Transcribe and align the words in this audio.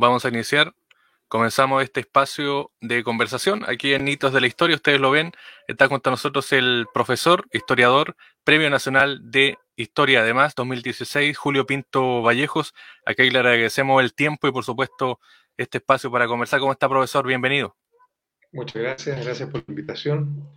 vamos 0.00 0.24
a 0.24 0.28
iniciar. 0.28 0.74
Comenzamos 1.28 1.84
este 1.84 2.00
espacio 2.00 2.72
de 2.80 3.04
conversación 3.04 3.62
aquí 3.68 3.94
en 3.94 4.04
Nitos 4.04 4.32
de 4.32 4.40
la 4.40 4.48
Historia. 4.48 4.74
Ustedes 4.74 4.98
lo 4.98 5.12
ven, 5.12 5.30
está 5.68 5.88
con 5.88 6.00
nosotros 6.04 6.52
el 6.52 6.86
profesor, 6.92 7.46
historiador, 7.52 8.16
Premio 8.42 8.68
Nacional 8.68 9.30
de 9.30 9.56
Historia, 9.76 10.22
además, 10.22 10.54
2016, 10.56 11.38
Julio 11.38 11.66
Pinto 11.66 12.22
Vallejos. 12.22 12.74
Aquí 13.06 13.30
le 13.30 13.38
agradecemos 13.38 14.02
el 14.02 14.12
tiempo 14.12 14.48
y, 14.48 14.52
por 14.52 14.64
supuesto, 14.64 15.20
este 15.56 15.78
espacio 15.78 16.10
para 16.10 16.26
conversar. 16.26 16.58
¿Cómo 16.58 16.72
está, 16.72 16.88
profesor? 16.88 17.24
Bienvenido. 17.26 17.76
Muchas 18.50 18.82
gracias, 18.82 19.24
gracias 19.24 19.48
por 19.48 19.60
la 19.60 19.66
invitación. 19.68 20.48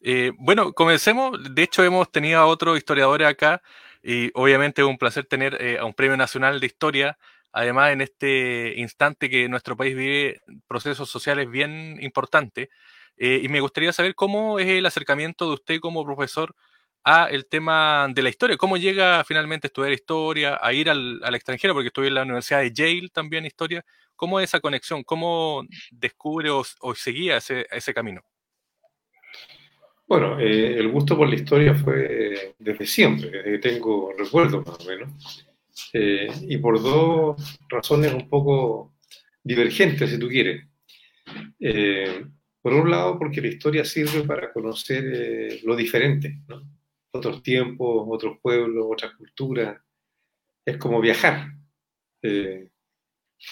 Eh, 0.00 0.32
bueno, 0.38 0.72
comencemos. 0.72 1.54
De 1.54 1.62
hecho, 1.62 1.84
hemos 1.84 2.10
tenido 2.10 2.40
a 2.40 2.46
otros 2.46 2.76
historiadores 2.76 3.28
acá 3.28 3.62
y 4.02 4.30
obviamente 4.34 4.82
es 4.82 4.88
un 4.88 4.98
placer 4.98 5.26
tener 5.26 5.60
eh, 5.60 5.78
a 5.78 5.84
un 5.84 5.94
Premio 5.94 6.16
Nacional 6.16 6.58
de 6.58 6.66
Historia 6.66 7.18
además 7.56 7.92
en 7.92 8.02
este 8.02 8.74
instante 8.76 9.30
que 9.30 9.48
nuestro 9.48 9.78
país 9.78 9.96
vive 9.96 10.42
procesos 10.68 11.08
sociales 11.08 11.50
bien 11.50 11.96
importantes. 12.02 12.68
Eh, 13.16 13.40
y 13.42 13.48
me 13.48 13.60
gustaría 13.60 13.94
saber 13.94 14.14
cómo 14.14 14.58
es 14.58 14.66
el 14.66 14.84
acercamiento 14.84 15.46
de 15.46 15.54
usted 15.54 15.80
como 15.80 16.04
profesor 16.04 16.54
a 17.02 17.28
el 17.30 17.46
tema 17.46 18.08
de 18.12 18.22
la 18.22 18.28
historia, 18.28 18.58
cómo 18.58 18.76
llega 18.76 19.24
finalmente 19.24 19.66
a 19.66 19.68
estudiar 19.68 19.92
historia, 19.92 20.58
a 20.60 20.72
ir 20.74 20.90
al, 20.90 21.22
extranjero, 21.34 21.72
porque 21.72 21.86
estuve 21.86 22.08
en 22.08 22.14
la 22.16 22.24
Universidad 22.24 22.60
de 22.60 22.74
Yale 22.74 23.08
también 23.08 23.46
historia, 23.46 23.82
¿cómo 24.16 24.38
es 24.38 24.50
esa 24.50 24.60
conexión? 24.60 25.02
¿Cómo 25.02 25.64
descubre 25.90 26.50
o, 26.50 26.62
seguía 26.94 27.38
ese, 27.38 27.66
ese 27.70 27.94
camino? 27.94 28.22
Bueno, 30.06 30.38
eh, 30.38 30.74
el 30.78 30.88
gusto 30.88 31.16
por 31.16 31.28
la 31.28 31.36
historia 31.36 31.74
fue 31.74 32.54
desde 32.58 32.86
siempre, 32.86 33.30
desde 33.30 33.58
tengo 33.60 34.12
recuerdos 34.18 34.66
más 34.66 34.78
o 34.78 34.88
menos. 34.88 35.45
Eh, 35.92 36.28
y 36.42 36.58
por 36.58 36.82
dos 36.82 37.58
razones 37.68 38.12
un 38.12 38.28
poco 38.28 38.94
divergentes, 39.42 40.10
si 40.10 40.18
tú 40.18 40.28
quieres. 40.28 40.66
Eh, 41.60 42.24
por 42.62 42.74
un 42.74 42.90
lado, 42.90 43.18
porque 43.18 43.40
la 43.40 43.48
historia 43.48 43.84
sirve 43.84 44.22
para 44.22 44.52
conocer 44.52 45.04
eh, 45.06 45.60
lo 45.64 45.76
diferente, 45.76 46.40
otros 47.12 47.42
tiempos, 47.42 48.06
otros 48.08 48.38
pueblos, 48.42 48.86
otras 48.88 49.14
culturas. 49.14 49.80
Es 50.64 50.78
como 50.78 51.00
viajar, 51.00 51.52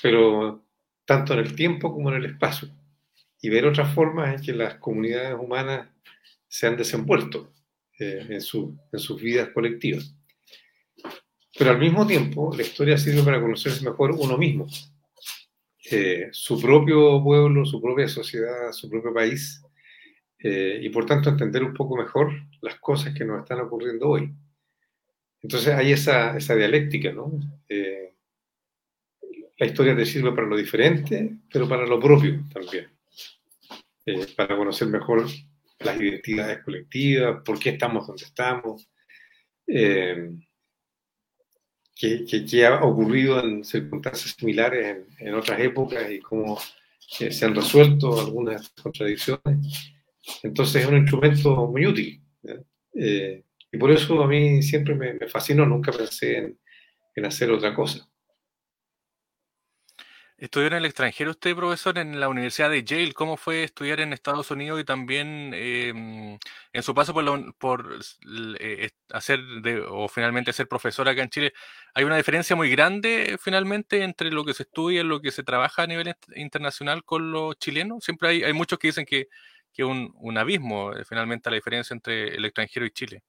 pero 0.03 0.67
tanto 1.05 1.35
en 1.35 1.39
el 1.39 1.55
tiempo 1.55 1.93
como 1.93 2.11
en 2.11 2.17
el 2.17 2.27
espacio, 2.27 2.69
y 3.41 3.49
ver 3.51 3.67
otras 3.67 3.95
formas 3.95 4.35
en 4.35 4.45
que 4.45 4.53
las 4.53 4.77
comunidades 4.79 5.39
humanas 5.39 5.89
se 6.49 6.67
han 6.67 6.77
desenvuelto 6.77 7.53
en, 7.99 8.33
en 8.33 8.41
sus 8.41 9.23
vidas 9.23 9.51
colectivas. 9.51 10.13
Pero 11.57 11.71
al 11.71 11.79
mismo 11.79 12.07
tiempo, 12.07 12.53
la 12.57 12.63
historia 12.63 12.99
sirve 12.99 13.23
para 13.23 13.41
conocerse 13.41 13.85
mejor 13.85 14.13
uno 14.13 14.37
mismo, 14.37 14.67
eh, 15.91 16.29
su 16.33 16.61
propio 16.61 17.23
pueblo, 17.23 17.65
su 17.65 17.81
propia 17.81 18.09
sociedad, 18.09 18.73
su 18.73 18.91
propio 18.91 19.15
país, 19.15 19.63
eh, 20.39 20.81
y 20.83 20.89
por 20.89 21.07
tanto 21.07 21.31
entender 21.31 21.63
un 21.63 21.73
poco 21.73 21.97
mejor 21.97 22.33
las 22.61 22.79
cosas 22.81 23.15
que 23.15 23.25
nos 23.25 23.43
están 23.43 23.61
ocurriendo 23.61 24.09
hoy. 24.09 24.33
Entonces 25.43 25.75
hay 25.75 25.93
esa, 25.93 26.37
esa 26.37 26.57
dialéctica, 26.57 27.13
¿no? 27.13 27.31
Eh, 27.69 28.15
la 29.57 29.67
historia 29.67 29.95
te 29.95 30.07
sirve 30.07 30.33
para 30.33 30.49
lo 30.49 30.57
diferente, 30.57 31.37
pero 31.53 31.69
para 31.69 31.87
lo 31.87 32.01
propio 32.01 32.43
también, 32.53 32.89
para 34.37 34.57
conocer 34.57 34.89
mejor 34.89 35.27
las 35.79 36.01
identidades 36.01 36.65
colectivas, 36.65 37.43
por 37.45 37.59
qué 37.61 37.71
estamos 37.71 38.07
donde 38.07 38.25
estamos 38.25 38.89
que, 41.95 42.67
ha 42.67 42.85
ocurrido 42.85 43.43
en 43.43 43.65
circunstancias 43.65 44.35
similares 44.39 44.99
en, 45.19 45.35
otras 45.35 45.61
épocas 45.61 46.11
y 46.11 46.21
cómo 46.21 46.59
eh, 47.21 47.31
se 47.31 47.45
han 47.45 47.55
resuelto 47.55 48.21
algunas 48.21 48.71
contradicciones. 48.71 49.95
Entonces 50.43 50.83
es 50.83 50.89
un 50.89 50.97
instrumento 50.97 51.67
muy 51.67 51.87
útil. 51.87 52.21
Eh, 52.95 53.43
y 53.73 53.77
por 53.77 53.91
eso 53.91 54.23
a 54.23 54.27
mí 54.27 54.63
siempre 54.63 54.95
me, 54.95 55.15
me 55.15 55.29
fascinó, 55.29 55.67
nunca 55.67 55.93
pensé 55.93 56.39
en, 56.39 56.59
en 57.15 57.25
hacer 57.25 57.51
otra 57.51 57.75
cosa. 57.75 58.09
Estudió 60.45 60.67
en 60.67 60.75
el 60.75 60.85
extranjero 60.85 61.31
usted, 61.31 61.57
profesor, 61.57 61.97
en 61.97 62.21
la 62.21 62.29
Universidad 62.29 62.69
de 62.69 62.85
Yale. 62.85 63.15
¿Cómo 63.15 63.39
fue 63.39 63.65
estudiar 63.65 64.01
en 64.01 64.13
Estados 64.13 64.51
Unidos 64.51 64.79
y 64.79 64.85
también 64.85 65.53
em, 65.55 66.39
en 66.71 66.83
su 66.83 66.95
paso 66.95 67.15
por, 67.15 67.57
por 67.57 67.99
eh, 68.61 68.91
hacer 69.09 69.41
o 69.89 70.07
finalmente 70.07 70.53
ser 70.53 70.69
profesor 70.69 71.09
acá 71.09 71.23
en 71.23 71.31
Chile? 71.31 71.55
¿Hay 71.95 72.05
una 72.05 72.19
diferencia 72.19 72.55
muy 72.55 72.69
grande 72.69 73.39
finalmente 73.41 74.03
entre 74.03 74.31
lo 74.31 74.45
que 74.45 74.53
se 74.53 74.65
estudia 74.65 75.01
y 75.01 75.05
lo 75.05 75.23
que 75.23 75.31
se 75.31 75.45
trabaja 75.45 75.85
a 75.85 75.87
nivel 75.87 76.15
internacional 76.37 77.05
con 77.05 77.33
los 77.33 77.57
chilenos? 77.59 78.05
Siempre 78.05 78.29
hay, 78.29 78.43
hay 78.43 78.53
muchos 78.53 78.79
que 78.79 78.89
dicen 78.89 79.07
que, 79.07 79.29
un, 79.83 80.13
un 80.17 80.37
abismo 80.37 80.93
eh, 80.93 81.07
finalmente 81.09 81.49
la 81.49 81.57
diferencia 81.57 81.95
entre 81.95 82.35
el 82.35 82.45
extranjero 82.45 82.85
y 82.85 82.91
Chile. 82.91 83.23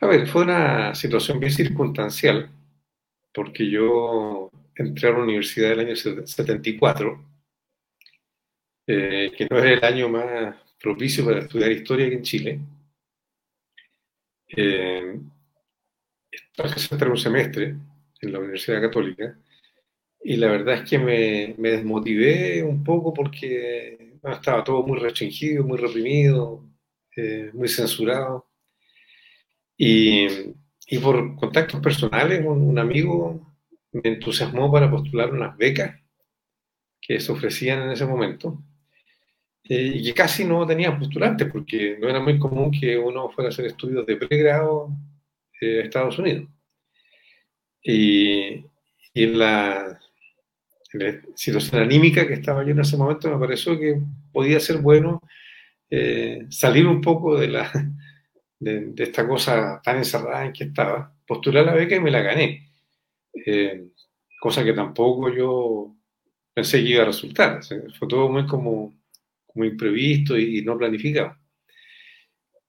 A 0.00 0.06
ver, 0.08 0.26
fue 0.26 0.42
una 0.42 0.96
situación 0.96 1.38
bien 1.38 1.52
circunstancial, 1.52 2.50
porque 3.32 3.68
yo 3.70 4.50
entré 4.74 5.08
a 5.08 5.12
la 5.12 5.22
universidad 5.22 5.70
del 5.70 5.80
año 5.80 5.96
74, 5.96 7.24
eh, 8.86 9.32
que 9.36 9.46
no 9.50 9.58
era 9.58 9.74
el 9.74 9.84
año 9.84 10.08
más 10.08 10.56
propicio 10.80 11.24
para 11.24 11.40
estudiar 11.40 11.72
historia 11.72 12.06
aquí 12.06 12.16
en 12.16 12.22
Chile. 12.22 12.60
Eh, 14.56 15.20
un 17.08 17.16
semestre 17.16 17.76
en 18.20 18.32
la 18.32 18.38
Universidad 18.38 18.82
Católica 18.82 19.38
y 20.22 20.36
la 20.36 20.48
verdad 20.48 20.82
es 20.82 20.90
que 20.90 20.98
me, 20.98 21.54
me 21.58 21.70
desmotivé 21.70 22.62
un 22.62 22.84
poco 22.84 23.14
porque 23.14 24.18
estaba 24.22 24.62
todo 24.64 24.82
muy 24.82 24.98
restringido, 24.98 25.64
muy 25.64 25.78
reprimido, 25.78 26.64
eh, 27.16 27.50
muy 27.54 27.68
censurado. 27.68 28.46
Y, 29.76 30.26
y, 30.90 30.98
por 30.98 31.36
contactos 31.36 31.80
personales, 31.80 32.44
un, 32.44 32.62
un 32.62 32.78
amigo 32.78 33.50
me 33.92 34.02
entusiasmó 34.04 34.70
para 34.70 34.90
postular 34.90 35.32
unas 35.32 35.56
becas 35.56 35.96
que 37.00 37.18
se 37.20 37.32
ofrecían 37.32 37.82
en 37.82 37.90
ese 37.90 38.06
momento 38.06 38.62
eh, 39.64 39.92
y 39.94 40.04
que 40.04 40.14
casi 40.14 40.44
no 40.44 40.66
tenían 40.66 40.98
postulantes 40.98 41.50
porque 41.50 41.96
no 42.00 42.08
era 42.08 42.20
muy 42.20 42.38
común 42.38 42.70
que 42.70 42.98
uno 42.98 43.30
fuera 43.30 43.48
a 43.48 43.52
hacer 43.52 43.66
estudios 43.66 44.06
de 44.06 44.16
pregrado 44.16 44.90
eh, 45.60 45.80
a 45.80 45.84
Estados 45.84 46.18
Unidos. 46.18 46.48
Y, 47.82 48.64
en, 49.14 49.38
la, 49.38 49.98
situación 51.36 51.82
anímica 51.82 52.26
que 52.26 52.34
estaba 52.34 52.64
yo 52.64 52.70
en 52.70 52.80
ese 52.80 52.96
momento 52.96 53.30
me 53.30 53.38
pareció 53.38 53.78
que 53.78 54.00
podía 54.32 54.58
ser 54.58 54.78
bueno 54.78 55.22
eh, 55.88 56.46
salir 56.50 56.84
un 56.86 57.00
poco 57.00 57.38
de, 57.38 57.46
la, 57.46 57.70
de, 58.60 58.92
esta 59.02 59.26
cosa 59.26 59.80
tan 59.82 59.98
encerrada 59.98 60.46
en 60.46 60.52
que 60.52 60.64
estaba, 60.64 61.12
postular 61.26 61.64
la 61.64 61.74
beca 61.74 61.96
y 61.96 62.00
me 62.00 62.10
la 62.10 62.20
gané. 62.20 62.70
Eh, 63.46 63.88
cosa 64.40 64.62
que 64.64 64.72
tampoco 64.72 65.32
yo 65.32 65.96
pensé 66.54 66.82
que 66.82 66.90
iba 66.90 67.02
a 67.02 67.06
resultar. 67.06 67.60
fue 67.98 68.08
todo 68.08 68.28
muy 68.28 68.46
como, 68.46 68.94
como 69.46 69.64
imprevisto 69.64 70.38
y, 70.38 70.62
no 70.62 70.78
planificado. 70.78 71.36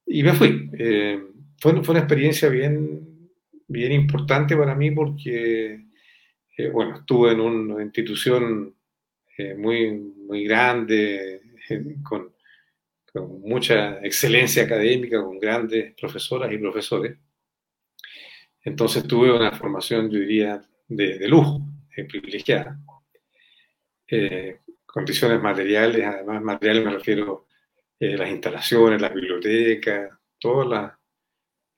Y 0.06 0.24
me 0.24 0.34
fui. 0.34 0.69
Eh, 0.78 1.22
fue, 1.59 1.84
fue, 1.84 1.94
una 1.94 2.00
experiencia 2.00 2.50
bien, 2.50 3.29
bien 3.68 3.91
importante 3.91 4.56
para 4.56 4.75
mí 4.75 4.91
porque, 4.91 5.85
eh, 6.58 6.69
bueno, 6.69 6.97
estuve 6.97 7.34
en 7.34 7.40
una 7.41 7.84
institución 7.84 8.75
muy, 9.58 9.91
muy 9.91 10.44
grande, 10.44 11.41
con, 12.03 12.31
con 13.13 13.41
mucha 13.41 13.99
excelencia 14.05 14.63
académica, 14.63 15.22
con 15.22 15.39
grandes 15.39 15.94
profesoras 15.95 16.51
y 16.51 16.57
profesores. 16.57 17.17
Entonces 18.63 19.07
tuve 19.07 19.31
una 19.31 19.51
formación, 19.51 20.09
yo 20.09 20.19
diría, 20.19 20.61
de, 20.88 21.27
lujo, 21.27 21.61
eh, 21.96 22.05
privilegiada. 22.05 22.79
Eh, 24.08 24.59
condiciones 24.85 25.41
materiales, 25.41 26.05
además 26.05 26.41
materiales 26.41 26.85
me 26.85 26.91
refiero 26.91 27.47
a 27.99 28.05
eh, 28.05 28.17
las 28.17 28.29
instalaciones, 28.29 29.02
las 29.02 29.14
bibliotecas, 29.14 30.11
todas 30.37 30.67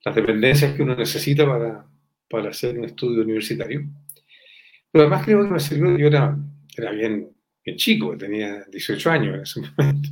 las, 0.03 0.15
dependencias 0.15 0.75
que 0.75 0.83
uno 0.83 0.95
necesita 0.95 1.45
para, 1.45 1.87
para, 2.29 2.49
hacer 2.49 2.77
un 2.77 2.85
estudio 2.85 3.23
universitario. 3.23 3.85
Pero 4.91 5.03
además 5.05 5.25
creo 5.25 5.43
que 5.43 5.51
me 5.51 5.59
sirvió, 5.59 5.97
yo 5.97 6.07
era, 6.07 6.37
era 6.75 6.91
bien, 6.91 7.31
bien 7.63 7.77
chico, 7.77 8.17
tenía 8.17 8.65
18 8.65 9.11
años 9.11 9.35
en 9.35 9.41
ese 9.41 9.61
momento. 9.77 10.09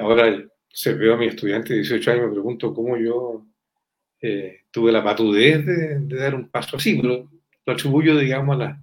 Ahora 0.00 0.44
se 0.68 0.92
veo 0.94 1.14
a 1.14 1.16
mi 1.16 1.26
estudiante 1.26 1.72
de 1.72 1.80
18 1.80 2.10
años, 2.10 2.26
me 2.26 2.32
pregunto 2.32 2.74
cómo 2.74 2.96
yo 2.96 3.46
eh, 4.20 4.62
tuve 4.70 4.92
la 4.92 5.04
patudez 5.04 5.64
de, 5.64 6.16
dar 6.16 6.34
un 6.34 6.50
paso 6.50 6.76
así, 6.76 6.98
pero 7.00 7.30
lo 7.64 7.72
atribuyo, 7.72 8.16
digamos, 8.18 8.56
a 8.56 8.58
las 8.58 8.78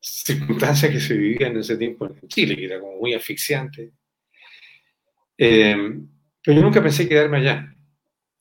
circunstancias 0.00 0.90
que 0.90 1.00
se 1.00 1.16
vivían 1.16 1.52
en 1.52 1.58
ese 1.58 1.76
tiempo 1.76 2.06
en 2.06 2.28
Chile, 2.28 2.56
que 2.56 2.64
era 2.64 2.80
como 2.80 2.96
muy 2.96 3.14
asfixiante. 3.14 3.92
Eh, 5.36 5.76
pero 6.42 6.56
yo 6.56 6.62
nunca 6.62 6.82
pensé 6.82 7.08
quedarme 7.08 7.38
allá. 7.38 7.74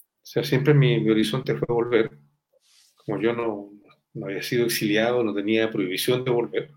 O 0.01 0.25
sea, 0.25 0.43
siempre 0.43 0.73
mi, 0.73 1.07
horizonte 1.09 1.55
fue 1.55 1.67
volver. 1.67 2.11
Como 2.95 3.21
yo 3.21 3.33
no, 3.33 3.71
no 4.13 4.25
había 4.27 4.43
sido 4.43 4.65
exiliado, 4.65 5.23
no 5.23 5.33
tenía 5.33 5.71
prohibición 5.71 6.23
de 6.23 6.31
volver. 6.31 6.71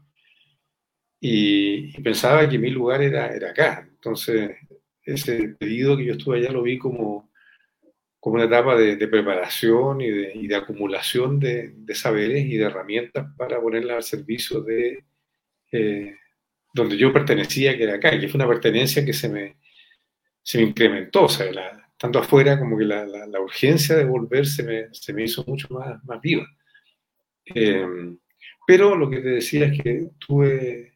Y, 1.20 1.92
pensaba 2.02 2.48
que 2.48 2.58
mi 2.58 2.70
lugar 2.70 3.02
era, 3.02 3.28
era 3.28 3.50
acá. 3.50 3.88
Entonces, 3.88 4.56
ese 5.04 5.48
pedido 5.58 5.96
que 5.96 6.04
yo 6.06 6.12
estuve 6.12 6.38
allá 6.38 6.52
lo 6.52 6.62
vi 6.62 6.78
como, 6.78 7.30
como 8.20 8.36
una 8.36 8.44
etapa 8.44 8.76
de, 8.76 9.08
preparación 9.08 10.00
y 10.00 10.10
de, 10.10 10.32
y 10.34 10.46
de 10.46 10.56
acumulación 10.56 11.40
de, 11.40 11.72
de, 11.74 11.94
saberes 11.94 12.44
y 12.46 12.56
de 12.56 12.64
herramientas 12.64 13.26
para 13.36 13.60
ponerla 13.60 13.96
al 13.96 14.02
servicio 14.02 14.60
de 14.60 15.04
eh, 15.72 16.16
donde 16.72 16.96
yo 16.96 17.12
pertenecía, 17.12 17.76
que 17.76 17.84
era 17.84 17.94
acá, 17.94 18.14
y 18.14 18.28
fue 18.28 18.38
una 18.38 18.48
pertenencia 18.48 19.04
que 19.04 19.12
se 19.12 19.28
me, 19.28 19.56
se 20.42 20.58
me 20.58 20.64
incrementó, 20.64 21.24
o 21.24 21.28
sea, 21.28 21.50
tanto 21.98 22.18
afuera 22.18 22.58
como 22.58 22.78
que 22.78 22.84
la, 22.84 23.04
la, 23.06 23.40
urgencia 23.40 23.96
de 23.96 24.04
volver 24.04 24.46
se 24.46 24.62
me, 24.62 24.94
se 24.94 25.12
me, 25.12 25.24
hizo 25.24 25.44
mucho 25.46 25.68
más, 25.70 26.02
más 26.04 26.20
viva. 26.20 26.46
Eh, 27.54 27.86
pero 28.66 28.96
lo 28.96 29.10
que 29.10 29.18
te 29.18 29.28
decía 29.28 29.66
es 29.66 29.80
que 29.80 30.08
tuve, 30.18 30.91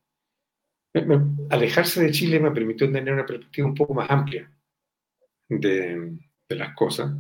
alejarse 1.51 2.03
de 2.03 2.11
Chile 2.11 2.41
me 2.41 2.51
permitió 2.51 2.91
tener 2.91 3.13
una 3.13 3.27
perspectiva 3.27 3.67
un 3.67 3.75
poco 3.75 3.95
más 3.95 4.11
amplia 4.11 4.51
de, 5.49 6.17
de 6.49 6.57
las 6.57 6.75
cosas. 6.75 7.13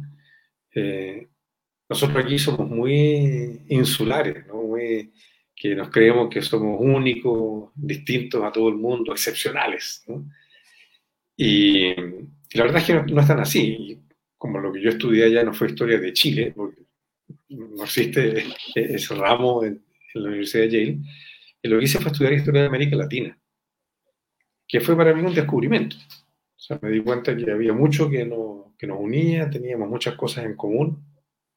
Eh, 0.75 1.29
nosotros 1.89 2.25
aquí 2.25 2.39
somos 2.39 2.69
muy 2.69 3.63
insulares, 3.69 4.47
¿no? 4.47 4.63
muy, 4.63 5.13
que 5.55 5.75
nos 5.75 5.89
creemos 5.91 6.29
que 6.29 6.43
somos 6.43 6.79
únicos, 6.81 7.71
distintos 7.75 8.45
a 8.45 8.53
todo 8.53 8.69
el 8.69 8.77
mundo, 8.77 9.13
excepcionales. 9.13 10.05
¿no? 10.07 10.29
Y, 11.37 11.95
la 12.53 12.63
verdad 12.63 12.79
es 12.79 12.85
que 12.85 12.95
no, 12.95 13.21
es 13.21 13.27
tan 13.27 13.41
así. 13.41 14.03
Como 14.37 14.59
lo 14.59 14.71
que 14.73 14.83
yo 14.83 14.91
estudié 14.91 15.25
allá 15.25 15.43
no 15.43 15.55
fue 15.55 15.69
historia 15.69 15.99
de 15.99 16.13
Chile, 16.13 16.53
porque 16.55 16.83
no 17.49 17.83
existe 17.83 18.45
ese 18.75 19.15
ramo 19.15 19.65
en, 19.65 19.83
la 20.15 20.29
Universidad 20.29 20.65
de 20.65 20.71
Yale, 20.71 20.99
y 21.63 21.69
lo 21.69 21.79
que 21.79 21.85
hice 21.85 21.99
fue 21.99 22.11
estudiar 22.11 22.33
historia 22.33 22.63
de 22.63 22.69
América 22.69 22.97
Latina, 22.97 23.39
que 24.69 24.81
fue 24.81 24.97
para 24.97 25.15
mí 25.15 25.23
un 25.23 25.35
descubrimiento. 25.35 25.97
O 25.97 26.59
sea, 26.59 26.79
me 26.83 26.91
di 26.91 27.01
cuenta 27.01 27.37
que 27.37 27.51
había 27.51 27.73
mucho 27.73 28.11
que, 28.11 28.25
no, 28.25 28.75
nos 28.83 29.01
unía, 29.01 29.49
teníamos 29.49 29.89
muchas 29.89 30.15
cosas 30.15 30.45
en 30.45 30.57
común, 30.57 31.05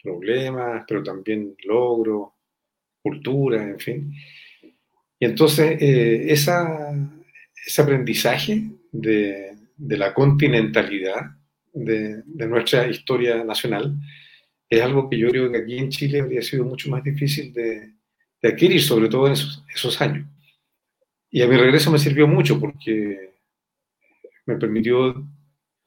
problemas, 0.02 0.84
pero 0.88 1.04
también 1.04 1.56
logros, 1.66 2.30
cultura, 3.02 3.64
en 3.64 3.80
fin. 3.80 4.14
Y 5.20 5.26
entonces 5.26 5.82
eh, 5.82 6.32
esa, 6.32 6.94
ese 7.66 7.82
aprendizaje 7.82 8.64
de, 8.92 9.52
la 9.78 10.14
continentalidad 10.14 11.32
de, 11.74 12.24
nuestra 12.48 12.88
historia 12.88 13.44
nacional 13.44 13.96
es 14.70 14.82
algo 14.82 15.10
que 15.10 15.18
yo 15.18 15.30
creo 15.30 15.52
que 15.52 15.58
aquí 15.58 15.78
en 15.78 15.90
Chile 15.90 16.22
habría 16.22 16.42
sido 16.42 16.64
mucho 16.66 16.90
más 16.90 17.04
difícil 17.04 17.54
de, 17.54 17.94
adquirir, 18.42 18.82
sobre 18.82 19.10
todo 19.10 19.28
en 19.28 19.34
esos, 19.34 20.02
años. 20.02 20.26
Y 21.32 21.42
a 21.42 21.48
mi 21.48 21.56
regreso 21.58 21.92
me 21.92 22.00
sirvió 22.00 22.28
mucho 22.28 22.60
porque 22.60 23.34
me 24.46 24.56
permitió 24.58 25.26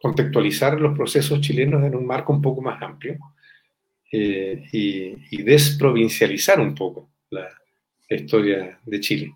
contextualizar 0.00 0.80
los 0.80 0.96
procesos 0.96 1.40
chilenos 1.40 1.84
en 1.84 1.94
un 1.94 2.06
marco 2.06 2.32
un 2.32 2.42
poco 2.42 2.60
más 2.60 2.80
amplio 2.82 3.18
eh, 4.10 4.64
y, 4.72 5.42
desprovincializar 5.42 6.60
un 6.60 6.74
poco 6.74 7.10
la, 7.30 7.48
historia 8.08 8.78
de 8.84 9.00
Chile. 9.00 9.34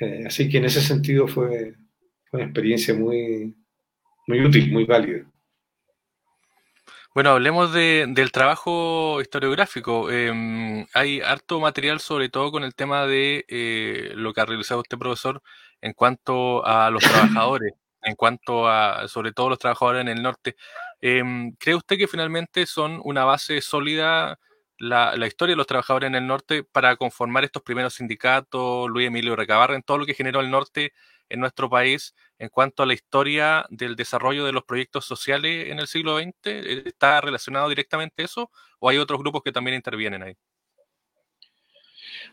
Eh, 0.00 0.24
así 0.26 0.48
que 0.48 0.56
en 0.56 0.64
ese 0.64 0.80
sentido 0.80 1.28
fue, 1.28 1.74
fue 2.24 2.38
una 2.40 2.44
experiencia 2.46 2.94
muy, 2.94 3.54
muy 4.26 4.40
útil, 4.40 4.72
muy 4.72 4.84
válida. 4.84 5.29
Bueno, 7.12 7.30
hablemos 7.30 7.72
de, 7.72 8.06
del 8.10 8.30
trabajo 8.30 9.20
historiográfico. 9.20 10.10
Eh, 10.12 10.86
hay 10.94 11.20
harto 11.20 11.58
material, 11.58 11.98
sobre 11.98 12.28
todo 12.28 12.52
con 12.52 12.62
el 12.62 12.74
tema 12.76 13.04
de 13.06 13.44
eh, 13.48 14.12
lo 14.14 14.32
que 14.32 14.40
ha 14.40 14.44
realizado 14.46 14.82
este 14.82 14.96
profesor 14.96 15.42
en 15.80 15.92
cuanto 15.92 16.64
a 16.64 16.88
los 16.90 17.02
trabajadores, 17.02 17.72
en 18.02 18.14
cuanto 18.14 18.68
a, 18.68 19.08
sobre 19.08 19.32
todo 19.32 19.48
los 19.48 19.58
trabajadores 19.58 20.02
en 20.02 20.08
el 20.08 20.22
norte. 20.22 20.54
Eh, 21.00 21.22
¿Cree 21.58 21.74
usted 21.74 21.98
que 21.98 22.06
finalmente 22.06 22.64
son 22.66 23.00
una 23.02 23.24
base 23.24 23.60
sólida 23.60 24.38
la, 24.78 25.16
la, 25.16 25.26
historia 25.26 25.54
de 25.54 25.56
los 25.58 25.66
trabajadores 25.66 26.06
en 26.06 26.14
el 26.14 26.26
norte 26.28 26.62
para 26.62 26.94
conformar 26.96 27.42
estos 27.44 27.62
primeros 27.62 27.94
sindicatos, 27.94 28.88
Luis 28.88 29.08
Emilio 29.08 29.34
Recabarren, 29.34 29.82
todo 29.82 29.98
lo 29.98 30.06
que 30.06 30.14
generó 30.14 30.40
el 30.40 30.50
norte 30.50 30.92
en 31.28 31.40
nuestro 31.40 31.68
país 31.68 32.14
en 32.40 32.48
cuanto 32.48 32.82
a 32.82 32.86
la 32.86 32.94
historia 32.94 33.66
del 33.68 33.94
desarrollo 33.94 34.46
de 34.46 34.52
los 34.52 34.64
proyectos 34.64 35.04
sociales 35.04 35.68
en 35.68 35.78
el 35.78 35.86
siglo 35.86 36.18
XX? 36.18 36.32
¿Está 36.86 37.20
relacionado 37.20 37.68
directamente 37.68 38.22
eso 38.22 38.50
o 38.78 38.88
hay 38.88 38.96
otros 38.96 39.20
grupos 39.20 39.42
que 39.42 39.52
también 39.52 39.76
intervienen 39.76 40.22
ahí? 40.22 40.34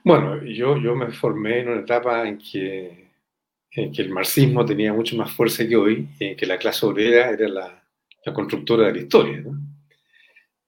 Bueno, 0.04 0.42
yo, 0.44 0.78
yo 0.78 0.96
me 0.96 1.12
formé 1.12 1.60
en 1.60 1.70
una 1.70 1.82
etapa 1.82 2.28
en 2.28 2.38
que, 2.38 3.06
el 3.72 4.10
marxismo 4.10 4.66
tenía 4.66 4.92
mucho 4.92 5.16
más 5.18 5.32
fuerza 5.32 5.68
que 5.68 5.76
hoy 5.76 6.08
en 6.20 6.36
que 6.36 6.48
la 6.48 6.58
clase 6.58 6.84
obrera 6.86 7.30
era 7.30 7.48
la, 7.48 7.84
la 8.26 8.34
constructora 8.34 8.88
de 8.88 8.94
la 8.94 9.00
historia. 9.00 9.42
¿no? 9.42 9.60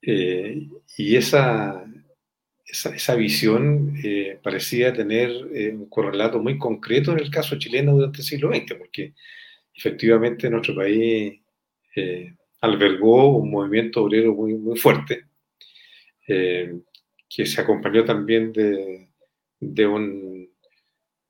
Eh, 0.02 0.68
y 0.96 1.16
esa, 1.16 1.84
esa, 2.70 3.14
visión 3.14 3.94
eh, 4.02 4.38
parecía 4.42 4.92
tener 4.92 5.30
eh, 5.54 5.70
un 5.72 5.88
correlato 5.88 6.38
muy 6.40 6.58
concreto 6.58 7.12
en 7.12 7.18
el 7.18 7.30
caso 7.30 7.58
chileno 7.58 7.92
durante 7.92 8.18
el 8.18 8.24
siglo 8.24 8.54
XX, 8.54 8.74
porque 8.74 9.14
efectivamente 9.74 10.50
nuestro 10.50 10.74
país 10.74 11.40
eh, 11.96 12.34
albergó 12.60 13.36
un 13.36 13.50
movimiento 13.50 14.04
obrero 14.04 14.34
muy, 14.34 14.54
muy 14.54 14.78
fuerte, 14.78 15.24
que 16.26 17.44
se 17.44 17.60
acompañó 17.60 18.04
también 18.04 18.52
de, 18.52 19.08
de, 19.58 19.86
un, 19.86 20.48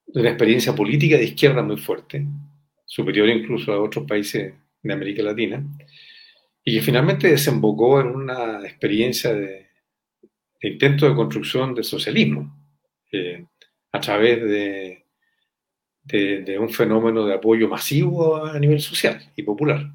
de, 0.06 0.20
una 0.20 0.28
experiencia 0.28 0.74
política 0.74 1.16
de 1.16 1.24
izquierda 1.24 1.62
muy 1.62 1.78
fuerte, 1.78 2.26
superior 2.84 3.30
incluso 3.30 3.72
a 3.72 3.80
otros 3.80 4.06
países 4.06 4.52
de 4.82 4.92
América 4.92 5.22
Latina, 5.22 5.64
y 6.62 6.74
que 6.74 6.82
finalmente 6.82 7.28
desembocó 7.28 8.02
en 8.02 8.08
una 8.08 8.60
experiencia 8.66 9.32
de 9.32 9.69
intento 10.68 11.08
de 11.08 11.14
construcción 11.14 11.74
del 11.74 11.84
socialismo 11.84 12.54
eh, 13.12 13.46
a 13.92 14.00
través 14.00 14.42
de, 14.42 14.96
un 16.58 16.70
fenómeno 16.70 17.24
de 17.24 17.34
apoyo 17.34 17.68
masivo 17.68 18.44
a 18.44 18.58
nivel 18.58 18.80
social 18.80 19.20
y 19.36 19.42
popular. 19.42 19.86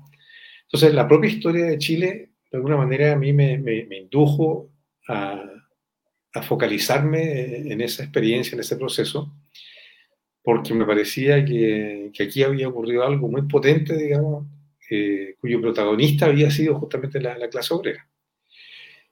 Entonces, 0.63 0.93
la 0.93 1.07
propia 1.07 1.29
historia 1.29 1.65
de 1.65 1.77
Chile, 1.77 2.29
de 2.51 2.57
alguna 2.57 2.77
manera, 2.77 3.13
a 3.13 3.15
mí 3.15 3.33
me, 3.33 3.55
indujo 3.91 4.71
a, 5.07 5.43
focalizarme 6.41 7.71
en 7.71 7.79
esa 7.79 8.03
experiencia, 8.03 8.55
en 8.55 8.59
ese 8.59 8.75
proceso, 8.75 9.33
porque 10.43 10.73
me 10.73 10.85
parecía 10.85 11.43
que, 11.45 12.11
aquí 12.19 12.43
había 12.43 12.67
ocurrido 12.67 13.05
algo 13.05 13.29
muy 13.29 13.43
potente, 13.43 13.95
digamos, 13.95 14.45
eh, 14.89 15.35
cuyo 15.39 15.61
protagonista 15.61 16.25
había 16.25 16.51
sido 16.51 16.75
justamente 16.75 17.21
la 17.21 17.49
clase 17.49 17.73
obrera. 17.73 18.07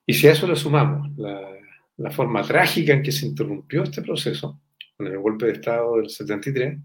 Y 0.06 0.14
si 0.14 0.28
a 0.28 0.32
eso 0.32 0.48
le 0.48 0.56
sumamos 0.56 1.18
la, 1.18 1.50
la, 1.98 2.12
forma 2.12 2.42
trágica 2.44 2.94
en 2.94 3.04
que 3.04 3.12
se 3.12 3.26
interrumpió 3.26 3.84
este 3.84 4.02
proceso, 4.02 4.60
con 4.98 5.08
el 5.08 5.18
golpe 5.18 5.46
de 5.46 5.54
Estado 5.54 5.98
del 5.98 6.10
73, 6.10 6.78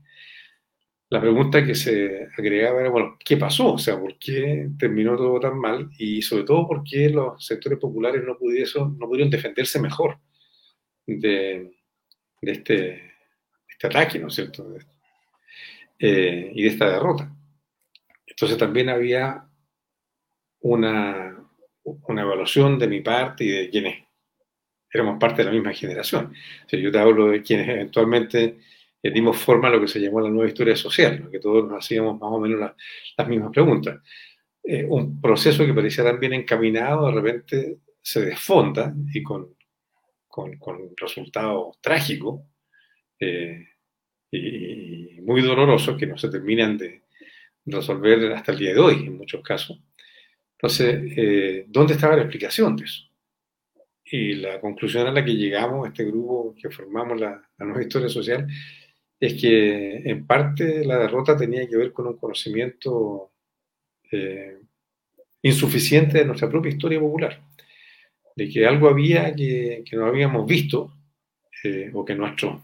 la 1.11 1.21
pregunta 1.21 1.65
que 1.65 1.75
se 1.75 2.29
agregaba 2.37 2.81
era, 2.81 2.91
bueno, 2.91 3.17
¿qué 3.25 3.39
pasó? 3.39 3.75
O 3.75 3.79
sea, 3.79 3.99
¿por 3.99 4.19
qué 4.19 4.69
terminó 4.79 5.17
todo 5.17 5.41
tan 5.41 5.59
mal? 5.59 5.91
Y 5.99 6.21
sobre 6.21 6.45
todo, 6.45 6.67
¿por 6.67 6.85
qué 6.85 7.09
los 7.09 7.45
sectores 7.45 7.79
populares 7.79 8.23
no, 8.25 8.37
pudieron, 8.37 8.99
no 8.99 9.07
pudieron 9.07 9.31
defenderse 9.31 9.81
mejor 9.81 10.19
de, 11.07 11.73
de 12.43 12.53
este, 12.53 13.13
este, 13.69 13.87
ataque, 13.87 14.19
¿no 14.19 14.29
es 14.29 14.35
cierto? 14.35 14.71
Eh, 15.99 16.53
y 16.55 16.63
de 16.63 16.69
esta 16.69 16.91
derrota. 16.91 17.35
Entonces 18.27 18.59
también 18.59 18.91
había 18.91 19.49
una, 20.61 21.38
una 22.09 22.23
evaluación 22.23 22.79
de 22.79 22.89
mi 22.89 23.01
parte 23.01 23.45
y 23.45 23.49
de 23.49 23.71
quienes 23.71 24.05
éramos 24.93 25.19
parte 25.19 25.43
de 25.43 25.45
la 25.47 25.53
misma 25.53 25.73
generación. 25.73 26.33
O 26.67 26.69
sea, 26.69 26.79
yo 26.79 26.91
te 26.91 26.99
hablo 26.99 27.29
de 27.29 27.43
quienes 27.43 27.69
eventualmente 27.69 28.59
eh, 29.03 29.11
dimos 29.11 29.37
forma 29.37 29.69
a 29.69 29.71
lo 29.71 29.81
que 29.81 29.89
se 29.89 30.01
llamó 30.01 30.21
la 30.21 30.31
nueva 30.31 30.49
historia 30.49 30.77
social, 30.77 31.29
que 31.31 31.39
todos 31.39 31.69
nos 31.69 31.85
hacíamos 31.85 32.19
más 32.19 32.31
o 32.31 32.41
menos 32.41 32.61
la, 32.61 32.75
las 33.17 33.29
mismas 33.29 33.51
preguntas. 33.53 34.01
Eh, 34.63 34.85
un 34.89 35.21
proceso 35.21 35.65
que 35.65 35.75
parecía 35.75 36.05
tan 36.05 36.19
bien 36.19 36.33
encaminado, 36.35 37.07
de 37.07 37.13
repente 37.13 37.79
se 38.03 38.25
desfonda 38.25 38.95
y 39.13 39.23
con, 39.23 39.55
con, 40.27 40.59
con 40.59 40.79
resultados 40.97 41.79
trágicos 41.81 42.43
eh, 43.21 43.67
y, 44.31 45.19
y 45.19 45.21
muy 45.23 45.43
dolorosos 45.43 45.97
que 45.97 46.07
no 46.07 46.17
se 46.19 46.29
terminan 46.29 46.77
de 46.77 47.03
resolver 47.67 48.33
hasta 48.33 48.53
el 48.53 48.59
día 48.59 48.75
de 48.75 48.81
hoy 48.81 48.95
en 49.07 49.17
muchos 49.17 49.43
casos. 49.43 49.79
Entonces, 50.59 51.13
eh, 51.17 51.65
¿dónde 51.69 51.95
estaba 51.95 52.17
la 52.17 52.23
explicación 52.23 52.77
de 52.77 52.85
eso? 52.85 53.03
Y 54.05 54.35
la 54.35 54.61
conclusión 54.61 55.07
a 55.07 55.13
la 55.13 55.25
que 55.25 55.35
llegamos, 55.35 55.87
este 55.87 56.05
grupo 56.05 56.55
que 56.61 56.71
formamos 56.71 57.21
la, 57.21 57.49
la 57.59 57.67
nueva 57.67 57.83
historia 57.83 58.09
social, 58.09 58.47
es 59.21 59.41
que 59.41 59.97
en 59.97 60.27
parte 60.27 60.85
la 60.85 60.99
derrota 60.99 61.37
tenía 61.37 61.69
que 61.69 61.77
ver 61.77 61.93
con 61.93 62.07
un 62.07 62.17
conocimiento 62.17 63.33
eh, 64.11 64.59
insuficiente 65.43 66.19
de 66.19 66.25
nuestra 66.25 66.49
propia 66.49 66.71
historia 66.71 67.01
popular, 67.01 67.41
de 68.37 68.49
que 68.49 68.67
algo 68.67 68.89
había 68.89 69.35
que, 69.35 69.85
no 69.93 70.07
habíamos 70.07 70.47
visto 70.47 70.93
eh, 71.65 71.91
o 71.93 72.05
que 72.05 72.15
nuestros 72.15 72.63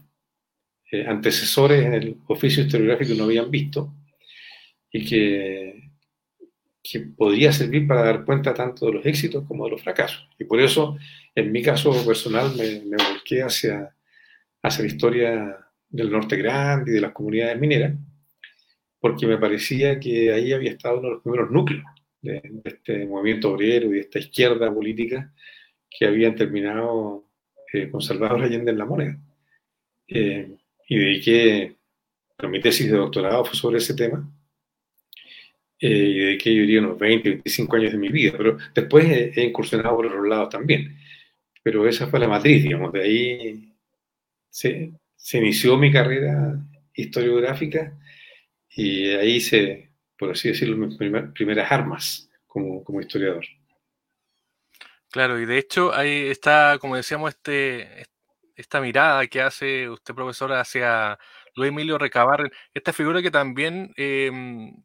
eh, 0.91 1.05
antecesores 1.07 1.85
en 1.85 1.93
el 1.93 2.17
oficio 2.27 2.63
historiográfico 2.63 3.13
no 3.15 3.25
habían 3.25 3.51
visto 3.51 3.93
y 4.91 5.05
que, 5.05 5.84
que 6.87 6.99
podría 6.99 7.51
servir 7.51 7.87
para 7.87 8.03
dar 8.03 8.25
cuenta 8.25 8.53
tanto 8.53 8.85
de 8.85 8.93
los 8.93 9.05
éxitos 9.05 9.43
como 9.47 9.65
de 9.65 9.71
los 9.71 9.81
fracasos. 9.81 10.27
Y 10.37 10.43
por 10.43 10.61
eso, 10.61 10.97
en 11.33 11.51
mi 11.51 11.63
caso 11.63 11.91
personal, 12.05 12.55
me, 12.55 12.81
me 12.81 12.97
volqué 12.97 13.41
hacia, 13.41 13.95
hacia 14.61 14.81
la 14.81 14.87
historia 14.87 15.57
del 15.89 16.11
Norte 16.11 16.37
Grande 16.37 16.91
y 16.91 16.95
de 16.95 17.01
las 17.01 17.11
comunidades 17.11 17.59
mineras, 17.59 17.93
porque 18.99 19.25
me 19.25 19.37
parecía 19.37 19.99
que 19.99 20.31
ahí 20.31 20.53
había 20.53 20.71
estado 20.71 20.99
uno 20.99 21.07
de 21.07 21.13
los 21.15 21.23
primeros 21.23 21.51
núcleos 21.51 21.85
de, 22.21 22.41
este 22.63 23.05
movimiento 23.05 23.51
obrero 23.51 23.87
y 23.87 23.95
de 23.95 23.99
esta 24.01 24.19
izquierda 24.19 24.73
política 24.73 25.33
que 25.89 26.05
habían 26.05 26.35
terminado 26.35 27.25
eh, 27.71 27.89
con 27.89 28.01
Allende 28.43 28.71
en 28.71 28.77
la 28.77 28.85
moneda. 28.85 29.17
Eh, 30.07 30.55
y 30.87 30.97
dediqué, 30.97 31.75
mi 32.43 32.59
tesis 32.59 32.91
de 32.91 32.97
doctorado 32.97 33.45
fue 33.45 33.55
sobre 33.55 33.77
ese 33.77 33.95
tema, 33.95 34.29
eh, 35.79 36.37
y 36.43 36.55
yo 36.55 36.61
diría, 36.61 36.79
unos 36.79 36.97
20, 36.97 37.29
25 37.29 37.75
años 37.75 37.91
de 37.91 37.97
mi 37.97 38.09
vida, 38.09 38.33
pero 38.37 38.57
después 38.73 39.05
he, 39.05 39.43
incursionado 39.43 39.95
por 39.95 40.07
otros 40.07 40.27
lados 40.27 40.49
también. 40.49 40.97
Pero 41.63 41.87
esa 41.87 42.07
fue 42.07 42.19
la 42.19 42.27
matriz, 42.27 42.63
digamos, 42.63 42.93
de 42.93 43.01
ahí 43.01 43.73
se, 44.49 44.93
se 45.15 45.37
inició 45.37 45.77
mi 45.77 45.91
carrera 45.91 46.59
historiográfica 46.93 47.97
y 48.69 49.09
ahí 49.09 49.39
se, 49.41 49.91
por 50.17 50.31
así 50.31 50.49
decirlo, 50.49 50.77
mis 50.77 50.97
primeras 51.33 51.71
armas 51.71 52.29
como, 52.45 52.83
como, 52.83 53.01
historiador. 53.01 53.45
Claro, 55.11 55.39
y 55.39 55.45
de 55.45 55.57
hecho 55.57 55.93
ahí 55.93 56.27
está, 56.27 56.77
como 56.79 56.95
decíamos, 56.95 57.29
este, 57.29 58.05
esta 58.55 58.81
mirada 58.81 59.27
que 59.27 59.41
hace 59.41 59.89
usted, 59.89 60.13
profesor, 60.13 60.53
hacia 60.53 61.17
Luis 61.55 61.69
Emilio 61.69 61.97
Recabar, 61.97 62.51
esta 62.73 62.93
figura 62.93 63.21
que 63.21 63.31
también 63.31 63.93
em, 63.95 64.75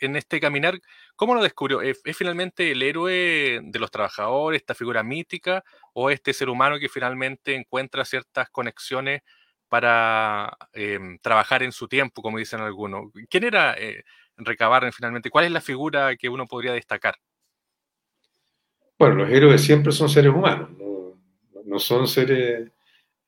en 0.00 0.16
este 0.16 0.40
caminar, 0.40 0.80
¿cómo 1.14 1.34
lo 1.34 1.42
descubrió? 1.42 1.82
¿Es, 1.82 2.00
finalmente 2.14 2.72
el 2.72 2.82
héroe 2.82 3.60
de 3.62 3.78
los 3.78 3.90
trabajadores, 3.90 4.60
esta 4.60 4.74
figura 4.74 5.02
mítica, 5.02 5.62
o 5.92 6.10
este 6.10 6.32
ser 6.32 6.48
humano 6.48 6.78
que 6.78 6.88
finalmente 6.88 7.54
encuentra 7.54 8.04
ciertas 8.04 8.48
conexiones 8.50 9.22
para 9.68 10.56
em, 10.72 11.18
trabajar 11.18 11.62
en 11.62 11.72
su 11.72 11.86
tiempo, 11.86 12.22
como 12.22 12.38
dicen 12.38 12.60
algunos? 12.60 13.12
¿Quién 13.28 13.44
era 13.44 13.74
eh, 13.78 14.02
Recabar 14.38 14.90
finalmente? 14.92 15.30
¿Cuál 15.30 15.46
es 15.46 15.50
la 15.50 15.60
figura 15.60 16.16
que 16.16 16.28
uno 16.28 16.46
podría 16.46 16.72
destacar? 16.72 17.16
Bueno, 18.98 19.16
los 19.16 19.30
héroes 19.30 19.60
siempre 19.60 19.92
son 19.92 20.08
seres 20.08 20.32
humanos, 20.32 20.70
no 21.64 21.78
son 21.78 22.08
seres 22.08 22.70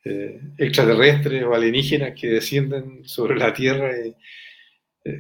eh, 0.05 0.41
extraterrestres 0.57 1.45
o 1.45 1.55
alienígenas 1.55 2.13
que 2.19 2.29
descienden 2.29 3.05
sobre 3.05 3.37
la 3.37 3.53
Tierra. 3.53 3.91
Eh, 3.97 4.15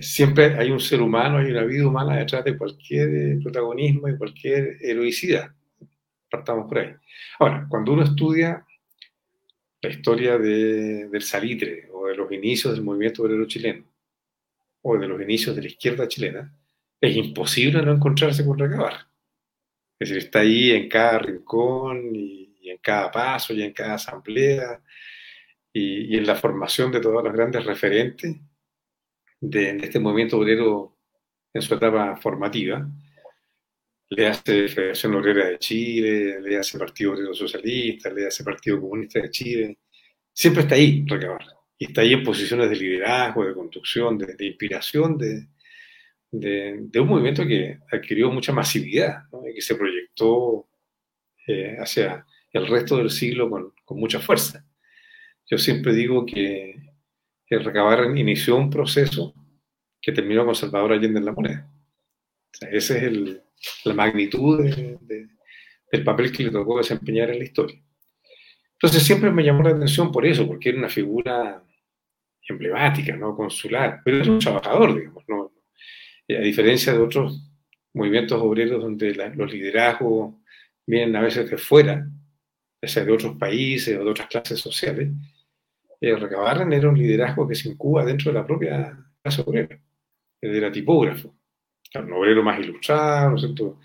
siempre 0.00 0.56
hay 0.56 0.70
un 0.70 0.80
ser 0.80 1.00
humano, 1.00 1.38
hay 1.38 1.50
una 1.50 1.64
vida 1.64 1.86
humana 1.86 2.16
detrás 2.16 2.44
de 2.44 2.56
cualquier 2.56 3.08
eh, 3.08 3.38
protagonismo 3.42 4.08
y 4.08 4.16
cualquier 4.16 4.76
heroicidad. 4.80 5.50
Partamos 6.30 6.68
por 6.68 6.78
ahí. 6.78 6.94
Ahora, 7.38 7.66
cuando 7.68 7.92
uno 7.92 8.04
estudia 8.04 8.64
la 9.80 9.90
historia 9.90 10.38
del 10.38 11.22
salitre 11.22 11.88
o 11.92 12.08
de 12.08 12.16
los 12.16 12.30
inicios 12.32 12.74
del 12.74 12.82
movimiento 12.82 13.22
obrero 13.22 13.46
chileno 13.46 13.84
o 14.82 14.98
de 14.98 15.06
los 15.06 15.20
inicios 15.22 15.54
de 15.54 15.62
la 15.62 15.68
izquierda 15.68 16.08
chilena, 16.08 16.52
es 17.00 17.16
imposible 17.16 17.82
no 17.82 17.92
encontrarse 17.92 18.44
con 18.44 18.58
Recabar. 18.58 19.06
Es 19.98 20.08
decir, 20.08 20.24
está 20.24 20.40
ahí 20.40 20.70
en 20.70 20.88
cada 20.88 21.18
rincón 21.18 22.14
y 22.14 22.47
en 22.70 22.78
cada 22.78 23.10
paso 23.10 23.52
y 23.54 23.62
en 23.62 23.72
cada 23.72 23.94
asamblea 23.94 24.80
y, 25.72 26.16
en 26.16 26.26
la 26.26 26.34
formación 26.34 26.92
de 26.92 27.00
todos 27.00 27.22
los 27.22 27.32
grandes 27.32 27.64
referentes 27.64 28.36
de, 29.40 29.76
este 29.76 30.00
movimiento 30.00 30.38
obrero 30.38 30.96
en 31.52 31.62
su 31.62 31.74
etapa 31.74 32.16
formativa. 32.16 32.86
Le 34.10 34.26
hace 34.26 34.68
Federación 34.68 35.14
Obrera 35.16 35.48
de 35.48 35.58
Chile, 35.58 36.40
le 36.40 36.56
hace 36.56 36.78
Partido 36.78 37.12
Obrero 37.12 37.34
Socialista, 37.34 38.10
le 38.10 38.26
hace 38.26 38.42
Partido 38.42 38.80
Comunista 38.80 39.20
de 39.20 39.30
Chile. 39.30 39.78
Siempre 40.32 40.62
está 40.62 40.76
ahí, 40.76 41.04
recabar. 41.06 41.44
Y 41.76 41.86
está 41.86 42.00
ahí 42.00 42.14
en 42.14 42.24
posiciones 42.24 42.70
de 42.70 42.76
liderazgo, 42.76 43.44
de 43.44 43.54
construcción, 43.54 44.16
de, 44.16 44.46
inspiración, 44.46 45.18
de, 45.18 45.46
de, 46.30 47.00
un 47.00 47.08
movimiento 47.08 47.46
que 47.46 47.78
adquirió 47.92 48.30
mucha 48.30 48.52
masividad 48.52 49.24
y 49.48 49.54
que 49.54 49.60
se 49.60 49.74
proyectó 49.74 50.68
eh, 51.46 51.76
hacia, 51.78 52.26
el 52.52 52.66
resto 52.66 52.96
del 52.96 53.10
siglo 53.10 53.50
con, 53.50 53.72
con 53.84 53.98
mucha 53.98 54.20
fuerza. 54.20 54.64
Yo 55.46 55.58
siempre 55.58 55.92
digo 55.94 56.26
que, 56.26 56.76
que 57.46 57.58
Recabar 57.58 58.04
inició 58.16 58.56
un 58.56 58.70
proceso 58.70 59.34
que 60.00 60.12
terminó 60.12 60.44
con 60.44 60.54
Salvador 60.54 60.92
Allende 60.92 61.18
en 61.18 61.24
la 61.24 61.32
moneda. 61.32 61.70
O 62.52 62.56
sea, 62.56 62.70
esa 62.70 62.96
es 62.96 63.02
el, 63.04 63.42
la 63.84 63.94
magnitud 63.94 64.62
de, 64.62 65.28
del 65.90 66.04
papel 66.04 66.32
que 66.32 66.44
le 66.44 66.50
tocó 66.50 66.78
desempeñar 66.78 67.30
en 67.30 67.38
la 67.38 67.44
historia. 67.44 67.80
Entonces 68.74 69.02
siempre 69.02 69.30
me 69.30 69.42
llamó 69.42 69.62
la 69.62 69.70
atención 69.70 70.12
por 70.12 70.24
eso, 70.24 70.46
porque 70.46 70.68
era 70.68 70.78
una 70.78 70.88
figura 70.88 71.62
emblemática, 72.48 73.16
¿no? 73.16 73.36
consular, 73.36 74.00
pero 74.04 74.22
es 74.22 74.28
un 74.28 74.38
trabajador, 74.38 74.94
digamos, 74.94 75.24
¿no? 75.28 75.52
a 76.30 76.40
diferencia 76.40 76.92
de 76.92 76.98
otros 76.98 77.50
movimientos 77.94 78.40
obreros 78.40 78.82
donde 78.82 79.14
los 79.34 79.52
liderazgos 79.52 80.34
vienen 80.86 81.16
a 81.16 81.22
veces 81.22 81.50
de 81.50 81.58
fuera, 81.58 82.08
sea 82.86 83.04
de 83.04 83.12
otros 83.12 83.36
países 83.36 83.96
o 83.96 84.04
de 84.04 84.10
otras 84.10 84.28
clases 84.28 84.60
sociales, 84.60 85.08
eh, 86.00 86.14
Recabarren 86.14 86.72
era 86.72 86.88
un 86.88 86.98
liderazgo 86.98 87.48
que 87.48 87.54
se 87.54 87.68
incuba 87.68 88.04
dentro 88.04 88.30
de 88.30 88.38
la 88.38 88.46
propia 88.46 88.96
clase 89.22 89.42
obrera. 89.42 89.80
Era 90.40 90.70
tipógrafo, 90.70 91.34
un 91.96 92.12
obrero 92.12 92.42
más 92.42 92.60
ilustrado, 92.60 93.36
¿no 93.36 93.78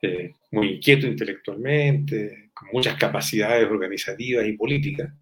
eh, 0.00 0.34
muy 0.52 0.74
inquieto 0.74 1.06
intelectualmente, 1.06 2.50
con 2.54 2.68
muchas 2.72 2.96
capacidades 2.96 3.68
organizativas 3.68 4.46
y 4.46 4.52
políticas, 4.52 5.12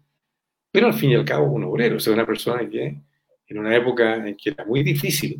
pero 0.71 0.87
al 0.87 0.93
fin 0.93 1.11
y 1.11 1.15
al 1.15 1.25
cabo 1.25 1.47
un 1.47 1.63
obrero, 1.63 1.97
o 1.97 1.99
sea, 1.99 2.13
una 2.13 2.25
persona 2.25 2.69
que 2.69 2.95
en 3.47 3.57
una 3.57 3.75
época 3.75 4.15
en 4.15 4.35
que 4.35 4.51
era 4.51 4.65
muy 4.65 4.83
difícil 4.83 5.39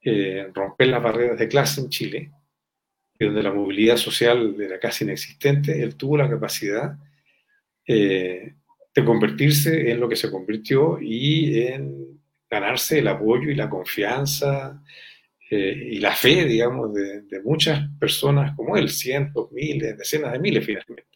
eh, 0.00 0.48
romper 0.54 0.88
las 0.88 1.02
barreras 1.02 1.38
de 1.38 1.48
clase 1.48 1.80
en 1.80 1.88
Chile, 1.88 2.30
donde 3.26 3.42
la 3.42 3.52
movilidad 3.52 3.96
social 3.96 4.54
era 4.60 4.78
casi 4.78 5.04
inexistente, 5.04 5.82
él 5.82 5.96
tuvo 5.96 6.16
la 6.16 6.28
capacidad 6.28 6.96
eh, 7.86 8.54
de 8.94 9.04
convertirse 9.04 9.90
en 9.90 10.00
lo 10.00 10.08
que 10.08 10.16
se 10.16 10.30
convirtió 10.30 10.98
y 11.00 11.62
en 11.62 12.20
ganarse 12.48 13.00
el 13.00 13.08
apoyo 13.08 13.50
y 13.50 13.54
la 13.54 13.68
confianza 13.68 14.82
eh, 15.50 15.88
y 15.92 15.98
la 15.98 16.12
fe, 16.12 16.44
digamos, 16.44 16.92
de, 16.94 17.40
muchas 17.42 17.88
personas 17.98 18.54
como 18.56 18.76
él, 18.76 18.90
cientos, 18.90 19.50
miles, 19.52 19.96
decenas 19.96 20.32
de 20.32 20.38
miles 20.38 20.64
finalmente. 20.64 21.06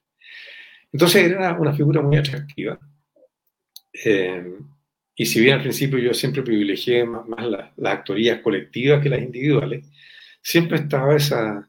Entonces 0.92 1.24
era 1.24 1.54
una, 1.54 1.74
figura 1.74 2.00
muy 2.02 2.16
atractiva. 2.16 2.78
Eh, 4.04 4.54
y 5.14 5.26
si 5.26 5.40
bien 5.40 5.56
al 5.56 5.62
principio 5.62 5.98
yo 5.98 6.14
siempre 6.14 6.42
privilegié 6.42 7.04
más, 7.04 7.46
las 7.76 7.92
actorías 7.92 8.40
colectivas 8.40 9.02
que 9.02 9.10
las 9.10 9.20
individuales, 9.20 9.86
siempre 10.40 10.78
estaba 10.78 11.16
esa, 11.16 11.68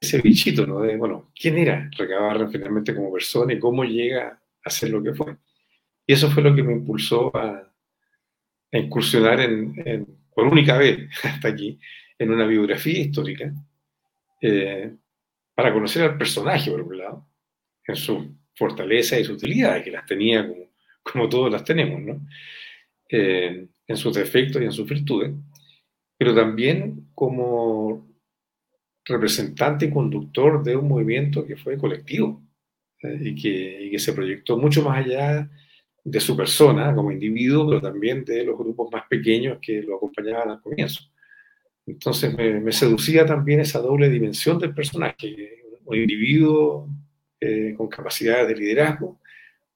ese 0.00 0.20
bichito, 0.20 0.66
¿no? 0.66 0.80
De, 0.80 0.96
bueno, 0.96 1.32
¿quién 1.34 1.58
era 1.58 1.88
Recabarren 1.96 2.50
finalmente 2.50 2.94
como 2.94 3.12
persona 3.12 3.52
y 3.52 3.58
cómo 3.58 3.84
llega 3.84 4.40
a 4.62 4.70
ser 4.70 4.90
lo 4.90 5.02
que 5.02 5.14
fue? 5.14 5.36
Y 6.06 6.12
eso 6.12 6.30
fue 6.30 6.42
lo 6.42 6.54
que 6.54 6.62
me 6.62 6.72
impulsó 6.72 7.36
a, 7.36 7.64
incursionar 8.70 9.40
en, 9.40 10.06
por 10.34 10.46
única 10.46 10.76
vez 10.76 11.08
hasta 11.24 11.48
aquí, 11.48 11.78
en 12.18 12.30
una 12.30 12.46
biografía 12.46 13.00
histórica, 13.00 13.52
eh, 14.40 14.94
para 15.54 15.72
conocer 15.72 16.02
al 16.02 16.18
personaje, 16.18 16.70
por 16.70 16.82
un 16.82 16.98
lado, 16.98 17.26
en 17.86 17.96
su 17.96 18.36
fortaleza 18.54 19.18
y 19.18 19.24
su 19.24 19.32
utilidad, 19.32 19.82
que 19.82 19.90
las 19.90 20.06
tenía 20.06 20.46
como, 20.46 20.70
como 21.02 21.28
todos 21.28 21.50
las 21.50 21.64
tenemos, 21.64 22.00
¿no? 22.00 22.26
Eh, 23.10 23.66
en 23.86 23.96
sus 23.96 24.14
defectos 24.14 24.60
y 24.60 24.66
en 24.66 24.72
sus 24.72 24.88
virtudes, 24.88 25.32
pero 26.18 26.34
también 26.34 27.08
como 27.14 28.07
representante 29.08 29.86
y 29.86 29.90
conductor 29.90 30.62
de 30.62 30.76
un 30.76 30.88
movimiento 30.88 31.44
que 31.44 31.56
fue 31.56 31.78
colectivo 31.78 32.42
eh, 33.02 33.18
y, 33.20 33.34
que, 33.34 33.88
que, 33.90 33.98
se 33.98 34.12
proyectó 34.12 34.56
mucho 34.56 34.82
más 34.82 35.04
allá 35.04 35.48
de 36.04 36.20
su 36.20 36.36
persona 36.36 36.94
como 36.94 37.10
individuo, 37.10 37.68
pero 37.68 37.80
también 37.80 38.24
de 38.24 38.44
los 38.44 38.56
grupos 38.56 38.90
más 38.92 39.04
pequeños 39.08 39.58
que 39.60 39.82
lo 39.82 39.96
acompañaban 39.96 40.50
al 40.50 40.60
comienzo. 40.60 41.02
Entonces 41.86 42.34
me, 42.36 42.72
seducía 42.72 43.24
también 43.24 43.60
esa 43.60 43.80
doble 43.80 44.10
dimensión 44.10 44.58
del 44.58 44.74
personaje, 44.74 45.62
un 45.84 45.96
individuo 45.96 46.88
eh, 47.40 47.74
con 47.76 47.88
capacidades 47.88 48.48
de 48.48 48.56
liderazgo, 48.56 49.20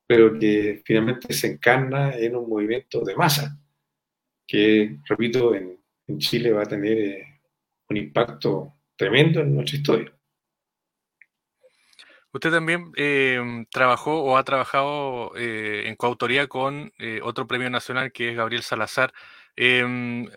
pero 0.06 0.38
que 0.38 0.82
finalmente 0.84 1.32
se 1.32 1.46
encarna 1.46 2.14
en 2.18 2.36
un 2.36 2.48
movimiento 2.48 3.02
de 3.02 3.16
masa, 3.16 3.58
que, 4.46 4.98
repito, 5.06 5.54
en, 5.54 5.78
en 6.06 6.18
Chile 6.18 6.52
va 6.52 6.62
a 6.62 6.66
tener 6.66 6.98
eh, 6.98 7.40
un 7.88 7.96
impacto 7.96 8.74
tremendo 9.02 9.40
en 9.40 9.54
nuestra 9.56 9.76
historia. 9.78 10.12
Usted 12.32 12.52
también 12.52 12.92
em, 12.94 13.66
trabajó 13.66 14.23
o 14.23 14.37
ha 14.37 14.44
trabajado 14.44 15.32
eh, 15.37 15.85
en 15.87 15.97
coautoría 15.97 16.47
con 16.47 16.92
eh, 16.99 17.21
otro 17.23 17.47
premio 17.49 17.68
nacional 17.68 18.12
que 18.12 18.30
es 18.30 18.37
Gabriel 18.37 18.62
Salazar. 18.62 19.12
Em, 19.56 20.28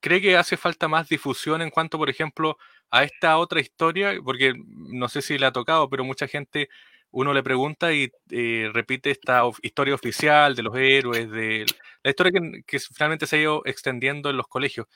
¿Cree 0.00 0.20
que 0.20 0.36
hace 0.36 0.56
falta 0.56 0.88
más 0.88 1.08
difusión 1.08 1.62
en 1.62 1.70
cuanto, 1.70 1.96
por 1.96 2.10
ejemplo, 2.10 2.58
a 2.90 3.04
esta 3.04 3.38
otra 3.38 3.60
historia? 3.60 4.14
Porque 4.22 4.52
no 4.66 5.08
sé 5.08 5.22
si 5.22 5.38
le 5.38 5.46
ha 5.46 5.52
tocado, 5.52 5.88
pero 5.88 6.04
mucha 6.04 6.26
gente, 6.26 6.68
uno 7.12 7.32
le 7.32 7.42
pregunta 7.44 7.92
y 7.92 8.10
eh, 8.30 8.68
repite 8.74 9.10
esta 9.12 9.42
historia 9.62 9.94
oficial 9.94 10.56
de 10.56 10.62
los 10.64 10.76
héroes, 10.76 11.30
de 11.30 11.66
la 12.02 12.10
historia 12.10 12.32
que, 12.32 12.62
que 12.66 12.78
finalmente 12.80 13.26
se 13.26 13.36
ha 13.36 13.40
ido 13.42 13.62
extendiendo 13.64 14.28
en 14.28 14.36
los 14.36 14.48
colegios. 14.48 14.86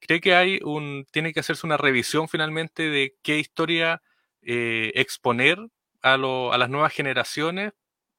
¿Cree 0.00 0.20
que 0.20 0.34
hay 0.34 0.60
un, 0.62 1.06
tiene 1.10 1.32
que 1.32 1.40
hacerse 1.40 1.66
una 1.66 1.76
revisión 1.76 2.28
finalmente 2.28 2.84
de 2.88 3.16
qué 3.22 3.38
historia 3.38 4.02
exponer 4.40 5.58
a, 6.02 6.16
las 6.58 6.70
nuevas 6.70 6.92
generaciones, 6.92 7.72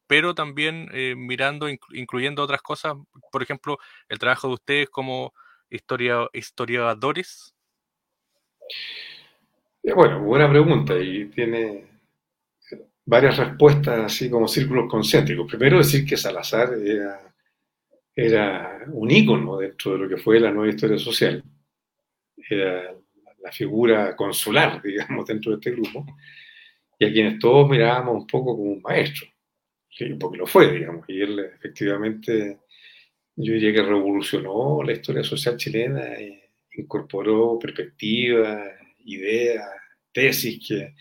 pero 0.08 0.34
también 0.34 0.90
eh, 0.94 1.16
mirando, 1.16 1.68
incluyendo 1.94 2.44
otras 2.44 2.62
cosas, 2.62 2.96
por 3.32 3.44
ejemplo, 3.44 3.78
el 4.08 4.20
trabajo 4.20 4.48
de 4.48 4.54
ustedes 4.56 4.90
como 4.90 5.34
historia, 5.70 6.28
historiadores? 6.34 7.54
Eh, 9.84 9.94
bueno, 9.94 10.22
buena 10.22 10.50
pregunta 10.50 10.98
y 10.98 11.26
tiene 11.26 11.88
varias 13.06 13.38
respuestas 13.38 14.00
así 14.00 14.30
como 14.30 14.48
círculos 14.48 14.90
concéntricos. 14.90 15.48
Primero 15.48 15.78
decir 15.78 16.06
que 16.06 16.18
Salazar 16.18 16.70
era 18.16 18.86
un 18.88 19.12
ícono 19.12 19.58
dentro 19.58 19.94
de 19.94 19.98
lo 20.00 20.10
que 20.10 20.18
fue 20.18 20.40
la 20.40 20.52
nueva 20.52 20.70
historia 20.70 20.98
social. 20.98 21.44
Era 22.50 22.96
la 23.42 23.52
figura 23.52 24.16
consular, 24.16 24.82
digamos, 24.84 25.26
dentro 25.26 25.52
de 25.52 25.58
este 25.58 25.72
grupo 25.72 26.06
y 27.00 27.06
a 27.06 27.12
quienes 27.14 27.40
todos 27.40 27.70
mirábamos 27.70 28.16
un 28.16 28.28
poco 28.28 28.58
como 28.58 28.72
un 28.72 28.82
maestro, 28.82 29.28
porque 30.20 30.38
lo 30.38 30.46
fue, 30.46 30.74
digamos, 30.74 31.06
y 31.08 31.22
él 31.22 31.40
efectivamente, 31.40 32.60
yo 33.38 33.54
diría 33.54 33.74
que 33.74 33.84
revolucionó 33.84 34.84
la 34.84 34.92
historia 34.92 35.24
social 35.24 35.56
chilena, 35.56 36.04
e 36.16 36.50
incorporó 36.74 37.58
perspectivas, 37.58 38.74
ideas, 39.06 39.66
tesis 40.12 40.68
que, 40.68 40.94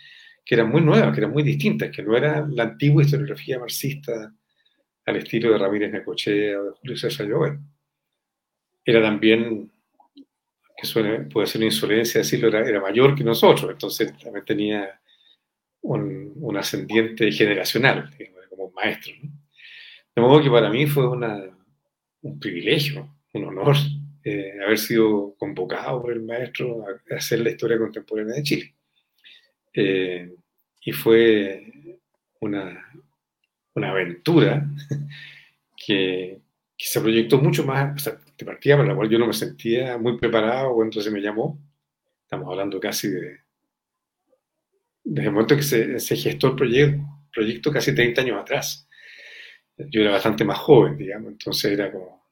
que 0.44 0.54
eran 0.54 0.70
muy 0.70 0.82
nuevas, 0.82 1.12
que 1.12 1.20
eran 1.20 1.32
muy 1.32 1.42
distintas, 1.42 1.90
que 1.90 2.02
no 2.02 2.16
era 2.16 2.46
la 2.48 2.62
antigua 2.62 3.02
historiografía 3.02 3.58
marxista 3.58 4.32
al 5.04 5.16
estilo 5.16 5.52
de 5.52 5.58
Ramírez 5.58 5.90
Necochea 5.90 6.60
o 6.60 6.64
de 6.64 6.70
Julio 6.80 6.96
César 6.96 7.26
Llobet. 7.26 7.58
Era 8.84 9.02
también, 9.02 9.70
que 10.78 10.86
suene, 10.86 11.20
puede 11.20 11.46
ser 11.46 11.60
una 11.60 11.66
insolencia 11.66 12.20
decirlo, 12.20 12.48
era, 12.48 12.66
era 12.68 12.80
mayor 12.80 13.14
que 13.14 13.24
nosotros, 13.24 13.70
entonces 13.70 14.16
también 14.16 14.44
tenía 14.44 15.00
un, 15.82 16.56
ascendiente 16.56 17.30
generacional, 17.32 18.10
como 18.50 18.70
maestro. 18.72 19.12
De 20.14 20.22
modo 20.22 20.42
que 20.42 20.50
para 20.50 20.70
mí 20.70 20.86
fue 20.86 21.08
un 21.08 22.40
privilegio, 22.40 23.08
un 23.34 23.44
honor 23.44 23.76
eh, 24.24 24.52
haber 24.64 24.78
sido 24.78 25.34
convocado 25.38 26.02
por 26.02 26.12
el 26.12 26.22
maestro 26.22 26.84
a, 26.86 27.16
hacer 27.16 27.40
la 27.40 27.50
historia 27.50 27.78
contemporánea 27.78 28.34
de 28.34 28.42
Chile. 28.42 28.74
Eh, 29.72 30.34
y 30.82 30.92
fue 30.92 32.00
una, 32.40 32.92
una 33.74 33.90
aventura 33.90 34.68
que, 35.86 36.40
se 36.76 37.00
proyectó 37.00 37.38
mucho 37.40 37.64
más, 37.64 38.08
de 38.38 38.46
partida 38.46 38.76
para 38.76 38.88
la 38.88 38.94
cual 38.94 39.08
yo 39.10 39.18
no 39.18 39.26
me 39.26 39.32
sentía 39.32 39.98
muy 39.98 40.16
preparado 40.16 40.74
cuando 40.74 41.00
se 41.00 41.10
me 41.10 41.20
llamó. 41.20 41.58
Estamos 42.22 42.48
hablando 42.48 42.78
casi 42.78 43.08
de 43.08 43.48
desde 45.08 45.28
el 45.28 45.32
momento 45.32 45.56
que 45.56 45.62
se, 45.62 46.16
gestó 46.16 46.48
el 46.48 46.54
proyecto, 46.54 47.02
proyecto 47.32 47.72
casi 47.72 47.94
30 47.94 48.20
años 48.20 48.40
atrás. 48.40 48.86
Yo 49.76 50.02
era 50.02 50.12
bastante 50.12 50.44
más 50.44 50.58
joven, 50.58 50.98
digamos, 50.98 51.32
entonces 51.32 51.72
era 51.72 51.90
como 51.90 52.28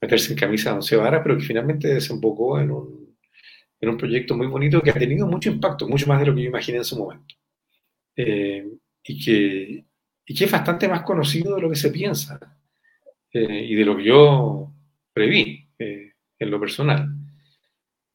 meterse 0.00 0.32
en 0.32 0.38
camisa 0.38 0.70
de 0.70 0.76
once 0.76 0.96
varas, 0.96 1.22
pero 1.22 1.38
que 1.38 1.44
finalmente 1.44 1.88
desembocó 1.88 2.60
en 2.60 2.70
un, 2.70 3.16
en 3.80 3.88
un 3.88 3.96
proyecto 3.96 4.36
muy 4.36 4.46
bonito 4.46 4.82
que 4.82 4.90
ha 4.90 4.94
tenido 4.94 5.26
mucho 5.26 5.48
impacto, 5.48 5.88
mucho 5.88 6.06
más 6.06 6.20
de 6.20 6.26
lo 6.26 6.34
que 6.34 6.42
yo 6.42 6.48
imaginé 6.48 6.78
en 6.78 6.84
su 6.84 6.98
momento. 6.98 7.34
Eh, 8.14 8.68
y, 9.04 9.24
que, 9.24 9.84
y 10.26 10.34
que 10.34 10.44
es 10.44 10.50
bastante 10.50 10.88
más 10.88 11.02
conocido 11.02 11.54
de 11.54 11.62
lo 11.62 11.70
que 11.70 11.76
se 11.76 11.90
piensa 11.90 12.38
eh, 13.32 13.66
y 13.70 13.74
de 13.74 13.84
lo 13.86 13.96
que 13.96 14.04
yo 14.04 14.70
preví 15.12 15.68
eh, 15.78 16.12
en 16.38 16.50
lo 16.50 16.60
personal. 16.60 17.08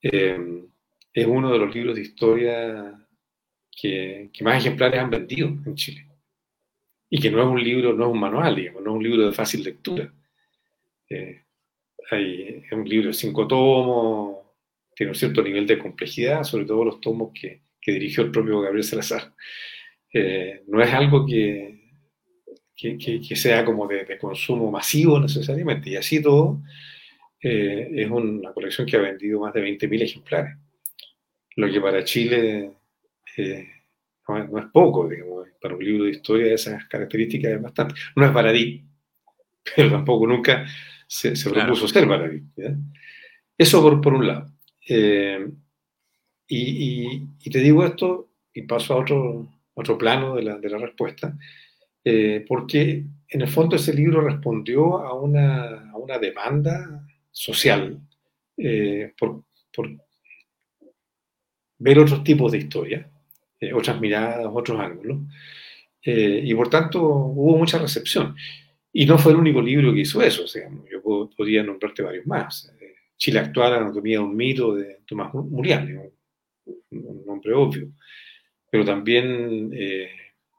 es 0.02 1.26
uno 1.26 1.52
de 1.52 1.60
los 1.60 1.74
libros 1.74 1.96
de 1.96 2.02
historia 2.02 3.08
que, 3.72 4.30
más 4.42 4.58
ejemplares 4.58 5.00
han 5.00 5.10
vendido 5.10 5.48
en 5.48 5.76
Chile. 5.76 6.08
Y 7.10 7.20
que 7.20 7.32
no 7.32 7.42
es 7.42 7.48
un 7.48 7.64
libro, 7.64 7.94
no 7.94 8.08
es 8.08 8.12
un 8.12 8.20
manual, 8.20 8.56
digamos, 8.56 8.84
no 8.84 8.92
es 8.92 8.98
un 8.98 9.04
libro 9.04 9.26
de 9.26 9.34
fácil 9.34 9.64
lectura. 9.64 10.12
Eh, 11.10 11.44
es 12.12 12.72
un 12.72 12.88
libro 12.88 13.08
de 13.08 13.14
cinco 13.14 13.48
tomos, 13.48 14.38
tiene 14.96 15.12
un 15.12 15.16
cierto 15.16 15.44
nivel 15.44 15.68
de 15.68 15.78
complejidad, 15.78 16.44
sobre 16.44 16.66
todo 16.66 16.84
los 16.84 17.00
tomos 17.00 17.32
que, 17.34 17.66
dirigió 17.86 18.22
el 18.22 18.32
propio 18.32 18.60
Gabriel 18.60 18.84
Salazar. 18.84 19.34
Eh, 20.12 20.64
no 20.68 20.82
es 20.82 20.94
algo 20.94 21.26
que, 21.26 21.77
que, 22.78 23.36
sea 23.36 23.66
como 23.66 23.88
de, 23.88 24.18
consumo 24.18 24.70
masivo 24.72 25.20
necesariamente, 25.20 25.90
y 25.90 25.96
así 25.96 26.22
todo 26.22 26.62
eh, 27.42 27.90
es 27.92 28.10
una 28.10 28.54
colección 28.54 28.86
que 28.86 28.98
ha 28.98 29.02
vendido 29.02 29.40
más 29.42 29.54
de 29.54 29.64
20.000 29.64 30.04
ejemplares, 30.04 30.58
lo 31.56 31.72
que 31.72 31.82
para 31.82 32.04
Chile 32.04 32.72
no, 34.28 34.60
es 34.60 34.66
poco, 34.72 35.08
digamos, 35.08 35.48
para 35.62 35.76
un 35.76 35.84
libro 35.84 36.06
de 36.06 36.12
historia 36.12 36.48
de 36.48 36.54
esas 36.54 36.86
características 36.86 37.52
es 37.54 37.62
bastante. 37.62 37.96
No 38.16 38.26
es 38.26 38.34
baradí, 38.34 38.84
pero 39.76 39.92
tampoco 39.92 40.28
nunca 40.28 40.66
se, 41.08 41.34
propuso 41.50 41.88
ser 41.88 42.06
baradí. 42.06 42.44
Eso 43.58 43.82
por, 43.82 44.02
por, 44.02 44.14
un 44.14 44.28
lado. 44.28 44.52
Eh, 44.88 45.48
y, 46.48 47.50
te 47.50 47.60
digo 47.60 47.86
esto 47.86 48.30
y 48.54 48.64
paso 48.64 48.94
a 48.94 48.98
otro, 48.98 49.48
otro 49.74 49.98
plano 49.98 50.36
de 50.36 50.44
la, 50.44 50.58
de 50.58 50.70
la 50.70 50.78
respuesta, 50.78 51.38
eh, 52.10 52.46
porque 52.48 53.04
en 53.30 53.42
el 53.42 53.48
fondo 53.48 53.76
ese 53.76 53.94
libro 53.94 54.22
respondió 54.22 55.00
a 55.00 55.14
una, 55.14 55.92
a 55.92 55.98
una 55.98 56.18
demanda 56.18 57.08
social 57.32 58.00
eh, 58.58 59.14
por, 59.18 59.44
por, 59.74 59.90
ver 61.80 62.00
otros 62.00 62.24
tipos 62.24 62.52
de 62.52 62.58
historia 62.60 63.12
eh, 63.60 63.74
otras 63.74 64.00
miradas, 64.00 64.48
otros 64.52 64.80
ángulos. 64.80 65.20
Eh, 66.04 66.42
y 66.44 66.54
por 66.54 66.70
tanto 66.70 67.02
hubo 67.04 67.58
mucha 67.58 67.80
recepción. 67.80 68.36
Y 68.94 69.06
no 69.06 69.18
fue 69.18 69.32
el 69.32 69.40
único 69.40 69.62
libro 69.62 69.94
que 69.94 70.02
hizo 70.02 70.22
eso, 70.22 70.46
yo 70.92 71.30
podría 71.36 71.64
nombrarte 71.64 72.04
varios 72.04 72.26
más. 72.26 72.72
Eh, 72.80 72.94
Chile 73.18 73.40
actual, 73.40 73.76
anatomía 73.76 74.20
de 74.20 74.24
un 74.24 74.36
mito 74.36 74.76
de 74.76 75.00
Tomás 75.08 75.34
Muriani, 75.34 75.94
un, 76.92 77.26
nombre 77.26 77.54
obvio. 77.54 77.90
Pero 78.70 78.86
también 78.86 79.72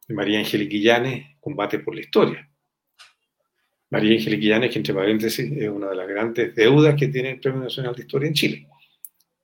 María 0.08 0.38
Angélica 0.40 0.76
Illanes, 0.76 1.26
Combate 1.40 1.78
por 1.80 1.94
la 1.94 2.00
Historia. 2.00 2.48
María 3.90 4.14
Angélica 4.14 4.44
Illanes, 4.44 4.70
que 4.70 4.78
entre 4.78 4.94
paréntesis 4.94 5.50
es 5.50 5.68
una 5.68 5.88
de 5.88 5.96
las 5.96 6.08
grandes 6.08 6.54
deudas 6.54 6.94
que 6.94 7.08
tiene 7.08 7.30
el 7.30 7.40
Premio 7.40 7.62
Nacional 7.62 7.94
de 7.94 8.02
Historia 8.02 8.28
en 8.28 8.34
Chile. 8.34 8.68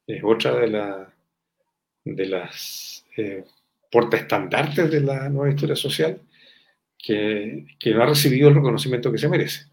Es 0.06 0.22
otra 0.22 0.54
de, 0.56 0.68
la, 0.68 1.14
de 2.04 2.26
las 2.26 3.06
eh, 3.16 3.44
estandartes 4.12 4.90
de 4.90 5.00
la 5.00 5.28
nueva 5.28 5.50
historia 5.50 5.76
social 5.76 6.20
que, 6.98 7.64
que, 7.78 7.94
no 7.94 8.02
ha 8.02 8.06
recibido 8.06 8.48
el 8.48 8.54
reconocimiento 8.54 9.10
que 9.10 9.18
se 9.18 9.28
merece. 9.28 9.66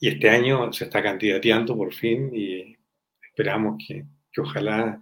Y 0.00 0.08
este 0.08 0.28
año 0.28 0.72
se 0.72 0.84
está 0.84 1.02
candidateando 1.02 1.76
por 1.76 1.92
fin 1.92 2.30
y 2.34 2.76
esperamos 3.22 3.82
que, 3.86 4.04
que 4.32 4.40
ojalá 4.40 5.00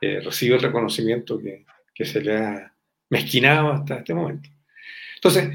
eh, 0.00 0.20
reciba 0.20 0.56
el 0.56 0.62
reconocimiento 0.62 1.38
que, 1.38 1.64
que, 1.94 2.04
se 2.04 2.20
le 2.20 2.36
ha 2.36 2.74
mezquinado 3.08 3.72
hasta 3.72 3.96
este 3.96 4.14
momento. 4.14 4.50
Entonces, 5.14 5.50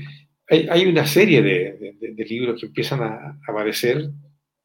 hay, 0.52 0.86
una 0.86 1.08
serie 1.08 1.42
de, 1.42 2.26
libros 2.30 2.60
que 2.60 2.68
empiezan 2.68 3.02
a, 3.02 3.40
aparecer 3.48 4.10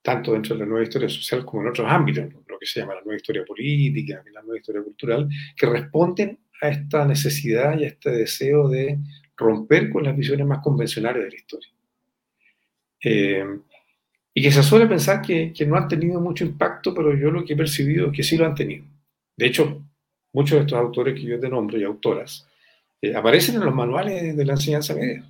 tanto 0.03 0.33
dentro 0.33 0.55
de 0.55 0.61
la 0.61 0.67
nueva 0.67 0.85
historia 0.85 1.09
social 1.09 1.45
como 1.45 1.63
en 1.63 1.69
otros 1.69 1.87
ámbitos, 1.89 2.25
lo 2.47 2.59
que 2.59 2.67
se 2.67 2.81
llama 2.81 2.95
la 2.95 3.03
nueva 3.03 3.17
historia 3.17 3.45
política, 3.45 4.23
la 4.33 4.43
nueva 4.43 4.59
historia 4.59 4.83
cultural, 4.83 5.29
que 5.57 5.67
responden 5.67 6.39
a 6.61 6.69
esta 6.69 7.05
necesidad 7.05 7.79
y 7.79 7.85
a 7.85 7.89
este 7.89 8.11
deseo 8.11 8.69
de 8.69 8.99
romper 9.37 9.91
con 9.91 10.05
las 10.05 10.17
visiones 10.17 10.47
más 10.47 10.61
convencionales 10.61 11.25
de 11.25 11.31
la 11.31 11.37
historia. 11.37 11.71
Eh, 13.03 13.45
y 14.35 14.43
que 14.43 14.53
se 14.53 14.63
suele 14.63 14.87
pensar 14.87 15.23
que, 15.23 15.53
no 15.67 15.77
han 15.77 15.89
tenido 15.89 16.21
mucho 16.21 16.45
impacto, 16.45 16.93
pero 16.95 17.17
yo 17.17 17.31
lo 17.31 17.45
que 17.45 17.55
he 17.55 17.57
percibido 17.57 18.09
es 18.09 18.13
que 18.13 18.23
sí 18.23 18.37
lo 18.37 18.47
han 18.47 18.55
tenido. 18.55 18.85
De 19.37 19.47
hecho, 19.47 19.83
muchos 20.33 20.59
de 20.59 20.63
estos 20.63 20.79
autores 20.79 21.15
que 21.15 21.23
yo 21.23 21.41
te 21.41 21.49
y 21.49 21.85
autoras 21.85 22.49
eh, 23.01 23.15
aparecen 23.15 23.57
en 23.57 23.65
los 23.65 23.75
manuales 23.75 24.37
de 24.37 24.45
la 24.45 24.55
enseñanza 24.55 24.95
media. 24.95 25.25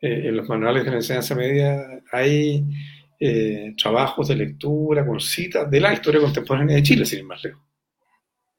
Eh, 0.00 0.28
en 0.28 0.36
los 0.36 0.48
manuales 0.48 0.84
de 0.84 0.90
la 0.90 0.96
enseñanza 0.96 1.34
media 1.34 2.02
hay 2.12 2.64
trabajos 3.78 4.28
de 4.28 4.36
lectura 4.36 5.06
con 5.06 5.18
citas 5.20 5.70
de 5.70 5.80
la 5.80 5.94
historia 5.94 6.20
contemporánea 6.20 6.76
de 6.76 6.82
Chile, 6.82 7.06
sin 7.06 7.20
ir 7.20 7.24
más 7.24 7.42
lejos, 7.42 7.62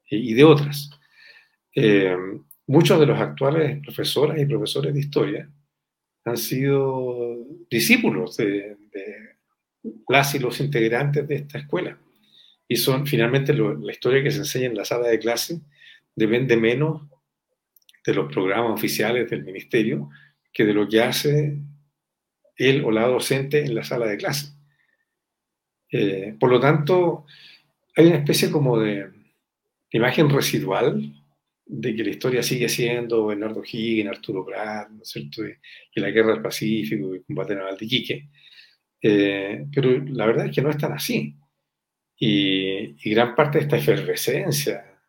y 0.10 0.34
de 0.34 0.43
otras. 0.43 0.89
Eh, 1.80 2.17
muchos 2.65 3.00
de 3.00 3.06
los 3.06 3.19
actuales 3.19 3.80
profesoras 3.84 4.39
y 4.39 4.47
profesores 4.47 4.95
de 4.95 5.00
historia 5.00 5.47
han 6.26 6.38
sido 6.38 7.38
discípulos 7.69 8.36
de, 8.38 8.78
las 10.08 10.34
y 10.34 10.39
los 10.39 10.60
integrantes 10.60 11.28
de 11.28 11.36
esta 11.36 11.60
escuela. 11.60 12.00
Y 12.67 12.78
son 12.78 13.06
finalmente 13.06 13.54
la 13.54 13.91
historia 13.91 14.23
que 14.23 14.32
se 14.32 14.39
enseña 14.39 14.65
en 14.65 14.76
la 14.76 14.86
sala 14.86 15.08
de 15.08 15.19
clase 15.19 15.62
depende 16.15 16.58
menos 16.58 17.04
de 18.04 18.13
los 18.15 18.34
programas 18.34 18.73
oficiales 18.73 19.30
del 19.30 19.43
ministerio 19.43 20.10
que 20.57 20.65
de 20.65 20.73
lo 20.73 20.87
que 20.89 21.01
hace 21.01 21.55
él 22.55 22.83
o 22.83 22.89
la 22.89 23.05
docente 23.05 23.63
en 23.63 23.75
la 23.75 23.83
sala 23.83 24.07
de 24.07 24.17
clase. 24.17 24.53
Eh, 25.91 26.35
por 26.39 26.49
lo 26.49 26.59
tanto, 26.59 27.27
hay 27.95 28.07
una 28.07 28.17
especie 28.17 28.49
como 28.49 28.79
de 28.79 29.07
imagen 29.91 30.31
residual 30.31 31.13
de 31.63 31.95
que 31.95 32.03
la 32.03 32.09
historia 32.09 32.41
sigue 32.41 32.69
siendo 32.69 33.27
Bernardo 33.27 33.61
Higgins, 33.63 34.09
Arturo 34.09 34.43
Prat, 34.43 34.89
¿no 34.89 35.03
es 35.03 35.09
cierto? 35.09 35.43
Y, 35.45 35.99
la 35.99 36.09
guerra 36.09 36.33
del 36.33 36.41
Pacífico 36.41 37.13
y 37.13 37.21
combate 37.21 37.53
naval 37.53 37.77
de 37.77 37.85
Iquique. 37.85 38.29
Eh, 38.99 39.63
pero 39.71 40.03
la 40.05 40.25
verdad 40.25 40.47
es 40.47 40.55
que 40.55 40.63
no 40.63 40.71
es 40.71 40.77
tan 40.79 40.93
así. 40.93 41.35
Y, 42.17 43.11
gran 43.11 43.35
parte 43.35 43.59
de 43.59 43.65
esta 43.65 43.77
efervescencia 43.77 44.99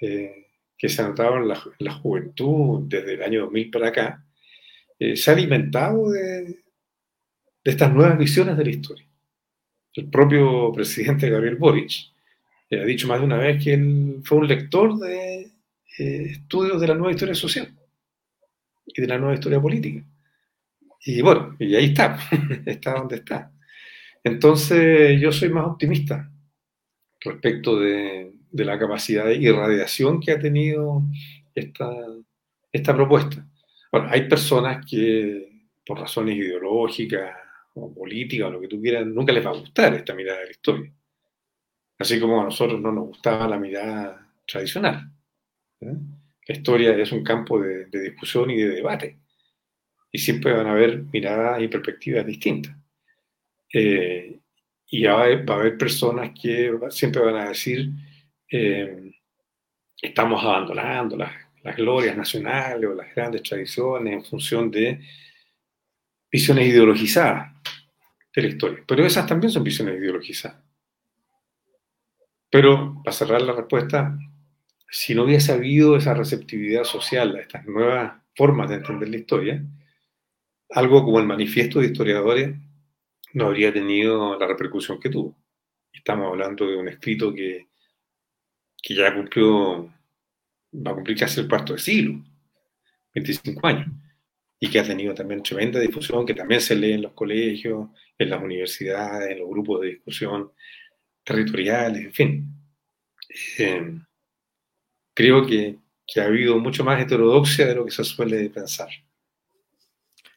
eh, 0.00 0.46
que 0.78 0.88
se 0.88 1.02
ha 1.02 1.08
notado 1.08 1.36
en 1.36 1.48
la, 1.48 1.92
juventud 1.92 2.84
desde 2.88 3.14
el 3.14 3.22
año 3.22 3.40
2000 3.42 3.70
para 3.70 3.88
acá, 3.88 4.24
eh, 4.98 5.16
se 5.16 5.30
ha 5.30 5.34
alimentado 5.34 6.10
de, 6.10 6.44
de 6.44 7.70
estas 7.70 7.92
nuevas 7.92 8.18
visiones 8.18 8.56
de 8.56 8.64
la 8.64 8.70
historia. 8.70 9.06
El 9.94 10.10
propio 10.10 10.72
presidente 10.72 11.30
Gabriel 11.30 11.56
Boric 11.56 12.14
ha 12.80 12.84
dicho 12.84 13.08
más 13.08 13.20
de 13.20 13.26
una 13.26 13.38
vez 13.38 13.62
que 13.62 13.74
él 13.74 14.20
fue 14.24 14.38
un 14.38 14.48
lector 14.48 14.98
de 14.98 15.50
eh, 15.98 16.26
estudios 16.30 16.80
de 16.80 16.88
la 16.88 16.94
nueva 16.94 17.12
historia 17.12 17.34
social 17.34 17.72
y 18.86 19.00
de 19.00 19.06
la 19.06 19.18
nueva 19.18 19.34
historia 19.34 19.60
política. 19.60 20.04
Y 21.04 21.20
bueno, 21.20 21.56
y 21.58 21.74
ahí 21.74 21.86
está, 21.86 22.18
está 22.66 22.94
donde 22.94 23.16
está. 23.16 23.52
Entonces 24.22 25.20
yo 25.20 25.30
soy 25.32 25.50
más 25.50 25.66
optimista 25.66 26.30
respecto 27.20 27.78
de, 27.78 28.32
la 28.52 28.78
capacidad 28.78 29.24
de 29.24 29.36
irradiación 29.36 30.20
que 30.20 30.32
ha 30.32 30.38
tenido 30.38 31.02
esta, 31.54 31.90
esta 32.72 32.94
propuesta. 32.94 33.46
Bueno, 33.94 34.08
hay 34.10 34.28
personas 34.28 34.84
que 34.84 35.68
por 35.86 36.00
razones 36.00 36.36
ideológicas 36.36 37.32
o 37.74 37.94
políticas 37.94 38.48
o 38.48 38.50
lo 38.50 38.60
que 38.60 38.66
tú 38.66 38.82
quieras, 38.82 39.06
nunca 39.06 39.32
les 39.32 39.46
va 39.46 39.50
a 39.50 39.56
gustar 39.56 39.94
esta 39.94 40.16
mirada 40.16 40.40
de 40.40 40.46
la 40.46 40.50
historia. 40.50 40.92
Así 42.00 42.18
como 42.18 42.40
a 42.40 42.44
nosotros 42.44 42.80
no 42.80 42.90
nos 42.90 43.06
gustaba 43.06 43.46
la 43.46 43.56
mirada 43.56 44.28
tradicional. 44.48 45.12
¿eh? 45.80 45.94
La 46.48 46.56
historia 46.56 46.96
es 46.96 47.12
un 47.12 47.22
campo 47.22 47.60
de, 47.60 47.86
discusión 47.86 48.50
y 48.50 48.56
de 48.56 48.70
debate. 48.70 49.20
Y 50.10 50.18
siempre 50.18 50.52
van 50.52 50.66
a 50.66 50.72
haber 50.72 51.04
miradas 51.12 51.62
y 51.62 51.68
perspectivas 51.68 52.26
distintas. 52.26 52.76
Eh, 53.72 54.40
y 54.88 55.04
va 55.04 55.20
a, 55.20 55.24
haber, 55.54 55.78
personas 55.78 56.32
que 56.42 56.76
siempre 56.90 57.22
van 57.22 57.36
a 57.36 57.48
decir, 57.50 57.90
eh, 58.50 59.12
estamos 60.02 60.42
abandonando 60.42 61.16
las, 61.16 61.43
las, 61.64 61.76
glorias 61.76 62.16
nacionales 62.16 62.88
o 62.88 62.94
las 62.94 63.14
grandes 63.14 63.42
tradiciones 63.42 64.12
en 64.12 64.24
función 64.24 64.70
de 64.70 65.00
visiones 66.30 66.68
ideologizadas 66.68 67.52
de 68.34 68.42
la 68.42 68.48
historia. 68.48 68.84
Pero 68.86 69.04
esas 69.04 69.26
también 69.26 69.50
son 69.50 69.64
visiones 69.64 69.96
ideologizadas. 69.98 70.62
Pero, 72.50 73.02
para 73.02 73.16
cerrar 73.16 73.42
la 73.42 73.52
respuesta, 73.52 74.16
si 74.88 75.14
no 75.14 75.24
hubiese 75.24 75.52
habido 75.52 75.96
esa 75.96 76.14
receptividad 76.14 76.84
social 76.84 77.34
a 77.34 77.40
estas 77.40 77.66
nuevas 77.66 78.12
formas 78.36 78.68
de 78.68 78.76
entender 78.76 79.08
la 79.08 79.16
historia, 79.16 79.64
algo 80.70 81.04
como 81.04 81.18
el 81.18 81.26
manifiesto 81.26 81.80
de 81.80 81.86
historiadores 81.86 82.56
no 83.32 83.46
habría 83.46 83.72
tenido 83.72 84.38
la 84.38 84.46
repercusión 84.46 85.00
que 85.00 85.10
tuvo. 85.10 85.36
Estamos 85.92 86.28
hablando 86.28 86.66
de 86.66 86.76
un 86.76 86.88
escrito 86.88 87.34
que, 87.34 87.68
que 88.80 88.94
ya 88.94 89.14
cumplió, 89.14 89.92
va 90.74 90.90
a 90.90 90.94
cumplir 90.94 91.18
casi 91.18 91.40
el 91.40 91.48
cuarto 91.48 91.74
de 91.74 91.78
siglo, 91.78 92.22
25 93.14 93.66
años, 93.66 93.88
y 94.58 94.68
que 94.68 94.80
ha 94.80 94.84
tenido 94.84 95.14
también 95.14 95.42
tremenda 95.42 95.80
difusión, 95.80 96.26
que 96.26 96.34
también 96.34 96.60
se 96.60 96.74
lee 96.74 96.92
en 96.92 97.02
los 97.02 97.12
colegios, 97.12 97.88
en 98.18 98.30
las 98.30 98.42
universidades, 98.42 99.30
en 99.30 99.40
los 99.40 99.48
grupos 99.48 99.82
de 99.82 99.88
discusión 99.88 100.52
territoriales, 101.22 102.04
en 102.04 102.12
fin. 102.12 102.46
Eh, 103.58 103.98
creo 105.14 105.46
que, 105.46 105.78
ha 106.16 106.24
habido 106.24 106.58
mucho 106.58 106.84
más 106.84 107.00
heterodoxia 107.00 107.66
de 107.66 107.74
lo 107.74 107.84
que 107.84 107.90
se 107.90 108.04
suele 108.04 108.50
pensar. 108.50 108.88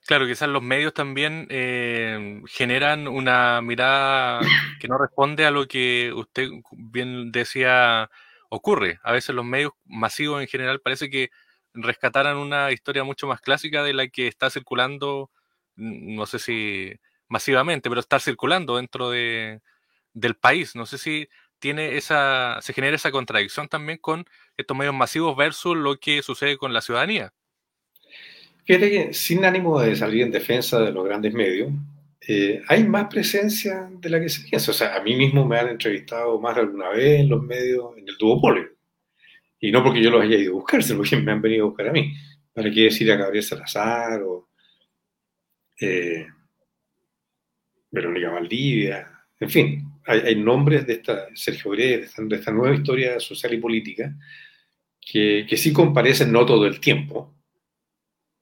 Claro, 0.06 0.26
quizás 0.26 0.48
los 0.48 0.64
medios 0.64 0.94
también 0.94 1.48
eh, 1.50 2.42
generan 2.48 3.10
una 3.10 3.62
mirada 3.62 4.40
que 4.80 4.88
no 4.88 4.98
responde 4.98 5.46
a 5.46 5.52
lo 5.52 5.68
que 5.68 6.14
usted 6.16 6.48
bien 6.72 7.34
decía 7.34 8.10
ocurre. 8.50 9.00
A 9.04 9.12
veces 9.12 9.36
los 9.36 9.46
medios 9.46 9.72
masivos 9.86 10.42
en 10.42 10.48
general 10.48 10.82
parece 10.82 11.10
que 11.10 11.30
rescataran 11.74 12.38
una 12.38 12.72
historia 12.72 13.04
mucho 13.04 13.28
más 13.28 13.42
clásica 13.42 13.84
de 13.84 13.94
la 13.94 14.08
que 14.08 14.28
está 14.28 14.50
circulando, 14.50 15.32
no 15.76 16.26
sé 16.26 16.40
si 16.40 16.94
masivamente, 17.28 17.90
pero 17.90 18.02
está 18.02 18.20
circulando 18.20 18.78
dentro 18.78 19.10
de, 19.10 19.62
del 20.14 20.36
país. 20.36 20.76
No 20.76 20.86
sé 20.86 20.98
si 20.98 21.28
tiene 21.60 21.98
esa, 21.98 22.60
se 22.62 22.74
genera 22.74 22.96
esa 22.96 23.12
contradicción 23.12 23.68
también 23.68 23.98
con 24.00 24.26
estos 24.58 24.78
medios 24.78 24.96
masivos 24.96 25.36
versus 25.36 25.76
lo 25.76 25.98
que 25.98 26.22
sucede 26.22 26.58
con 26.58 26.74
la 26.74 26.82
ciudadanía. 26.82 27.34
Fíjate 28.66 28.90
que 28.90 29.14
sin 29.14 29.46
ánimo 29.46 29.80
de 29.80 29.96
salir 29.96 30.24
en 30.24 30.32
defensa 30.32 30.80
de 30.80 30.92
los 30.92 31.06
grandes 31.06 31.34
medios, 31.34 31.72
eh, 32.30 32.62
hay 32.68 32.84
más 32.84 33.08
presencia 33.08 33.90
de 33.90 34.10
la 34.10 34.20
que 34.20 34.28
se 34.28 34.48
piensa. 34.48 34.72
O 34.72 34.74
sea, 34.74 34.98
a 34.98 35.02
mí 35.02 35.16
mismo 35.16 35.46
me 35.46 35.58
han 35.58 35.70
entrevistado 35.70 36.40
más 36.42 36.56
de 36.56 36.62
alguna 36.62 36.90
vez 36.90 37.22
en 37.22 37.30
los 37.30 37.42
medios, 37.42 37.98
en 37.98 38.08
el 38.08 38.18
duopolio. 38.18 38.68
Y 39.60 39.72
no 39.72 39.82
porque 39.82 40.04
yo 40.04 40.12
los 40.12 40.22
haya 40.22 40.38
ido 40.38 40.52
a 40.52 40.56
buscar, 40.56 40.84
sino 40.84 40.98
porque 40.98 41.16
me 41.16 41.32
han 41.32 41.42
venido 41.42 41.64
a 41.66 41.70
buscar 41.70 41.88
a 41.88 41.94
mí. 41.94 42.14
¿Para 42.54 42.70
qué 42.70 42.82
decir 42.82 43.10
a 43.12 43.16
Gabriel 43.16 43.44
Salazar 43.44 44.22
o 44.24 44.50
eh, 45.80 46.28
Verónica 47.92 48.30
Valdivia? 48.30 49.10
En 49.40 49.50
fin, 49.50 49.92
hay, 50.06 50.36
nombres 50.36 50.86
de 50.86 50.94
esta, 50.94 51.28
Sergio 51.34 51.72
Grey, 51.72 51.98
de 51.98 52.36
esta, 52.36 52.52
nueva 52.52 52.76
historia 52.76 53.20
social 53.22 53.54
y 53.54 53.58
política, 53.58 54.14
que, 55.00 55.46
que 55.48 55.56
sí 55.56 55.72
comparecen 55.72 56.32
no 56.32 56.46
todo 56.46 56.66
el 56.66 56.82
tiempo, 56.82 57.36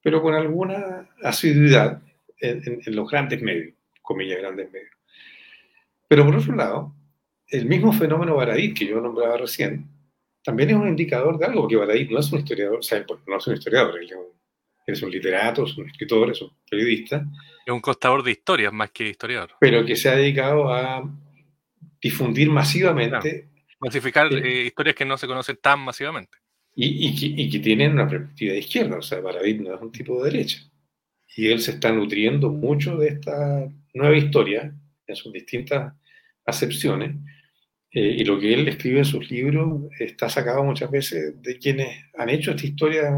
pero 0.02 0.22
con 0.22 0.34
alguna 0.34 1.08
asiduidad 1.22 2.02
en, 2.40 2.80
los 2.86 3.10
grandes 3.10 3.42
medios, 3.42 3.74
comillas, 4.02 4.38
grandes 4.38 4.70
medios. 4.72 4.90
Pero 6.08 6.24
por 6.24 6.36
otro 6.36 6.54
lado, 6.54 6.94
el 7.48 7.66
mismo 7.66 7.92
fenómeno 7.92 8.36
Baradit 8.36 8.76
que 8.76 8.86
yo 8.86 9.00
nombraba 9.00 9.36
recién, 9.38 9.88
también 10.42 10.70
es 10.70 10.76
un 10.76 10.88
indicador 10.88 11.38
de 11.38 11.46
algo, 11.46 11.62
porque 11.62 11.76
Baradit 11.76 12.10
no 12.10 12.20
es 12.20 12.30
un 12.32 12.38
historiador, 12.38 12.78
o 12.78 12.82
sea, 12.82 13.04
no 13.26 13.36
es 13.36 13.46
un 13.46 13.54
historiador, 13.54 13.98
es 14.86 15.02
un 15.02 15.10
literato, 15.10 15.64
es 15.64 15.76
un 15.76 15.88
escritor, 15.88 16.30
es 16.30 16.40
un 16.42 16.50
periodista. 16.70 17.26
Es 17.66 17.72
un 17.72 17.80
contador 17.80 18.22
de 18.22 18.30
historias 18.30 18.72
más 18.72 18.90
que 18.92 19.08
historiador. 19.08 19.50
Pero 19.58 19.84
que 19.84 19.96
se 19.96 20.08
ha 20.08 20.14
dedicado 20.14 20.72
a 20.72 21.02
difundir 22.00 22.48
masivamente. 22.48 23.48
Masificar 23.80 24.32
eh, 24.32 24.66
historias 24.66 24.94
que 24.94 25.04
no 25.04 25.18
se 25.18 25.26
conocen 25.26 25.58
tan 25.60 25.80
masivamente. 25.80 26.38
Y, 26.78 27.50
que, 27.50 27.58
tienen 27.58 27.92
una 27.92 28.06
perspectiva 28.06 28.52
de 28.52 28.58
izquierda, 28.58 28.98
o 28.98 29.02
sea, 29.02 29.20
Baradit 29.20 29.60
no 29.60 29.74
es 29.74 29.80
un 29.80 29.90
tipo 29.90 30.22
de 30.22 30.30
derecha. 30.30 30.60
Y 31.36 31.48
él 31.48 31.60
se 31.60 31.72
está 31.72 31.92
nutriendo 31.92 32.50
mucho 32.50 32.96
de 32.96 33.08
esta 33.08 33.70
nueva 33.94 34.16
historia, 34.16 34.74
en 35.06 35.16
sus 35.16 35.32
distintas 35.32 35.94
acepciones, 36.44 37.14
eh, 37.92 38.16
y 38.18 38.24
lo 38.24 38.40
que 38.40 38.52
él 38.54 38.66
escribe 38.66 38.98
en 38.98 39.04
sus 39.04 39.30
libros 39.30 39.82
está 39.98 40.28
sacado 40.28 40.64
muchas 40.64 40.90
veces 40.90 41.40
de 41.40 41.58
quienes 41.58 42.04
han 42.16 42.30
hecho 42.30 42.50
esta 42.50 42.66
historia 42.66 43.10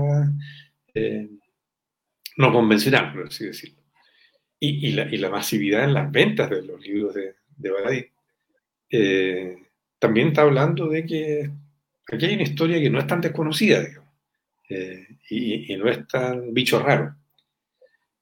eh, 0.94 1.28
no 2.36 2.52
convencional, 2.52 3.12
por 3.12 3.26
así 3.26 3.46
decirlo. 3.46 3.78
Y, 4.60 4.90
la, 4.92 5.30
masividad 5.30 5.84
en 5.84 5.94
las 5.94 6.10
ventas 6.10 6.50
de 6.50 6.62
los 6.62 6.80
libros 6.80 7.14
de, 7.14 7.34
de 7.56 8.10
eh, 8.90 9.56
también 9.98 10.28
está 10.28 10.42
hablando 10.42 10.88
de 10.88 11.04
que 11.06 11.50
aquí 12.12 12.26
hay 12.26 12.34
una 12.34 12.42
historia 12.42 12.80
que 12.80 12.90
no 12.90 12.98
es 12.98 13.06
tan 13.06 13.20
desconocida, 13.20 13.86
eh, 14.68 15.06
y, 15.30 15.76
no 15.76 15.88
es 15.88 16.06
tan 16.08 16.52
bicho 16.52 16.80
raro. 16.80 17.14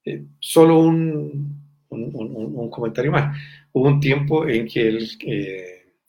Eh, 0.06 0.24
solo 0.40 0.78
un, 0.78 1.60
un, 1.90 2.70
comentario 2.70 3.12
más. 3.12 3.36
Hubo 3.72 3.88
un 3.88 4.00
tiempo 4.00 4.48
en 4.48 4.66
que 4.66 4.88
él, 4.88 5.08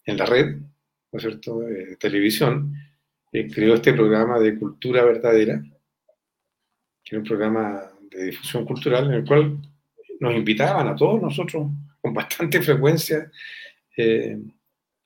en 0.05 0.17
la 0.17 0.25
red, 0.25 0.55
¿no 0.55 1.17
es 1.17 1.21
cierto?, 1.21 1.61
televisión, 1.99 2.73
creó 3.31 3.75
este 3.75 3.93
programa 3.93 4.39
de 4.39 4.57
cultura 4.57 5.03
verdadera, 5.03 5.61
que 7.03 7.15
era 7.15 7.19
un 7.19 7.27
programa 7.27 7.83
de 8.09 8.25
difusión 8.25 8.65
cultural 8.65 9.05
en 9.07 9.13
el 9.13 9.25
cual 9.25 9.57
nos 10.19 10.35
invitaban 10.35 10.87
a 10.87 10.95
todos 10.95 11.21
nosotros 11.21 11.67
con 12.01 12.13
bastante 12.13 12.61
frecuencia 12.61 13.31
eh, 13.95 14.37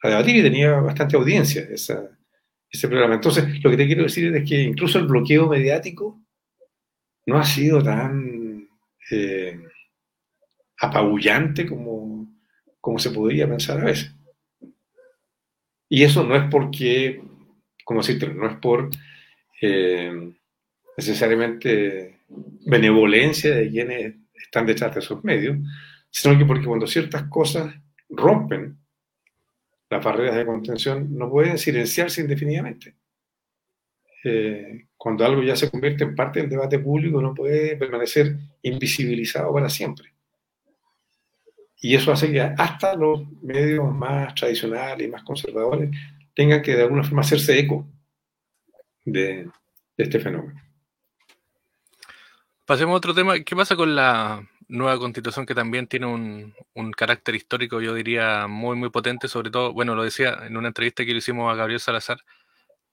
a 0.03 0.09
debatir 0.09 0.35
y 0.37 0.43
tenía 0.43 0.79
bastante 0.79 1.15
audiencia 1.15 1.63
esa, 1.63 2.09
ese 2.69 2.87
programa. 2.87 3.15
Entonces, 3.15 3.63
lo 3.63 3.69
que 3.69 3.77
te 3.77 3.85
quiero 3.85 4.03
decir 4.03 4.35
es 4.35 4.49
que 4.49 4.61
incluso 4.61 4.99
el 4.99 5.07
bloqueo 5.07 5.47
mediático 5.47 6.21
no 7.25 7.37
ha 7.37 7.43
sido 7.43 7.83
tan 7.83 8.40
eh, 9.11 9.59
apabullante 10.79 11.67
como, 11.67 12.33
como 12.79 12.99
se 12.99 13.11
podría 13.11 13.47
pensar 13.47 13.79
a 13.79 13.85
veces. 13.85 14.15
Y 15.89 16.03
eso 16.03 16.23
no 16.23 16.35
es 16.35 16.43
porque, 16.49 17.21
como 17.83 18.01
decirte, 18.01 18.27
no 18.27 18.47
es 18.47 18.57
por 18.57 18.89
eh, 19.61 20.33
necesariamente 20.97 22.21
benevolencia 22.65 23.55
de 23.55 23.69
quienes 23.69 24.15
están 24.33 24.65
detrás 24.65 24.93
de 24.93 25.01
esos 25.01 25.23
medios, 25.23 25.57
sino 26.09 26.37
que 26.37 26.45
porque 26.45 26.65
cuando 26.65 26.87
ciertas 26.87 27.23
cosas 27.23 27.73
rompen 28.09 28.77
las 29.89 30.03
barreras 30.03 30.35
de 30.35 30.45
contención, 30.45 31.17
no 31.17 31.29
pueden 31.29 31.57
silenciarse 31.57 32.21
indefinidamente. 32.21 32.95
Eh, 34.23 34.85
cuando 34.97 35.25
algo 35.25 35.41
ya 35.41 35.55
se 35.55 35.69
convierte 35.69 36.03
en 36.03 36.15
parte 36.15 36.41
del 36.41 36.49
debate 36.49 36.79
público, 36.79 37.21
no 37.21 37.33
puede 37.33 37.75
permanecer 37.75 38.37
invisibilizado 38.61 39.53
para 39.53 39.69
siempre. 39.69 40.13
Y 41.77 41.95
eso 41.95 42.11
hace 42.11 42.31
que 42.31 42.39
hasta 42.39 42.95
los 42.95 43.27
medios 43.41 43.91
más 43.93 44.35
tradicionales 44.35 45.07
y 45.07 45.11
más 45.11 45.23
conservadores 45.23 45.89
tengan 46.35 46.61
que 46.61 46.75
de 46.75 46.83
alguna 46.83 47.03
forma 47.03 47.21
hacerse 47.21 47.57
eco 47.57 47.87
de, 49.03 49.49
este 49.97 50.19
fenómeno. 50.19 50.61
Pasemos 52.65 52.93
a 52.93 52.97
otro 52.97 53.13
tema. 53.13 53.39
¿Qué 53.39 53.55
pasa 53.55 53.75
con 53.75 53.95
la 53.95 54.47
nueva 54.67 54.97
constitución 54.97 55.45
que 55.45 55.55
también 55.55 55.87
tiene 55.87 56.05
un, 56.05 56.53
carácter 56.95 57.35
histórico, 57.35 57.81
yo 57.81 57.93
diría, 57.93 58.47
muy, 58.47 58.75
muy 58.75 58.89
potente? 58.89 59.27
Sobre 59.27 59.49
todo, 59.49 59.73
bueno, 59.73 59.95
lo 59.95 60.03
decía 60.03 60.37
en 60.45 60.57
una 60.57 60.69
entrevista 60.69 61.03
que 61.03 61.11
le 61.11 61.17
hicimos 61.17 61.51
a 61.51 61.55
Gabriel 61.55 61.79
Salazar, 61.79 62.19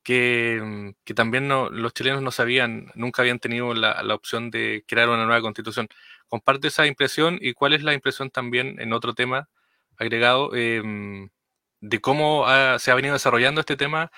que, 0.03 0.95
también 1.15 1.49
no, 1.49 1.71
los 1.71 1.93
chilenos 1.95 2.23
no 2.23 2.31
sabían, 2.31 2.91
nunca 2.95 3.23
habían 3.23 3.39
tenido 3.39 3.75
la, 3.75 4.03
la 4.03 4.15
opción 4.15 4.51
de 4.51 4.85
crear 4.87 5.09
una 5.09 5.27
nueva 5.27 5.43
constitución 5.43 5.89
comparte 6.29 6.69
esa 6.69 6.87
impresión 6.87 7.39
y 7.41 7.55
cuál 7.55 7.73
es 7.73 7.83
la 7.83 7.95
impresión 7.95 8.31
también 8.31 8.81
en 8.81 8.93
otro 8.93 9.15
tema 9.15 9.49
agregado 9.97 10.55
em, 10.55 11.31
de 11.81 12.01
cómo 12.01 12.47
se 12.79 12.91
ha 12.91 12.95
venido 12.95 13.15
desarrollando 13.15 13.61
este 13.61 13.77
tema 13.77 14.11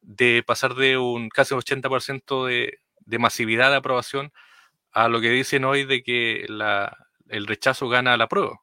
de 0.00 0.42
pasar 0.46 0.74
de 0.74 0.98
un 0.98 1.28
casi 1.28 1.54
80% 1.54 2.46
de, 2.46 2.80
de 3.00 3.18
masividad 3.18 3.70
de 3.70 3.76
aprobación 3.76 4.32
a 4.92 5.08
lo 5.08 5.20
que 5.20 5.30
dicen 5.30 5.64
hoy 5.64 5.84
de 5.84 6.02
que 6.02 6.46
el 7.28 7.46
rechazo 7.46 7.88
gana 7.88 8.16
la 8.16 8.28
prueba. 8.28 8.60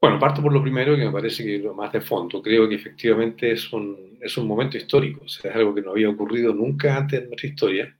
Bueno, 0.00 0.18
parto 0.18 0.42
por 0.42 0.52
lo 0.52 0.62
primero 0.62 0.96
que 0.96 1.04
me 1.04 1.12
parece 1.12 1.44
que 1.44 1.58
lo 1.58 1.74
más 1.74 1.92
de 1.92 2.00
fondo. 2.00 2.42
Creo 2.42 2.68
que 2.68 2.76
efectivamente 2.76 3.52
es 3.52 3.70
un, 3.72 4.18
es 4.20 4.36
un 4.36 4.46
momento 4.46 4.76
histórico, 4.76 5.24
o 5.24 5.28
sea, 5.28 5.50
es 5.50 5.56
algo 5.56 5.74
que 5.74 5.82
no 5.82 5.90
había 5.90 6.08
ocurrido 6.08 6.54
nunca 6.54 6.96
antes 6.96 7.20
en 7.20 7.28
nuestra 7.28 7.48
historia 7.48 7.96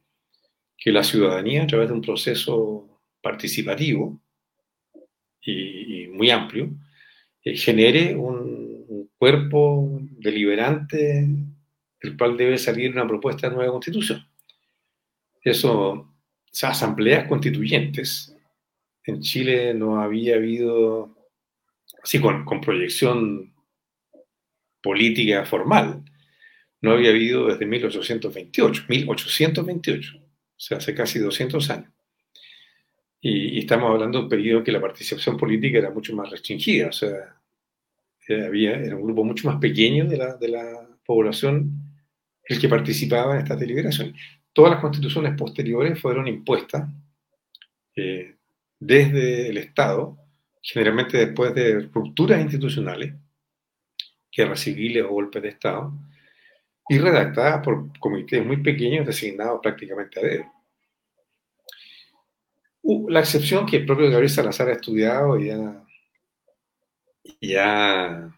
que 0.80 0.90
la 0.90 1.04
ciudadanía, 1.04 1.62
a 1.62 1.66
través 1.66 1.88
de 1.88 1.94
un 1.94 2.00
proceso 2.00 3.00
participativo 3.22 4.18
y, 5.42 6.06
muy 6.08 6.30
amplio, 6.30 6.70
eh, 7.44 7.56
genere 7.56 8.16
un, 8.16 9.10
cuerpo 9.18 10.00
deliberante 10.18 11.28
del 12.02 12.16
cual 12.16 12.38
debe 12.38 12.56
salir 12.56 12.90
una 12.90 13.06
propuesta 13.06 13.48
de 13.48 13.54
nueva 13.54 13.70
constitución. 13.70 14.26
Eso, 15.44 16.14
esas 16.50 16.70
asambleas 16.70 17.28
constituyentes, 17.28 18.34
en 19.04 19.20
Chile 19.20 19.74
no 19.74 20.00
había 20.00 20.36
habido, 20.36 21.14
así 22.02 22.20
con, 22.20 22.44
proyección 22.60 23.54
política 24.82 25.44
formal, 25.44 26.04
no 26.80 26.92
había 26.92 27.10
habido 27.10 27.46
desde 27.48 27.66
1828, 27.66 28.84
1828 28.88 30.18
o 30.18 30.62
sea, 30.62 30.78
hace 30.78 30.94
casi 30.94 31.18
200 31.18 31.70
años. 31.70 31.90
Y, 33.20 33.58
estamos 33.58 33.90
hablando 33.90 34.18
de 34.18 34.24
un 34.24 34.30
periodo 34.30 34.64
que 34.64 34.72
la 34.72 34.80
participación 34.80 35.36
política 35.36 35.78
era 35.78 35.90
mucho 35.90 36.14
más 36.14 36.30
restringida, 36.30 36.88
o 36.88 36.92
sea, 36.92 37.36
eh, 38.28 38.44
había, 38.46 38.72
era 38.72 38.96
un 38.96 39.02
grupo 39.02 39.24
mucho 39.24 39.48
más 39.48 39.58
pequeño 39.58 40.06
de 40.06 40.16
la, 40.16 40.36
de 40.36 40.48
la 40.48 40.88
población 41.04 41.90
el 42.44 42.60
que 42.60 42.68
participaba 42.68 43.34
en 43.34 43.42
estas 43.42 43.60
deliberaciones. 43.60 44.14
Todas 44.52 44.72
las 44.72 44.80
constituciones 44.80 45.36
posteriores 45.36 46.00
fueron 46.00 46.26
impuestas 46.28 46.88
eh, 47.96 48.36
desde 48.78 49.48
el 49.48 49.58
Estado, 49.58 50.18
generalmente 50.62 51.18
después 51.18 51.54
de 51.54 51.88
rupturas 51.92 52.40
institucionales, 52.40 53.14
guerras 54.30 54.60
civiles 54.60 55.04
o 55.04 55.08
golpes 55.08 55.42
de 55.42 55.48
Estado, 55.48 55.92
y 56.88 56.98
redactada 56.98 57.62
por 57.62 57.96
comités 57.98 58.44
muy 58.44 58.58
pequeños 58.58 59.06
designados 59.06 59.60
prácticamente 59.62 60.18
a 60.18 60.22
dedo. 60.22 60.52
Uh, 62.82 63.08
la 63.08 63.20
excepción 63.20 63.66
que 63.66 63.76
el 63.76 63.86
propio 63.86 64.10
Gabriel 64.10 64.30
Salazar 64.30 64.68
ha 64.68 64.72
estudiado 64.72 65.38
y 65.38 65.50
ha, 65.50 65.84
y 67.38 67.54
ha 67.54 68.34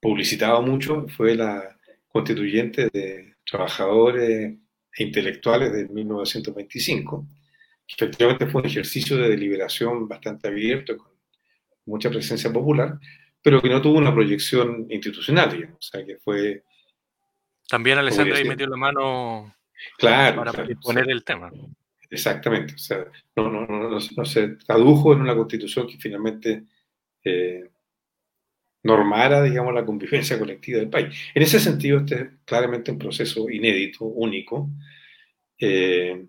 publicitado 0.00 0.62
mucho 0.62 1.06
fue 1.08 1.34
la 1.34 1.76
constituyente 2.08 2.88
de 2.92 3.36
trabajadores 3.44 4.54
e 4.96 5.02
intelectuales 5.02 5.72
de 5.72 5.88
1925, 5.88 7.26
que 7.86 7.94
efectivamente 7.94 8.46
fue 8.46 8.62
un 8.62 8.68
ejercicio 8.68 9.16
de 9.16 9.28
deliberación 9.28 10.08
bastante 10.08 10.48
abierto, 10.48 10.96
con 10.96 11.11
mucha 11.86 12.10
presencia 12.10 12.52
popular, 12.52 12.98
pero 13.42 13.60
que 13.60 13.68
no 13.68 13.82
tuvo 13.82 13.98
una 13.98 14.14
proyección 14.14 14.86
institucional, 14.90 15.50
digamos, 15.50 15.78
o 15.78 15.82
sea, 15.82 16.04
que 16.04 16.16
fue 16.18 16.62
también 17.72 17.96
Alessandra 17.96 18.36
ahí 18.36 18.44
metió 18.44 18.66
la 18.66 18.76
mano 18.76 19.54
claro, 19.96 20.44
para 20.44 20.66
poner 20.82 21.10
el 21.10 21.24
tema. 21.24 21.50
Exactamente. 22.10 22.74
O 22.74 22.78
sea, 22.78 23.06
no, 23.34 23.48
no, 23.50 23.66
no, 23.66 23.88
no, 23.88 24.24
se 24.26 24.48
tradujo 24.56 25.14
en 25.14 25.22
una 25.22 25.34
constitución 25.34 25.86
que 25.86 25.96
finalmente 25.96 26.64
eh, 27.24 27.70
normara, 28.82 29.42
digamos, 29.42 29.72
la 29.72 29.86
convivencia 29.86 30.38
colectiva 30.38 30.80
del 30.80 30.90
país. 30.90 31.16
En 31.34 31.42
ese 31.42 31.58
sentido, 31.58 32.00
este 32.00 32.14
es 32.14 32.28
claramente 32.44 32.90
un 32.90 32.98
proceso 32.98 33.48
inédito, 33.48 34.04
único, 34.04 34.68
eh, 35.58 36.26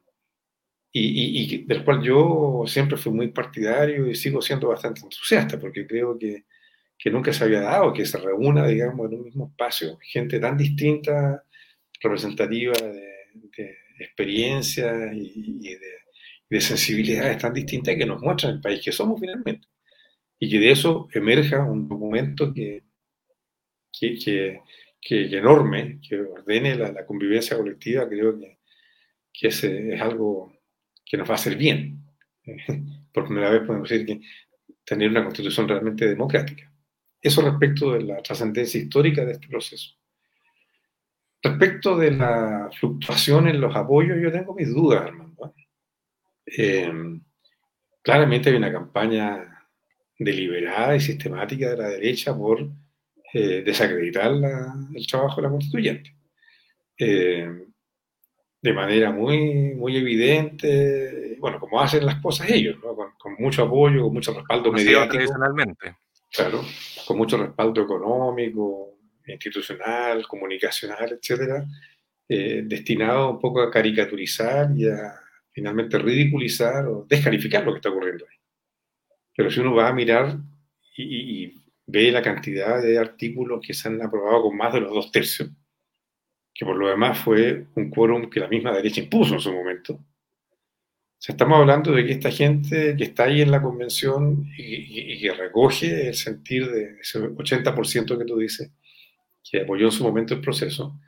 y, 0.93 1.55
y, 1.55 1.65
del 1.65 1.83
cual 1.83 2.01
yo 2.03 2.63
siempre 2.67 2.97
fui 2.97 3.11
muy 3.11 3.29
partidario 3.29 4.07
y 4.07 4.15
sigo 4.15 4.41
siendo 4.41 4.69
bastante 4.69 5.01
entusiasta, 5.01 5.59
porque 5.59 5.87
creo 5.87 6.17
que 6.17 6.45
que 7.03 7.09
nunca 7.09 7.33
se 7.33 7.43
había 7.43 7.59
dado, 7.59 7.91
que 7.91 8.05
se 8.05 8.17
reúna, 8.17 8.65
digamos, 8.65 9.11
en 9.11 9.17
un 9.17 9.25
mismo 9.25 9.47
espacio, 9.49 9.97
gente 10.01 10.39
tan 10.39 10.55
distinta, 10.55 11.43
representativa 12.01 12.73
de, 12.73 13.75
experiencias 13.99 15.11
y, 15.13 15.75
de, 16.49 16.61
sensibilidades 16.61 17.39
tan 17.39 17.53
distintas 17.53 17.95
que 17.97 18.05
nos 18.05 18.21
muestran 18.21 18.53
el 18.53 18.61
país 18.61 18.81
que 18.81 18.93
somos 18.93 19.19
finalmente. 19.19 19.67
Y 20.39 20.49
que 20.49 20.59
de 20.59 20.71
eso 20.71 21.09
emerja 21.13 21.63
un 21.63 21.89
documento 21.89 22.53
que, 22.53 22.83
que, 23.91 24.61
que, 25.01 25.37
enorme, 25.37 25.99
que 26.07 26.21
ordene 26.21 26.75
la, 26.75 27.05
convivencia 27.05 27.57
colectiva, 27.57 28.07
creo 28.07 28.39
que, 28.39 28.59
que 29.33 29.47
ese 29.49 29.93
es 29.95 30.01
algo 30.01 30.52
que 31.13 31.17
nos 31.17 31.29
va 31.29 31.33
a 31.33 31.35
hacer 31.35 31.55
bien. 31.55 32.03
Por 33.13 33.25
primera 33.25 33.51
vez 33.51 33.61
podemos 33.67 33.87
decir 33.87 34.03
que 34.03 34.21
tener 34.83 35.11
una 35.11 35.23
constitución 35.23 35.67
realmente 35.67 36.07
democrática. 36.07 36.73
Eso 37.21 37.43
respecto 37.43 37.93
de 37.93 38.01
la 38.01 38.23
trascendencia 38.23 38.81
histórica 38.81 39.23
de 39.23 39.33
este 39.33 39.47
proceso. 39.47 39.91
Respecto 41.39 41.95
de 41.99 42.09
la 42.09 42.67
fluctuación 42.79 43.47
en 43.47 43.61
los 43.61 43.75
apoyos, 43.75 44.17
yo 44.19 44.31
tengo 44.31 44.55
mis 44.55 44.73
dudas, 44.73 45.03
Armando. 45.03 45.53
¿eh? 45.55 45.65
Eh, 46.47 47.19
claramente 48.01 48.49
hay 48.49 48.55
una 48.55 48.71
campaña 48.71 49.67
deliberada 50.17 50.95
y 50.95 50.99
sistemática 50.99 51.69
de 51.69 51.77
la 51.77 51.89
derecha 51.89 52.35
por 52.35 52.67
eh, 53.35 53.61
desacreditar 53.63 54.31
el 54.95 55.05
trabajo 55.05 55.35
de 55.35 55.41
la 55.43 55.49
constituyente. 55.49 56.15
De 58.63 58.71
manera 58.71 59.11
muy, 59.11 59.73
muy 59.75 59.97
evidente, 59.97 61.35
bueno, 61.37 61.59
como 61.59 61.81
hacen 61.81 62.05
las 62.05 62.21
cosas 62.21 62.49
ellos, 62.49 62.77
con, 63.17 63.35
mucho 63.37 63.63
apoyo, 63.63 64.03
con 64.03 64.13
mucho 64.13 64.33
respaldo 64.33 64.71
mediático. 64.71 65.15
Tradicionalmente. 65.15 65.97
Claro, 66.31 66.61
con 67.05 67.17
mucho 67.17 67.37
respaldo 67.37 67.81
económico, 67.83 68.99
institucional, 69.27 70.25
comunicacional, 70.25 71.11
etcétera, 71.11 71.65
eh, 72.29 72.61
destinado 72.63 73.31
un 73.31 73.39
poco 73.39 73.61
a 73.61 73.69
caricaturizar 73.69 74.71
y 74.77 74.87
a 74.87 75.13
finalmente 75.51 75.97
ridiculizar 75.97 76.87
o 76.87 77.05
descalificar 77.07 77.65
lo 77.65 77.73
que 77.73 77.79
está 77.79 77.89
ocurriendo 77.89 78.25
ahí. 78.29 78.37
Pero 79.35 79.51
si 79.51 79.59
uno 79.59 79.75
va 79.75 79.89
a 79.89 79.93
mirar 79.93 80.37
y, 80.95 81.61
ve 81.85 82.11
la 82.13 82.21
cantidad 82.21 82.81
de 82.81 82.97
artículos 82.97 83.59
que 83.61 83.73
se 83.73 83.89
han 83.89 84.01
aprobado 84.01 84.43
con 84.43 84.55
más 84.55 84.73
de 84.73 84.79
los 84.79 84.93
dos 84.93 85.11
tercios, 85.11 85.49
que 86.53 86.65
por 86.65 86.75
lo 86.75 86.87
demás 86.87 87.17
fue 87.19 87.67
un 87.75 87.89
quórum 87.89 88.29
que 88.29 88.39
la 88.39 88.47
misma 88.47 88.71
derecha 88.71 89.01
impuso 89.01 89.33
en 89.33 89.39
su 89.39 89.51
momento, 89.51 89.99
estamos 91.31 91.59
hablando 91.59 91.91
de 91.91 92.05
que 92.05 92.11
esta 92.11 92.31
gente 92.31 92.95
que 92.97 93.03
está 93.05 93.25
ahí 93.25 93.41
en 93.41 93.51
la 93.51 93.61
convención 93.61 94.45
y, 94.57 95.19
que 95.19 95.33
recoge 95.33 96.09
el 96.09 96.15
sentir 96.15 96.69
de 96.69 96.99
ese 96.99 97.19
80% 97.19 98.17
que 98.17 98.25
tú 98.25 98.37
dices, 98.37 98.71
que 99.49 99.61
apoyó 99.61 99.85
en 99.85 99.91
su 99.91 100.03
momento 100.03 100.33
el 100.33 100.41
proceso, 100.41 100.99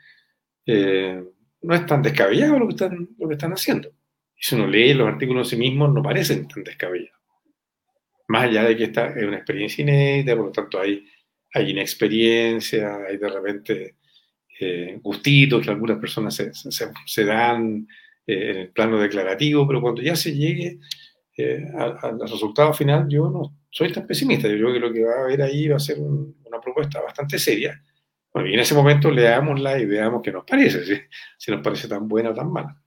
eh, 0.66 1.22
no 1.62 1.76
es 1.76 1.86
tan 1.86 2.02
descabellado 2.02 2.60
lo 2.60 2.68
que 2.68 2.74
están, 2.74 3.10
lo 3.18 3.28
que 3.28 3.34
están 3.34 3.52
haciendo. 3.52 3.90
Y 4.38 4.44
si 4.44 4.56
uno 4.56 4.68
lee 4.68 4.94
los 4.94 5.08
artículos 5.08 5.48
en 5.48 5.58
sí 5.58 5.58
mismos, 5.58 5.94
no 5.94 6.02
parecen 6.02 6.48
tan 6.48 6.64
descabellados. 6.64 7.20
Más 8.28 8.44
allá 8.44 8.64
de 8.64 8.78
que 8.78 8.86
esta 8.86 9.08
es 9.08 9.24
una 9.24 9.38
experiencia 9.38 9.82
inédita, 9.82 10.36
por 10.36 10.46
lo 10.46 10.52
tanto 10.52 10.80
hay, 10.80 11.06
hay 11.54 11.72
inexperiencia, 11.72 12.98
hay 13.08 13.18
de 13.18 13.30
repente 13.30 13.96
eh, 14.60 15.00
gustitos 15.02 15.62
que 15.62 15.70
algunas 15.70 16.00
personas 16.00 16.34
se, 16.34 16.52
se, 16.54 17.26
dan 17.26 17.88
eh, 18.26 18.52
en 18.52 18.58
el 18.58 18.70
plano 18.70 18.98
declarativo, 19.00 19.68
pero 19.68 19.82
cuando 19.82 20.02
ya 20.02 20.16
se 20.16 20.34
llegue 20.34 20.80
eh, 21.38 21.66
al, 21.78 22.20
resultado 22.22 22.74
final, 22.74 23.08
yo 23.10 23.30
no 23.30 23.54
soy 23.70 23.92
tan 23.92 24.08
pesimista. 24.08 24.48
Yo 24.48 24.56
creo 24.56 24.74
que 24.74 24.80
lo 24.80 24.94
que 24.94 25.04
va 25.04 25.14
a 25.14 25.24
haber 25.26 25.42
ahí 25.42 25.68
va 25.68 25.76
a 25.76 25.80
ser 25.80 26.00
una 26.00 26.62
propuesta 26.62 27.02
bastante 27.02 27.38
seria. 27.38 27.82
Bueno, 28.34 28.50
y 28.50 28.54
en 28.54 28.60
ese 28.60 28.76
momento 28.76 29.12
leámosla 29.12 29.78
y 29.80 29.86
veamos 29.86 30.22
qué 30.22 30.32
nos 30.32 30.46
parece, 30.46 31.08
si 31.38 31.52
nos 31.52 31.62
parece 31.62 31.88
tan 31.88 32.08
buena 32.08 32.32
o 32.32 32.34
tan 32.34 32.52
mala. 32.52 32.82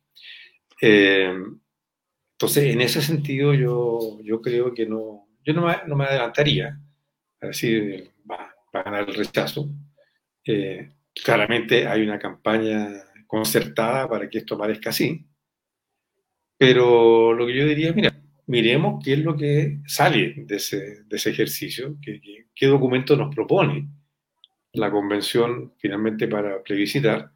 entonces, 0.80 2.64
en 2.64 2.80
ese 2.80 3.02
sentido, 3.02 3.52
yo, 3.54 4.18
yo 4.22 4.40
creo 4.40 4.72
que 4.72 4.86
no, 4.86 5.28
yo 5.44 5.52
no 5.52 5.66
me, 5.66 5.76
no 5.86 5.96
me 5.96 6.04
adelantaría 6.04 6.78
a 7.40 7.46
decir, 7.46 8.10
va, 8.30 8.54
va, 8.74 8.80
a 8.80 8.82
ganar 8.82 9.08
el 9.08 9.14
rechazo. 9.14 9.68
Eh, 10.44 10.92
claramente 11.24 11.86
hay 11.86 12.02
una 12.02 12.18
campaña 12.18 12.88
concertada 13.26 14.08
para 14.08 14.28
que 14.28 14.38
esto 14.38 14.58
parezca 14.58 14.90
así. 14.90 15.26
Pero 16.56 17.32
lo 17.34 17.46
que 17.46 17.56
yo 17.56 17.66
diría, 17.66 17.92
mira, 17.92 18.20
miremos 18.46 19.02
qué 19.04 19.12
es 19.12 19.18
lo 19.20 19.36
que 19.36 19.80
sale 19.86 20.34
de 20.38 20.56
ese, 20.56 21.04
de 21.04 21.16
ese 21.16 21.30
ejercicio, 21.30 21.96
qué, 22.02 22.20
qué, 22.54 22.66
documento 22.66 23.14
nos 23.16 23.32
propone 23.32 23.88
la 24.72 24.90
convención 24.90 25.74
finalmente 25.78 26.26
para 26.26 26.62
plebiscitar. 26.62 27.30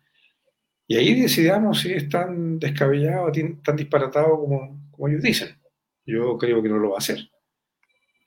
Y 0.88 0.97
ahí 0.97 1.21
decidamos 1.21 1.81
si 1.81 1.92
es 1.92 2.09
tan 2.09 2.59
descabellado, 2.59 3.31
tan 3.62 3.77
disparatado 3.77 4.38
como, 4.38 4.88
como 4.90 5.09
ellos 5.09 5.23
dicen. 5.23 5.57
Yo 6.05 6.37
creo 6.37 6.62
que 6.62 6.68
no 6.68 6.79
lo 6.79 6.90
va 6.90 6.97
a 6.97 6.99
hacer. 6.99 7.31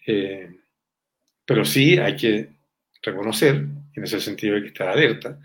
Eh, 0.07 0.49
pero 1.45 1.65
sí 1.65 1.97
hay 1.97 2.15
que 2.15 2.49
reconocer, 3.01 3.67
en 3.95 4.03
ese 4.03 4.19
sentido 4.19 4.55
hay 4.55 4.61
que 4.61 4.67
estar 4.69 4.87
alerta, 4.87 5.39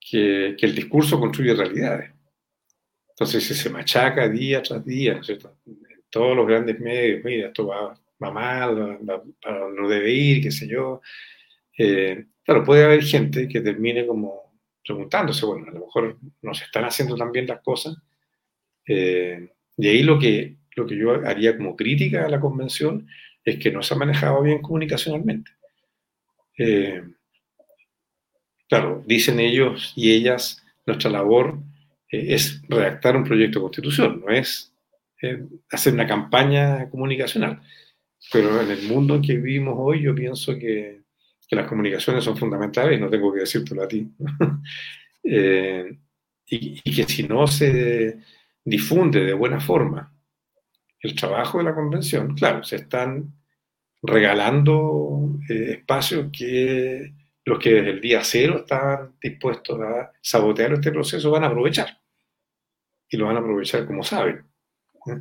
que, 0.00 0.56
que 0.58 0.66
el 0.66 0.74
discurso 0.74 1.18
construye 1.18 1.54
realidades. 1.54 2.12
Entonces 3.10 3.44
si 3.44 3.54
se 3.54 3.70
machaca 3.70 4.28
día 4.28 4.62
tras 4.62 4.84
día, 4.84 5.14
¿no 5.14 5.20
es 5.20 5.26
cierto? 5.26 5.56
En 5.66 6.02
todos 6.10 6.36
los 6.36 6.46
grandes 6.46 6.78
medios, 6.78 7.24
mira, 7.24 7.48
esto 7.48 7.66
va, 7.66 7.98
va 8.22 8.30
mal, 8.30 8.98
va, 9.08 9.22
no 9.74 9.88
debe 9.88 10.12
ir, 10.12 10.42
qué 10.42 10.50
sé 10.50 10.68
yo. 10.68 11.00
Eh, 11.78 12.26
claro, 12.44 12.64
puede 12.64 12.84
haber 12.84 13.02
gente 13.02 13.48
que 13.48 13.60
termine 13.60 14.06
como 14.06 14.46
preguntándose, 14.84 15.44
bueno, 15.46 15.66
a 15.68 15.72
lo 15.72 15.80
mejor 15.80 16.18
no 16.42 16.54
se 16.54 16.64
están 16.64 16.84
haciendo 16.84 17.16
tan 17.16 17.32
bien 17.32 17.46
las 17.46 17.60
cosas. 17.60 17.96
Eh, 18.86 19.50
y 19.76 19.88
ahí 19.88 20.02
lo 20.02 20.18
que, 20.18 20.56
lo 20.76 20.86
que 20.86 20.96
yo 20.96 21.12
haría 21.26 21.56
como 21.56 21.74
crítica 21.74 22.24
a 22.24 22.28
la 22.28 22.40
convención 22.40 23.08
es 23.44 23.58
que 23.58 23.72
no 23.72 23.82
se 23.82 23.94
ha 23.94 23.96
manejado 23.96 24.42
bien 24.42 24.62
comunicacionalmente. 24.62 25.52
Eh, 26.58 27.02
claro, 28.68 29.02
dicen 29.06 29.40
ellos 29.40 29.92
y 29.96 30.12
ellas, 30.12 30.64
nuestra 30.86 31.10
labor 31.10 31.58
eh, 32.10 32.34
es 32.34 32.62
redactar 32.68 33.16
un 33.16 33.24
proyecto 33.24 33.58
de 33.58 33.64
constitución, 33.64 34.22
no 34.24 34.32
es 34.32 34.72
eh, 35.22 35.44
hacer 35.70 35.94
una 35.94 36.06
campaña 36.06 36.88
comunicacional. 36.90 37.60
Pero 38.32 38.60
en 38.60 38.70
el 38.70 38.82
mundo 38.88 39.16
en 39.16 39.22
que 39.22 39.36
vivimos 39.36 39.74
hoy, 39.78 40.02
yo 40.02 40.14
pienso 40.14 40.58
que, 40.58 41.04
las 41.50 41.68
comunicaciones 41.68 42.24
son 42.24 42.36
fundamentales, 42.36 42.98
no 42.98 43.08
tengo 43.08 43.32
que 43.32 43.40
decírtelo 43.40 43.84
a 43.84 43.88
ti. 43.88 44.10
y, 45.22 46.80
y 46.84 46.96
que 46.96 47.04
si 47.04 47.22
no 47.22 47.46
se 47.46 48.18
difunde 48.64 49.24
de 49.24 49.32
buena 49.32 49.60
forma 49.60 50.12
el 51.00 51.14
trabajo 51.14 51.58
de 51.58 51.64
la 51.64 51.74
convención, 51.74 52.34
claro, 52.34 52.64
se 52.64 52.76
están 52.76 53.32
regalando 54.02 55.38
eh, 55.48 55.78
espacios 55.78 56.28
que 56.32 57.12
los 57.46 57.60
que 57.60 57.74
desde 57.74 57.90
el 57.90 58.00
día 58.00 58.22
cero 58.24 58.58
estaban 58.58 59.14
dispuestos 59.22 59.80
a 59.80 60.12
sabotear 60.20 60.72
este 60.72 60.90
proceso 60.90 61.30
van 61.30 61.44
a 61.44 61.46
aprovechar. 61.46 62.00
Y 63.08 63.16
lo 63.16 63.26
van 63.26 63.36
a 63.36 63.38
aprovechar 63.38 63.86
como 63.86 64.02
saben, 64.02 64.44
¿eh? 65.06 65.20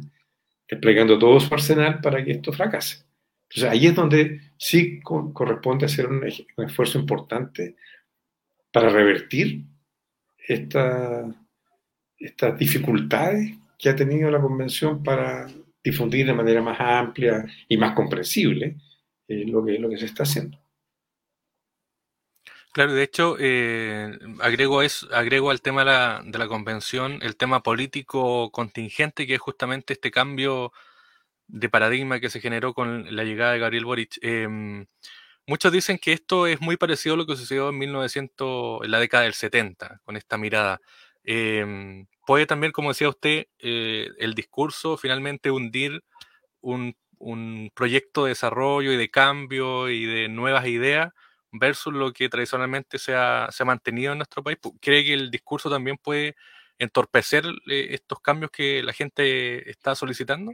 desplegando 0.68 1.20
todo 1.20 1.40
su 1.40 1.54
arsenal 1.54 2.02
para 2.02 2.26
que 2.26 2.32
esto 2.32 2.52
fracase. 2.52 3.06
Entonces 3.48 3.72
ahí 3.72 3.86
es 3.86 3.96
donde 3.96 4.42
sí 4.58 5.00
corresponde 5.02 5.86
hacer 5.86 6.08
un, 6.08 6.24
esfuerzo 6.26 6.98
importante 6.98 7.76
para 8.72 8.90
revertir 8.90 9.64
esta, 10.48 11.26
estas 12.18 12.58
dificultades 12.58 13.52
que 13.78 13.90
ha 13.90 13.96
tenido 13.96 14.32
la 14.32 14.42
convención 14.42 15.04
para 15.04 15.46
difundir 15.84 16.26
de 16.26 16.34
manera 16.34 16.64
más 16.64 16.80
amplia 16.80 17.46
y 17.70 17.78
más 17.78 17.94
comprensible 17.94 18.78
eh, 19.28 19.46
lo, 19.46 19.64
que, 19.64 19.78
lo 19.78 19.90
que 19.92 19.98
se 19.98 20.06
está 20.06 20.24
haciendo. 20.24 20.65
Claro, 22.76 22.94
de 22.94 23.04
hecho, 23.04 23.38
eh, 23.40 24.20
agrego, 24.42 24.82
agrego 25.14 25.50
al 25.50 25.62
tema 25.62 25.86
de 25.86 26.38
la, 26.38 26.48
convención 26.50 27.20
el 27.22 27.38
tema 27.38 27.64
político 27.64 28.52
contingente, 28.52 29.26
que 29.26 29.36
es 29.36 29.40
justamente 29.40 29.94
este 29.94 30.12
cambio 30.12 30.74
de 31.48 31.70
paradigma 31.70 32.20
que 32.20 32.30
se 32.30 32.42
generó 32.42 32.74
con 32.74 33.16
la 33.16 33.24
llegada 33.24 33.54
de 33.54 33.60
Gabriel 33.60 33.86
Boric. 33.86 34.18
Em, 34.22 34.88
muchos 35.48 35.72
dicen 35.72 36.00
que 36.00 36.14
esto 36.14 36.48
es 36.48 36.62
muy 36.62 36.78
parecido 36.78 37.16
a 37.16 37.18
lo 37.20 37.26
que 37.28 37.38
sucedió 37.38 37.70
en 37.70 37.78
1900, 37.80 38.84
en 38.86 38.92
la 38.92 39.00
década 39.00 39.24
del 39.24 39.36
70, 39.36 40.02
con 40.04 40.18
esta 40.18 40.38
mirada. 40.38 40.82
Em, 41.24 42.08
puede 42.28 42.46
también, 42.48 42.74
como 42.74 42.90
decía 42.90 43.10
usted, 43.10 43.48
eh, 43.60 44.10
el 44.20 44.34
discurso 44.36 44.98
finalmente 44.98 45.52
hundir 45.52 46.04
un, 46.62 46.96
proyecto 47.76 48.26
de 48.26 48.30
desarrollo 48.32 48.92
y 48.94 48.98
de 48.98 49.10
cambio 49.10 49.90
y 49.90 50.06
de 50.06 50.30
nuevas 50.30 50.68
ideas 50.68 51.14
versus 51.60 51.94
lo 51.94 52.12
que 52.12 52.30
tradicionalmente 52.30 52.98
se 52.98 53.14
ha, 53.16 53.50
mantenido 53.66 54.12
en 54.12 54.20
nuestro 54.20 54.44
país. 54.44 54.58
¿Cree 54.82 55.04
que 55.04 55.14
el 55.14 55.32
discurso 55.32 55.70
también 55.70 55.98
puede 55.98 56.36
entorpecer 56.78 57.46
eh, 57.70 57.88
estos 57.92 58.20
cambios 58.20 58.52
que 58.52 58.84
la 58.84 58.94
gente 58.94 59.70
está 59.70 59.96
solicitando? 59.96 60.54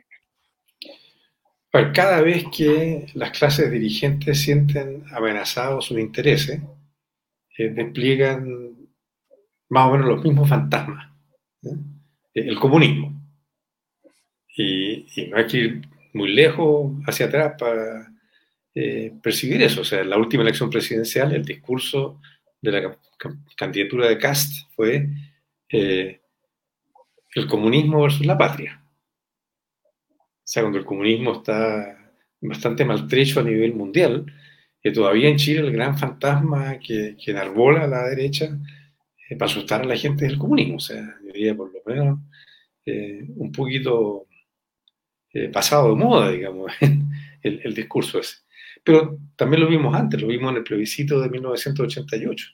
cada 1.93 2.21
vez 2.21 2.43
que 2.55 3.07
las 3.13 3.31
clases 3.31 3.71
dirigentes 3.71 4.41
sienten 4.41 5.05
amenazados 5.13 5.85
sus 5.85 5.97
intereses, 5.99 6.61
eh, 7.57 7.69
despliegan 7.69 8.75
más 9.69 9.87
o 9.87 9.91
menos 9.91 10.07
los 10.07 10.23
mismos 10.23 10.49
fantasmas. 10.49 11.09
El 12.33 12.59
comunismo. 12.59 13.21
Y, 14.57 15.27
no 15.29 15.37
hay 15.37 15.47
que 15.47 15.57
ir 15.57 15.81
muy 16.13 16.33
lejos 16.33 16.91
hacia 17.07 17.27
atrás 17.27 17.53
para 17.57 18.10
eh, 18.73 19.13
eso. 19.23 19.81
O 19.81 19.85
sea, 19.85 20.01
en 20.01 20.09
la 20.09 20.17
última 20.17 20.43
elección 20.43 20.69
presidencial, 20.69 21.33
el 21.33 21.45
discurso 21.45 22.19
de 22.61 22.71
la 22.71 22.97
candidatura 23.55 24.07
de 24.07 24.17
Cast 24.17 24.71
fue 24.75 25.07
eh, 25.69 26.21
el 27.35 27.47
comunismo 27.47 28.01
versus 28.01 28.25
la 28.25 28.37
patria. 28.37 28.83
O 30.13 30.53
sea, 30.53 30.63
cuando 30.63 30.79
el 30.79 30.85
comunismo 30.85 31.33
está 31.33 32.13
bastante 32.41 32.83
maltrecho 32.83 33.39
a 33.39 33.43
nivel 33.43 33.73
mundial, 33.73 34.25
que 34.81 34.91
todavía 34.91 35.29
en 35.29 35.37
Chile 35.37 35.61
el 35.61 35.71
gran 35.71 35.97
fantasma 35.97 36.79
que, 36.79 37.15
que 37.23 37.31
enarbola 37.31 37.83
a 37.83 37.87
la 37.87 38.07
derecha 38.09 38.57
eh, 39.31 39.37
para 39.37 39.49
asustar 39.49 39.81
a 39.81 39.85
la 39.85 39.95
gente 39.95 40.25
del 40.25 40.37
comunismo. 40.37 40.75
O 40.75 40.79
sea, 40.79 41.17
yo 41.23 41.31
diría 41.31 41.55
por 41.55 41.71
lo 41.71 41.79
menos 41.85 42.19
eh, 42.85 43.23
un 43.37 43.51
poquito 43.51 44.27
eh, 45.33 45.47
pasado 45.47 45.89
de 45.89 45.95
moda, 45.95 46.31
digamos, 46.31 46.71
el, 47.41 47.73
discurso 47.73 48.19
ese. 48.19 48.37
Pero 48.83 49.17
también 49.35 49.61
lo 49.63 49.69
vimos 49.69 49.93
antes, 49.95 50.21
lo 50.21 50.27
vimos 50.27 50.51
en 50.51 50.57
el 50.57 50.63
plebiscito 50.63 51.19
de 51.19 51.29
1988. 51.29 52.47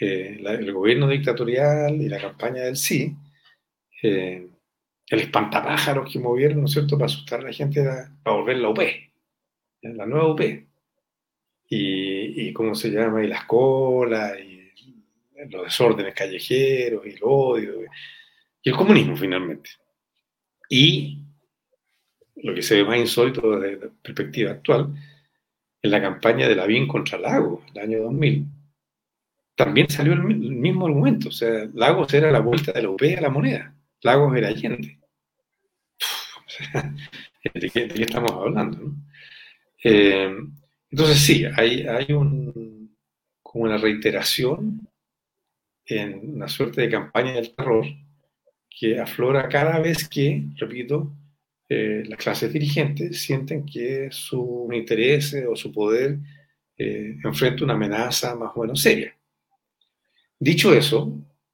el 0.00 0.72
gobierno 0.72 1.08
dictatorial 1.08 2.00
y 2.00 2.08
la 2.08 2.20
campaña 2.20 2.62
del 2.62 2.76
sí, 2.76 3.16
el 4.02 4.50
espantapájaros 5.08 6.12
que 6.12 6.18
movieron, 6.18 6.60
¿no 6.60 6.66
es 6.66 6.72
cierto?, 6.72 6.96
para 6.96 7.06
asustar 7.06 7.40
a 7.40 7.44
la 7.44 7.52
gente, 7.52 7.82
para 8.22 8.36
volver 8.36 8.58
la 8.58 8.68
UP, 8.70 8.80
la 9.82 10.06
nueva 10.06 10.32
UP. 10.32 10.40
Y, 11.66 12.48
y, 12.48 12.52
cómo 12.52 12.74
se 12.74 12.90
llama, 12.90 13.24
y 13.24 13.26
las 13.26 13.44
colas, 13.46 14.38
y 14.38 14.64
los 15.50 15.64
desórdenes 15.64 16.14
callejeros 16.14 17.06
y 17.06 17.10
el 17.10 17.18
odio 17.22 17.82
y 18.62 18.70
el 18.70 18.76
comunismo 18.76 19.16
finalmente. 19.16 19.70
Y 20.68 21.18
lo 22.36 22.54
que 22.54 22.62
se 22.62 22.76
ve 22.76 22.84
más 22.84 22.98
insólito 22.98 23.58
desde 23.58 23.86
la 23.86 23.92
perspectiva 24.02 24.52
actual, 24.52 24.94
en 25.82 25.90
la 25.90 26.00
campaña 26.00 26.48
de 26.48 26.56
la 26.56 26.66
BIN 26.66 26.88
contra 26.88 27.18
Lagos, 27.18 27.62
el 27.74 27.80
año 27.80 28.02
2000, 28.04 28.46
también 29.54 29.88
salió 29.88 30.14
el, 30.14 30.22
mismo 30.22 30.86
argumento. 30.86 31.28
O 31.28 31.32
sea, 31.32 31.68
Lagos 31.74 32.12
era 32.14 32.30
la 32.30 32.40
vuelta 32.40 32.72
de 32.72 32.82
la 32.82 32.90
UP 32.90 33.02
a 33.16 33.20
la 33.20 33.30
moneda. 33.30 33.74
Lagos 34.02 34.36
era 34.36 34.48
Allende. 34.48 34.98
¿de, 37.54 37.70
qué, 37.70 37.88
estamos 38.02 38.32
hablando? 38.32 38.94
Eh, 39.82 40.34
entonces 40.90 41.18
sí, 41.18 41.44
hay, 41.56 41.82
hay 41.86 42.12
un, 42.12 42.96
como 43.42 43.64
una 43.64 43.76
reiteración 43.76 44.88
en 45.86 46.36
una 46.36 46.48
suerte 46.48 46.82
de 46.82 46.90
campaña 46.90 47.32
del 47.32 47.54
terror 47.54 47.84
que 48.70 48.98
aflora 48.98 49.48
cada 49.48 49.78
vez 49.78 50.08
que, 50.08 50.44
repito, 50.56 51.12
eh, 51.68 52.02
las 52.06 52.18
clases 52.18 52.52
dirigentes 52.52 53.22
sienten 53.22 53.64
que 53.64 54.08
su 54.10 54.68
interés 54.72 55.34
o 55.48 55.56
su 55.56 55.72
poder 55.72 56.18
eh, 56.76 57.16
enfrenta 57.24 57.64
una 57.64 57.74
amenaza 57.74 58.34
más 58.34 58.52
o 58.54 58.62
menos 58.62 58.80
seria. 58.80 59.16
Dicho 60.38 60.74
eso, 60.74 61.12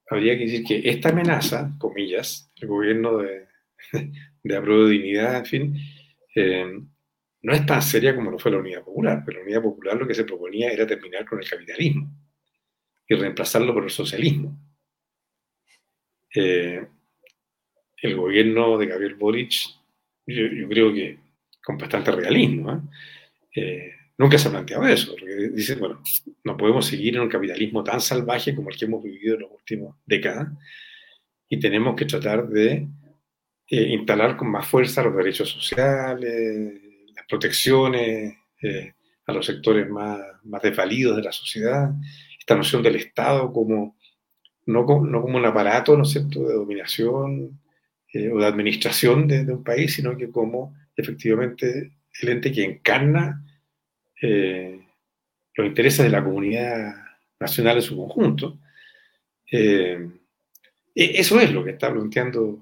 habría 0.08 0.36
que 0.36 0.44
decir 0.44 0.64
que 0.64 0.88
esta 0.88 1.11
amenaza, 1.11 1.74
comillas, 1.78 2.50
el 2.56 2.68
gobierno 2.68 3.18
de, 3.18 3.46
de 4.42 4.56
apruebo 4.56 4.86
de 4.86 4.92
dignidad, 4.92 5.36
en 5.38 5.46
fin, 5.46 5.76
eh, 6.34 6.80
no 7.42 7.52
es 7.52 7.64
tan 7.66 7.82
seria 7.82 8.14
como 8.14 8.30
lo 8.30 8.38
fue 8.38 8.50
la 8.50 8.58
Unidad 8.58 8.84
Popular, 8.84 9.22
pero 9.24 9.38
la 9.38 9.44
Unidad 9.44 9.62
Popular 9.62 9.96
lo 9.96 10.06
que 10.06 10.14
se 10.14 10.24
proponía 10.24 10.70
era 10.70 10.86
terminar 10.86 11.24
con 11.24 11.38
el 11.38 11.48
capitalismo 11.48 12.11
y 13.08 13.14
reemplazarlo 13.14 13.72
por 13.72 13.84
el 13.84 13.90
socialismo. 13.90 14.58
Eh, 16.34 16.86
el 18.02 18.16
gobierno 18.16 18.78
de 18.78 18.86
Gabriel 18.86 19.14
Boric, 19.14 19.52
yo, 20.34 20.68
creo 20.68 20.92
que 20.92 21.18
con 21.62 21.78
bastante 21.78 22.10
realismo, 22.10 22.88
¿eh? 23.54 23.92
nunca 24.18 24.38
se 24.38 24.48
ha 24.48 24.50
planteado 24.50 24.86
eso, 24.86 25.12
porque 25.12 25.50
dice, 25.50 25.74
bueno, 25.76 26.02
no 26.44 26.56
podemos 26.56 26.86
seguir 26.86 27.16
en 27.16 27.22
un 27.22 27.28
capitalismo 27.28 27.82
tan 27.82 28.00
salvaje 28.00 28.54
como 28.54 28.70
el 28.70 28.76
que 28.76 28.84
hemos 28.84 29.02
vivido 29.02 29.36
en 29.36 29.42
las 29.42 29.50
últimas 29.50 29.94
décadas 30.06 30.48
y 31.48 31.58
tenemos 31.58 31.96
que 31.96 32.04
tratar 32.04 32.48
de 32.48 32.86
instalar 33.68 34.36
con 34.36 34.50
más 34.50 34.66
fuerza 34.66 35.02
los 35.02 35.16
derechos 35.16 35.48
sociales, 35.48 36.80
protecciones 37.30 38.34
eh, 38.60 38.92
a 39.26 39.32
los 39.32 39.46
sectores 39.46 39.88
más, 39.88 40.20
más, 40.42 40.60
desvalidos 40.60 41.16
de 41.16 41.22
la 41.22 41.32
sociedad, 41.32 41.90
esta 42.38 42.56
noción 42.56 42.82
del 42.82 42.96
Estado 42.96 43.52
como 43.52 43.96
no, 44.66 44.82
no 44.82 45.22
como 45.22 45.38
un 45.38 45.46
aparato, 45.46 45.96
¿no 45.96 46.02
es 46.02 46.10
cierto?, 46.10 46.40
de 46.40 46.54
dominación 46.54 47.60
eh, 48.12 48.30
o 48.30 48.38
de 48.38 48.46
administración 48.46 49.28
de, 49.28 49.42
un 49.52 49.64
país, 49.64 49.94
sino 49.94 50.16
que 50.16 50.30
como 50.30 50.74
efectivamente 50.96 51.92
el 52.20 52.28
ente 52.28 52.52
que 52.52 52.64
encarna 52.64 53.44
eh, 54.20 54.80
los 55.54 55.66
intereses 55.66 56.04
de 56.04 56.11
la 56.11 56.22
comunidad 56.22 56.94
nacional 57.38 57.76
en 57.76 57.82
su 57.82 57.96
conjunto. 57.96 58.58
E, 59.50 60.08
eso 60.94 61.40
es 61.40 61.52
lo 61.52 61.64
que 61.64 61.70
está 61.70 61.92
planteando 61.92 62.58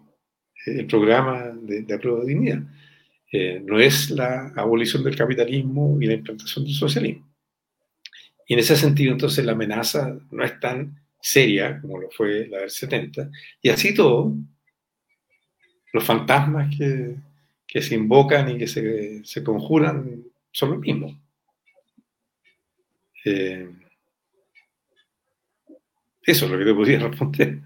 el 0.67 0.87
programa 0.87 1.51
de, 1.61 1.83
de 1.83 1.99
de 1.99 2.27
dignidad. 2.27 2.63
Eh, 3.31 3.61
no 3.63 3.79
es 3.79 4.11
la 4.11 4.53
abolición 4.57 5.05
del 5.05 5.17
capitalismo 5.17 5.99
y 6.01 6.07
la 6.07 6.15
implantación 6.15 6.65
del 6.65 6.75
socialismo. 6.75 7.29
Y 8.47 8.55
en 8.55 8.61
ese 8.61 8.77
sentido, 8.77 9.13
entonces, 9.13 9.45
la 9.45 9.53
amenaza 9.53 10.19
no 10.31 10.45
es 10.45 10.59
tan 10.59 10.99
seria 11.21 11.81
como 11.81 11.99
lo 11.99 12.11
fue 12.11 12.49
la 12.49 12.61
del 12.61 12.71
70. 12.71 13.31
Y 13.61 13.69
así 13.69 13.95
todo, 13.95 14.35
los 15.93 16.05
fantasmas 16.05 16.75
que, 16.77 17.17
que 17.67 17.83
se 17.83 17.95
invocan 17.95 18.49
y 18.51 18.59
que 18.59 18.67
se, 18.67 19.25
se 19.25 19.45
conjuran 19.45 20.25
son 20.51 20.71
los 20.71 20.79
mismos. 20.81 21.15
Eh, 23.25 23.71
eso 26.23 26.45
es 26.45 26.51
lo 26.51 26.59
que 26.59 26.65
te 26.65 26.75
podría 26.75 26.99
responder. 26.99 27.61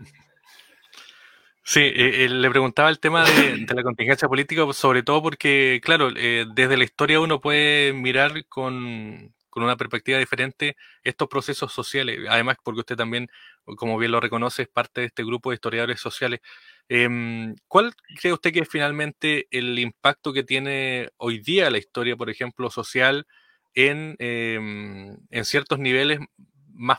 Sí, 1.65 1.81
eh, 1.81 2.25
eh, 2.25 2.29
le 2.29 2.51
preguntaba 2.51 2.91
el 2.91 2.99
tema 2.99 3.25
de, 3.25 3.67
la 3.73 3.83
contingencia 3.83 4.29
política, 4.29 4.71
sobre 4.73 5.03
todo 5.03 5.23
porque, 5.23 5.81
claro, 5.83 6.11
desde 6.11 6.77
la 6.77 6.85
historia 6.85 7.21
uno 7.21 7.41
puede 7.41 7.93
mirar 7.93 8.45
con, 8.47 9.33
una 9.55 9.77
perspectiva 9.77 10.19
diferente 10.19 10.77
estos 11.05 11.29
procesos 11.29 11.73
sociales. 11.73 12.19
Además, 12.29 12.57
porque 12.63 12.81
usted 12.81 12.97
también, 12.97 13.29
como 13.77 13.97
bien 13.99 14.11
lo 14.13 14.21
reconoce, 14.21 14.63
es 14.63 14.69
parte 14.69 15.03
de 15.03 15.07
este 15.09 15.25
grupo 15.25 15.51
de 15.51 15.55
historiadores 15.55 16.01
sociales. 16.01 16.41
Em, 16.89 17.55
¿Cuál 17.69 17.95
cree 18.21 18.33
usted 18.33 18.53
que 18.53 18.61
es 18.61 18.69
finalmente 18.69 19.47
el 19.51 19.79
impacto 19.79 20.33
que 20.33 20.43
tiene 20.43 21.11
hoy 21.17 21.39
día 21.39 21.71
la 21.71 21.79
historia, 21.79 22.17
por 22.17 22.31
ejemplo, 22.31 22.71
social 22.71 23.27
en, 23.75 24.17
em, 24.19 25.17
en 25.31 25.45
ciertos 25.45 25.79
niveles 25.79 26.21
más 26.75 26.99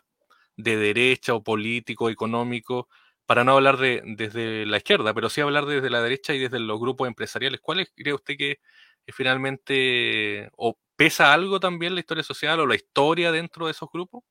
de 0.58 0.78
derecha 0.78 1.34
o 1.34 1.44
político, 1.44 2.10
económico? 2.10 2.88
para 3.26 3.44
no 3.44 3.54
hablar 3.54 3.78
de, 3.78 4.02
desde 4.06 4.66
la 4.66 4.78
izquierda, 4.78 5.14
pero 5.14 5.30
sí 5.30 5.42
hablar 5.42 5.66
desde 5.66 5.90
la 5.90 6.02
derecha 6.02 6.34
y 6.34 6.40
desde 6.40 6.60
los 6.60 6.80
grupos 6.80 7.08
empresariales. 7.08 7.62
¿Cuál 7.62 7.88
cree 7.96 8.14
usted 8.14 8.38
que, 8.38 8.60
finalmente 9.08 10.50
o 10.56 10.78
pesa 10.96 11.34
algo 11.34 11.60
también 11.60 11.94
la 11.94 12.00
historia 12.00 12.24
social 12.24 12.60
o 12.60 12.68
la 12.68 12.76
historia 12.76 13.32
dentro 13.32 13.66
de 13.66 13.72
esos 13.72 13.90
grupos? 13.92 14.24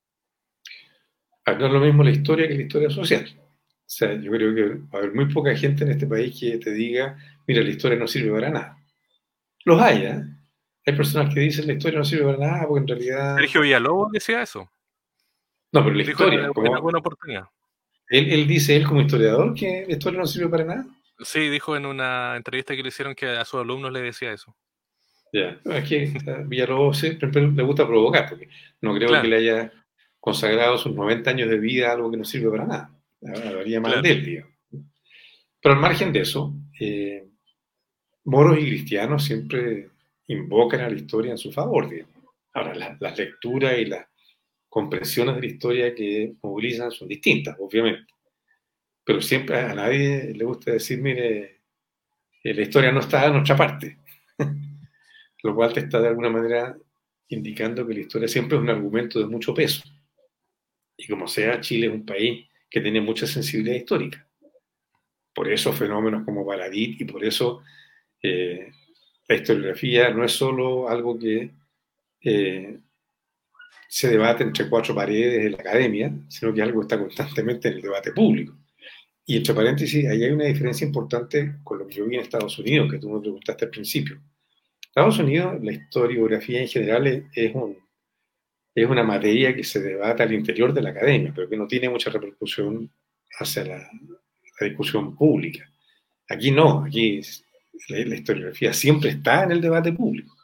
No 1.47 1.67
es 1.67 1.73
lo 1.73 1.81
mismo 1.81 2.05
la 2.05 2.11
historia 2.11 2.47
que 2.49 2.55
la 2.55 2.63
historia 2.63 2.91
social. 2.91 3.42
O 3.85 3.95
sea, 3.95 4.15
yo 4.15 4.31
creo 4.31 4.55
que 4.55 4.63
va 4.65 4.87
a 4.95 4.97
haber 4.99 5.15
muy 5.15 5.27
poca 5.27 5.55
gente 5.55 5.85
en 5.85 5.91
este 5.91 6.07
país 6.07 6.39
que 6.39 6.57
te 6.59 6.73
diga, 6.73 7.17
mira, 7.47 7.63
la 7.63 7.71
historia 7.71 7.99
no 7.99 8.07
sirve 8.07 8.33
para 8.33 8.51
nada. 8.51 8.79
Los 9.65 9.81
hay, 9.81 10.05
¿eh? 10.05 10.23
Hay 10.87 10.97
personas 10.97 11.33
que 11.33 11.41
dicen 11.41 11.67
la 11.67 11.75
historia 11.75 11.99
no 11.99 12.05
sirve 12.05 12.33
para 12.33 12.39
nada 12.39 12.67
porque 12.67 12.81
en 12.81 12.89
realidad... 12.89 13.37
Sergio 13.37 13.61
Villalobos 13.61 14.13
decía 14.13 14.43
eso. 14.43 14.71
No, 15.73 15.85
pero 15.85 15.95
la 15.95 16.03
historia... 16.03 16.49
Como... 16.49 16.71
Una 16.71 16.81
buena 16.81 16.99
oportunidad. 16.99 17.45
Él, 18.09 18.47
dice, 18.47 18.77
él 18.77 18.87
como 18.87 19.01
historiador, 19.01 19.55
que 19.55 19.85
la 19.87 19.95
historia 19.95 20.21
no 20.21 20.27
sirve 20.27 20.49
para 20.49 20.65
nada. 20.65 20.87
Sí, 21.21 21.49
dijo 21.49 21.77
en 21.77 21.87
una 21.87 22.37
entrevista 22.37 22.75
que 22.75 22.83
le 22.83 22.89
hicieron 22.89 23.15
que 23.15 23.27
a 23.27 23.45
sus 23.45 23.61
alumnos 23.61 23.93
le 23.93 24.03
decía 24.03 24.33
eso. 24.33 24.55
Ya, 25.33 25.59
es 25.65 25.89
que 25.89 26.13
a 26.31 26.43
Villalobos 26.43 26.99
siempre 26.99 27.31
le 27.31 27.63
gusta 27.63 27.87
provocar, 27.87 28.29
porque 28.29 28.51
no 28.83 28.95
creo 28.95 29.23
que 29.23 29.29
le 29.29 29.37
haya 29.37 29.73
consagrado 30.21 30.77
sus 30.77 30.95
90 30.95 31.31
años 31.31 31.49
de 31.49 31.59
vida 31.59 31.89
a 31.89 31.93
algo 31.93 32.11
que 32.11 32.19
no 32.19 32.25
sirve 32.25 32.51
para 32.51 32.67
nada. 32.67 32.91
Habría 33.25 33.81
más 33.81 34.03
de 34.03 34.11
él, 34.11 34.45
Pero 35.61 35.75
al 35.75 35.81
margen 35.81 36.13
de 36.13 36.21
eso, 36.21 36.55
eh, 36.81 37.25
moros 38.25 38.59
y 38.59 38.67
cristianos 38.67 39.25
siempre 39.25 39.91
invocan 40.27 40.81
a 40.81 40.89
la 40.89 40.97
historia 40.97 41.33
en 41.33 41.39
su 41.39 41.53
favor. 41.53 41.89
Ahora, 42.53 42.97
las 42.99 43.19
lecturas 43.19 43.79
y 43.79 43.87
las 43.87 44.07
comprensiones 44.69 45.37
de 45.37 45.41
la 45.43 45.47
historia 45.47 45.95
que 45.95 46.35
movilizan 46.43 46.91
son 46.91 47.09
distintas, 47.09 47.57
obviamente. 47.59 48.13
Pero 49.05 49.21
siempre 49.21 49.59
a 49.59 49.75
nadie 49.75 50.33
le 50.35 50.45
gusta 50.45 50.73
decir, 50.73 51.01
mire, 51.01 51.61
eh, 52.43 52.55
la 52.55 52.63
historia 52.63 52.93
no 52.93 53.01
está 53.01 53.27
en 53.27 53.35
nuestra 53.35 53.57
parte. 53.57 53.99
Lo 55.43 55.55
cual 55.55 55.73
te 55.73 55.81
está 55.81 56.01
de 56.01 56.09
alguna 56.09 56.31
manera 56.31 56.77
indicando 57.29 57.87
que 57.87 57.95
la 57.95 58.01
historia 58.01 58.29
siempre 58.29 58.57
es 58.57 58.63
un 58.63 58.71
argumento 58.71 59.19
de 59.19 59.27
mucho 59.27 59.55
peso. 59.55 59.83
Y 60.97 61.07
como 61.07 61.27
sea, 61.27 61.61
Chile 61.61 61.87
es 61.87 61.93
un 61.93 62.07
país 62.07 62.47
que 62.73 62.81
tiene 62.81 63.03
mucha 63.03 63.27
sensibilidad 63.27 63.77
histórica. 63.77 64.27
Por 65.35 65.53
eso 65.53 65.73
fenómenos 65.73 66.25
como 66.25 66.45
Baradit 66.45 67.01
y 67.01 67.05
por 67.05 67.25
eso 67.25 67.63
eh, 68.23 68.71
la 69.29 69.37
historiografía 69.37 70.11
no 70.11 70.25
es 70.25 70.33
solo 70.33 70.89
algo 70.89 71.19
que 71.19 71.51
eh, 72.23 72.79
se 73.89 74.09
debate 74.09 74.43
entre 74.43 74.69
cuatro 74.71 74.95
paredes 74.95 75.45
en 75.45 75.53
la 75.53 75.59
academia, 75.59 76.13
sino 76.29 76.55
que 76.55 76.63
algo 76.63 76.81
está 76.81 76.99
constantemente 76.99 77.69
en 77.69 77.75
el 77.75 77.83
debate 77.83 78.13
público. 78.13 78.57
Y 79.27 79.37
entre 79.37 79.55
paréntesis, 79.55 80.07
ahí 80.09 80.25
hay 80.25 80.31
una 80.31 80.47
diferencia 80.47 80.87
importante 80.87 81.57
con 81.63 81.79
lo 81.79 81.87
que 81.87 81.95
yo 81.95 82.07
vi 82.07 82.17
en 82.17 82.23
Estados 82.23 82.59
Unidos, 82.59 82.91
que 82.91 82.99
tú 82.99 83.11
me 83.11 83.21
preguntaste 83.21 83.67
al 83.67 83.71
principio. 83.71 84.21
Estados 84.81 85.19
Unidos, 85.19 85.63
la 85.63 85.73
historiografía 85.73 86.61
en 86.61 86.69
general 86.69 87.07
es, 87.35 87.55
un, 87.55 87.77
es 88.75 88.89
una 88.89 89.03
materia 89.03 89.55
que 89.55 89.65
se 89.65 89.81
debate 89.81 90.23
al 90.23 90.33
interior 90.33 90.73
de 90.73 90.83
la 90.83 90.91
academia, 90.91 91.33
pero 91.35 91.49
que 91.49 91.57
no 91.57 91.67
tiene 91.67 91.89
mucha 91.89 92.11
repercusión 92.11 92.91
hacia 93.39 93.65
la, 93.65 93.91
discusión 94.61 95.17
pública. 95.17 95.69
Aquí 96.29 96.53
no, 96.53 96.85
aquí 96.85 97.21
la 97.89 98.15
historiografía 98.15 98.73
siempre 98.73 99.11
está 99.11 99.43
en 99.43 99.51
el 99.51 99.61
debate 99.61 99.93
público. 99.93 100.37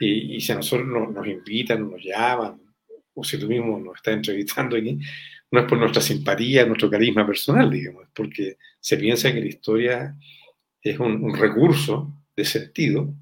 Y, 0.00 0.40
si 0.40 0.50
a 0.50 0.56
nosotros 0.56 0.88
nos, 0.88 1.26
invitan, 1.28 1.88
nos 1.88 2.02
llaman, 2.02 2.60
o 3.14 3.22
si 3.22 3.38
tú 3.38 3.46
mismo 3.46 3.78
nos 3.78 3.96
estás 3.96 4.14
entrevistando 4.14 4.76
aquí, 4.76 4.98
no 5.52 5.60
es 5.60 5.66
por 5.66 5.78
nuestra 5.78 6.02
simpatía, 6.02 6.66
nuestro 6.66 6.90
carisma 6.90 7.24
personal, 7.24 7.70
digamos, 7.70 8.04
es 8.04 8.10
porque 8.12 8.56
se 8.80 8.96
piensa 8.96 9.32
que 9.32 9.40
la 9.40 9.46
historia 9.46 10.16
es 10.82 10.98
un, 10.98 11.32
recurso 11.36 12.12
de 12.34 12.44
sentido 12.44 13.14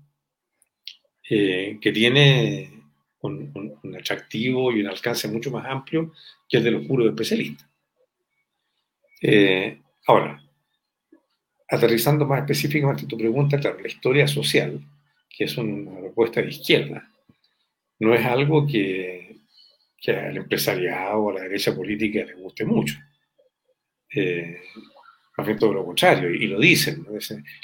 eh, 1.28 1.78
que 1.82 1.92
tiene 1.92 2.78
un, 3.22 3.96
atractivo 3.98 4.72
y 4.72 4.80
un 4.80 4.88
alcance 4.88 5.28
mucho 5.28 5.50
más 5.50 5.66
amplio 5.66 6.12
que 6.48 6.58
el 6.58 6.64
de 6.64 6.70
los 6.70 6.86
puros 6.86 7.08
especialistas. 7.08 7.68
Eh, 9.20 9.80
ahora, 10.06 10.42
aterrizando 11.68 12.26
más 12.26 12.40
específicamente 12.40 13.06
tu 13.06 13.18
pregunta, 13.18 13.58
claro, 13.58 13.80
la 13.80 13.88
historia 13.88 14.26
social 14.28 14.80
que 15.38 15.44
es 15.44 15.56
una 15.56 15.96
propuesta 16.00 16.42
de 16.42 16.48
izquierda. 16.48 17.08
No 18.00 18.12
es 18.12 18.26
algo 18.26 18.66
que, 18.66 19.36
que 19.96 20.10
al 20.10 20.36
empresariado 20.36 21.18
o 21.18 21.30
a 21.30 21.34
la 21.34 21.42
derecha 21.42 21.74
política 21.74 22.24
le 22.24 22.34
guste 22.34 22.64
mucho. 22.64 22.96
Eh, 24.12 24.58
más 25.36 25.58
todo 25.58 25.74
lo 25.74 25.84
contrario, 25.84 26.30
y 26.30 26.48
lo 26.48 26.58
dicen. 26.58 27.06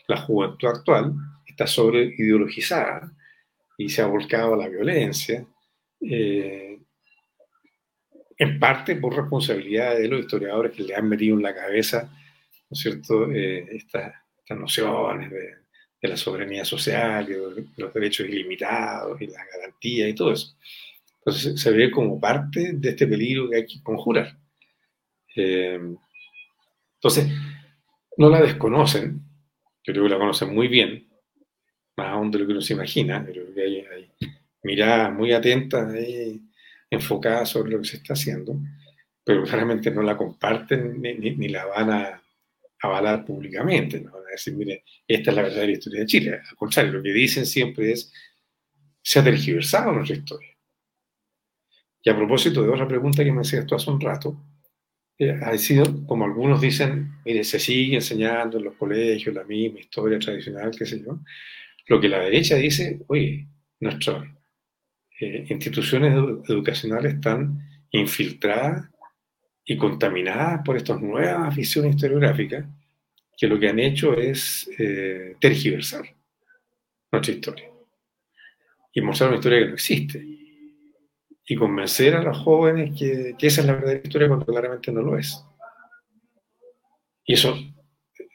La 0.06 0.18
juventud 0.18 0.68
actual 0.68 1.14
está 1.44 1.66
sobre 1.66 2.14
ideologizada 2.16 3.12
y 3.78 3.88
se 3.88 4.02
ha 4.02 4.06
volcado 4.06 4.54
a 4.54 4.56
la 4.56 4.68
violencia. 4.68 5.46
Eh, 6.00 6.78
en 8.36 8.58
parte 8.58 8.96
por 8.96 9.16
responsabilidad 9.16 9.96
de 9.96 10.08
los 10.08 10.20
historiadores 10.20 10.72
que 10.72 10.82
le 10.82 10.94
han 10.94 11.08
metido 11.08 11.36
en 11.36 11.42
la 11.42 11.54
cabeza, 11.54 12.10
¿no 12.12 12.74
es 12.74 12.80
cierto?, 12.80 13.30
eh, 13.30 13.76
estas, 13.76 14.12
nociones 14.50 15.30
de, 15.30 15.64
la 16.02 16.16
soberanía 16.18 16.66
social, 16.66 17.24
de 17.24 17.66
los 17.78 17.94
derechos 17.94 18.28
ilimitados 18.28 19.18
y 19.22 19.26
la 19.26 19.42
garantía 19.46 20.06
y 20.06 20.14
todo 20.14 20.32
eso. 20.32 20.54
Entonces 21.18 21.58
se 21.58 21.70
ve 21.70 21.90
como 21.90 22.20
parte 22.20 22.72
de 22.74 22.90
este 22.90 23.06
peligro 23.06 23.48
que 23.48 23.56
hay 23.56 23.66
que 23.66 23.82
conjurar. 23.82 24.36
Eh, 25.34 25.80
entonces, 26.96 27.32
no 28.18 28.28
la 28.28 28.42
desconocen, 28.42 29.22
yo 29.82 29.92
creo 29.94 30.04
que 30.04 30.10
la 30.10 30.18
conocen 30.18 30.54
muy 30.54 30.68
bien, 30.68 31.08
más 31.96 32.08
aún 32.08 32.30
de 32.30 32.38
lo 32.38 32.46
que 32.46 32.52
uno 32.52 32.60
se 32.60 32.74
imagina, 32.74 33.24
que 33.24 33.62
hay, 33.62 33.78
hay 33.80 34.10
miradas 34.62 35.12
muy 35.12 35.32
atentas 35.32 35.94
y 35.94 36.42
enfocadas 36.90 37.48
sobre 37.48 37.72
lo 37.72 37.78
que 37.78 37.88
se 37.88 37.96
está 37.98 38.14
haciendo, 38.14 38.58
pero 39.22 39.44
claramente 39.44 39.90
no 39.90 40.02
la 40.02 40.16
comparten 40.16 41.00
ni, 41.00 41.48
la 41.48 41.66
van 41.66 41.90
a 41.90 42.22
avalar 42.82 43.24
públicamente, 43.24 44.00
no 44.00 44.12
van 44.12 44.26
a 44.26 44.30
decir, 44.30 44.54
mire, 44.54 44.84
esta 45.06 45.30
es 45.30 45.36
la 45.36 45.42
verdadera 45.42 45.72
historia 45.72 46.00
de 46.00 46.06
Chile. 46.06 46.40
Al 46.48 46.56
contrario, 46.56 46.92
lo 46.92 47.02
que 47.02 47.12
dicen 47.12 47.46
siempre 47.46 47.92
es, 47.92 48.12
se 49.02 49.18
ha 49.18 49.24
tergiversado 49.24 49.92
nuestra 49.92 50.16
historia. 50.16 50.50
Y 52.02 52.10
a 52.10 52.16
propósito 52.16 52.62
de 52.62 52.68
otra 52.68 52.86
pregunta 52.86 53.24
que 53.24 53.32
me 53.32 53.40
hacías 53.40 53.66
tú 53.66 53.74
hace 53.74 53.90
un 53.90 54.00
rato, 54.00 54.38
eh, 55.18 55.30
ha 55.30 55.56
sido, 55.56 56.04
como 56.06 56.24
algunos 56.24 56.60
dicen, 56.60 57.14
mire, 57.24 57.44
se 57.44 57.58
sigue 57.58 57.94
enseñando 57.94 58.58
en 58.58 58.64
los 58.64 58.74
colegios 58.74 59.34
la 59.34 59.44
misma 59.44 59.80
historia 59.80 60.18
tradicional, 60.18 60.72
qué 60.76 60.84
sé 60.84 61.02
yo. 61.02 61.20
Lo 61.86 62.00
que 62.00 62.08
la 62.08 62.20
derecha 62.20 62.56
dice, 62.56 63.00
oye, 63.08 63.46
nuestras 63.80 64.24
eh, 65.20 65.46
instituciones 65.48 66.14
educacionales 66.48 67.14
están 67.14 67.58
infiltradas 67.90 68.90
y 69.64 69.76
contaminadas 69.76 70.62
por 70.64 70.76
estas 70.76 71.00
nuevas 71.00 71.54
visiones 71.54 71.94
historiográficas 71.94 72.66
que 73.36 73.46
lo 73.46 73.58
que 73.58 73.68
han 73.68 73.78
hecho 73.78 74.14
es 74.14 74.68
eh, 74.78 75.36
tergiversar 75.40 76.04
nuestra 77.10 77.34
historia 77.34 77.70
y 78.92 79.00
mostrar 79.00 79.30
una 79.30 79.38
historia 79.38 79.60
que 79.60 79.66
no 79.66 79.74
existe 79.74 80.24
y 81.46 81.56
convencer 81.56 82.14
a 82.14 82.22
los 82.22 82.38
jóvenes 82.38 82.98
que, 82.98 83.34
esa 83.38 83.60
es 83.60 83.66
la 83.66 83.74
verdadera 83.74 84.00
historia 84.02 84.28
cuando 84.28 84.46
claramente 84.46 84.92
no 84.92 85.02
lo 85.02 85.18
es. 85.18 85.44
Y 87.26 87.34
eso 87.34 87.58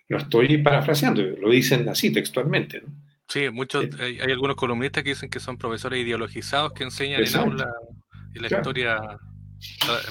lo 0.08 0.18
estoy 0.18 0.58
parafraseando, 0.60 1.22
lo 1.22 1.50
dicen 1.50 1.88
así 1.90 2.12
textualmente. 2.12 2.82
¿no? 2.82 3.09
Sí, 3.30 3.50
muchos, 3.52 3.86
eh, 3.86 4.20
hay, 4.22 4.32
algunos 4.32 4.56
columnistas 4.56 5.04
que 5.04 5.12
dicen 5.12 5.30
que 5.30 5.40
son 5.40 5.58
profesores 5.58 6.04
ideologizados 6.04 6.74
que 6.74 6.84
enseñan 6.84 7.24
en 7.24 7.36
aula 7.38 7.72
y 8.34 8.40
la 8.40 8.48
historia 8.48 9.00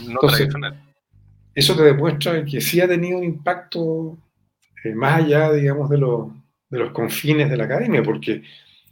no 0.07 0.21
tradicional. 0.21 0.81
Eso 1.53 1.75
te 1.77 1.83
demuestra 1.83 2.45
que 2.45 2.61
sí 2.61 2.81
ha 2.81 2.87
tenido 2.87 3.19
un 3.19 3.25
impacto 3.25 4.16
eh, 4.85 4.95
más 4.95 5.25
allá, 5.25 5.53
digamos, 5.53 5.91
de, 5.91 5.97
de 5.97 6.79
los 6.79 6.93
confines 6.93 7.51
de 7.51 7.57
la 7.57 7.64
academia, 7.64 8.05
porque 8.05 8.45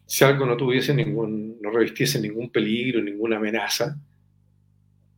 si 0.04 0.24
algo 0.24 0.44
no 0.44 0.56
tuviese 0.56 0.92
ningún, 0.92 1.60
no 1.60 1.70
revistiese 1.70 2.20
ningún 2.20 2.50
peligro, 2.50 3.00
ninguna 3.00 3.36
amenaza, 3.36 3.96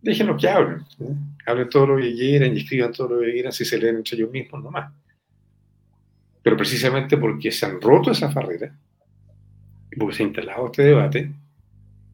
déjenlos 0.02 0.38
que 0.38 0.48
hablen. 0.50 0.84
Hablen 1.46 1.70
todo 1.70 1.86
lo 1.86 1.96
que 1.96 2.12
quieran 2.12 2.54
y 2.54 2.60
escriban 2.60 2.92
todo 2.92 3.08
lo 3.08 3.20
que 3.20 3.32
quieran 3.32 3.52
si 3.52 3.64
se 3.64 3.78
leen 3.78 3.96
entre 3.96 4.16
ellos 4.16 4.30
mismos 4.30 4.62
nomás. 4.62 4.92
Pero 6.42 6.58
precisamente 6.58 7.16
porque 7.16 7.50
se 7.50 7.64
han 7.64 7.80
roto 7.80 8.10
esa 8.10 8.28
barrera 8.28 8.70
y 8.70 8.70
porque 8.70 8.87
se 10.12 10.22
instalado 10.22 10.66
este 10.66 10.82
debate, 10.82 11.32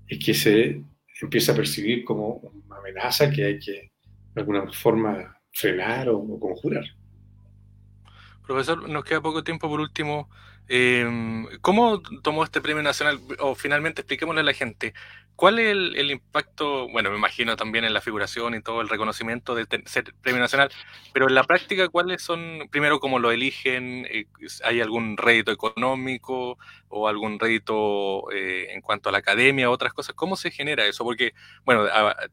es 0.09 0.25
que 0.25 0.35
se 0.35 0.83
empieza 1.21 1.53
a 1.53 1.57
percibir 1.57 2.05
como 2.05 2.41
una 2.67 2.77
amenaza 2.79 3.31
que 3.31 3.45
hay 3.45 3.59
que 3.59 3.93
de 4.35 4.41
alguna 4.41 4.71
forma 4.73 5.39
frenar 5.53 6.09
o 6.09 6.39
conjurar. 6.39 6.85
Profesor, 8.47 8.89
nos 8.89 9.05
queda 9.05 9.23
poco 9.23 9.43
tiempo 9.43 9.69
por 9.69 9.81
último. 9.81 10.29
Em, 10.69 11.47
¿Cómo 11.61 12.01
tomó 12.23 12.43
este 12.45 12.61
premio 12.61 12.83
nacional? 12.83 13.21
O 13.39 13.55
finalmente 13.55 14.01
expliquémosle 14.01 14.41
a 14.41 14.45
la 14.45 14.55
gente, 14.55 14.95
¿cuál 15.37 15.59
es 15.59 15.71
el, 15.73 16.11
impacto? 16.11 16.89
Bueno, 16.89 17.11
me 17.11 17.17
imagino 17.19 17.57
también 17.57 17.85
en 17.85 17.93
la 17.93 18.01
figuración 18.01 18.55
y 18.55 18.63
todo 18.63 18.81
el 18.81 18.89
reconocimiento 18.89 19.55
de 19.55 19.67
ser 19.87 20.15
premio 20.23 20.41
nacional, 20.41 20.71
pero 21.13 21.29
en 21.29 21.35
la 21.35 21.45
práctica, 21.45 21.89
¿cuáles 21.89 22.23
son, 22.23 22.69
primero, 22.71 22.99
cómo 22.99 23.19
lo 23.19 23.31
eligen? 23.31 24.07
Eh, 24.11 24.27
¿Hay 24.65 24.81
algún 24.81 25.17
rédito 25.19 25.53
económico 25.53 26.59
o 26.89 27.09
algún 27.09 27.39
rédito 27.39 28.31
eh, 28.33 28.73
en 28.73 28.81
cuanto 28.81 29.11
a 29.11 29.13
la 29.13 29.19
academia, 29.19 29.71
otras 29.71 29.93
cosas? 29.93 30.15
¿Cómo 30.15 30.37
se 30.37 30.51
genera 30.51 30.87
eso? 30.87 31.05
Porque, 31.05 31.35
bueno, 31.65 31.87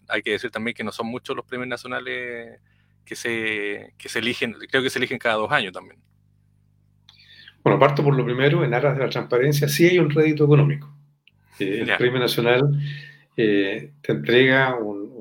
hay 0.07 0.21
que 0.23 0.31
decir 0.31 0.51
también 0.51 0.75
que 0.75 0.83
no 0.85 0.91
son 0.93 1.07
muchos 1.07 1.35
los 1.35 1.45
premios 1.45 1.67
nacionales 1.67 2.61
que 3.05 3.15
se, 3.15 3.93
que 3.97 4.09
se 4.09 4.19
eligen, 4.19 4.53
creo 4.69 4.83
que 4.83 4.89
se 4.89 4.99
eligen 4.99 5.19
cada 5.19 5.35
dos 5.35 5.51
años 5.51 5.73
también. 5.73 5.99
Bueno, 7.63 7.79
parto 7.79 8.03
por 8.03 8.15
lo 8.15 8.25
primero, 8.25 8.63
en 8.63 8.73
aras 8.73 8.97
de 8.97 9.03
la 9.03 9.09
transparencia, 9.09 9.67
sí 9.67 9.85
hay 9.85 9.99
un 9.99 10.09
rédito 10.09 10.45
económico. 10.45 10.91
El 11.59 11.95
Premio 11.97 12.19
Nacional 12.19 12.79
eh, 13.37 13.91
te 14.01 14.11
entrega 14.11 14.75
un, 14.75 15.11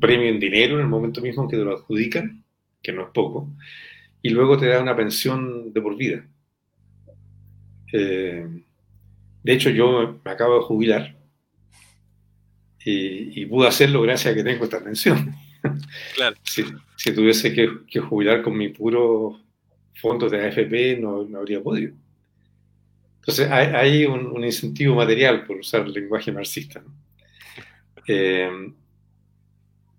premio 0.00 0.28
en 0.28 0.40
dinero 0.40 0.76
en 0.76 0.80
el 0.80 0.88
momento 0.88 1.20
mismo 1.20 1.44
en 1.44 1.50
que 1.50 1.56
te 1.56 1.64
lo 1.64 1.74
adjudican, 1.74 2.42
que 2.82 2.92
no 2.92 3.02
es 3.02 3.08
poco, 3.12 3.50
y 4.22 4.30
luego 4.30 4.56
te 4.56 4.66
da 4.66 4.80
una 4.80 4.96
pensión 4.96 5.72
de 5.72 5.80
por 5.80 5.96
vida. 5.96 6.26
Eh, 7.92 8.46
de 9.42 9.52
hecho, 9.52 9.70
yo 9.70 10.20
me 10.24 10.30
acabo 10.30 10.56
de 10.56 10.64
jubilar 10.64 11.16
y, 12.84 13.44
pude 13.46 13.68
hacerlo 13.68 14.02
gracias 14.02 14.32
a 14.32 14.36
que 14.36 14.44
tengo 14.44 14.64
esta 14.64 14.82
pensión. 14.82 15.34
Claro. 16.14 16.36
si, 16.42 17.14
tuviese 17.14 17.52
que, 17.52 17.68
que 17.88 18.00
jubilar 18.00 18.42
con 18.42 18.56
mi 18.56 18.68
puro 18.68 19.40
fondos 20.00 20.30
de 20.30 20.46
AFP 20.46 20.98
no, 21.00 21.24
no 21.24 21.38
habría 21.38 21.62
podido. 21.62 21.94
Entonces 23.26 23.50
hay, 23.50 24.04
un, 24.04 24.44
incentivo 24.44 24.94
material 24.94 25.44
por 25.44 25.56
usar 25.56 25.82
el 25.82 25.92
lenguaje 25.92 26.30
marxista. 26.30 26.80
Eh, 28.06 28.48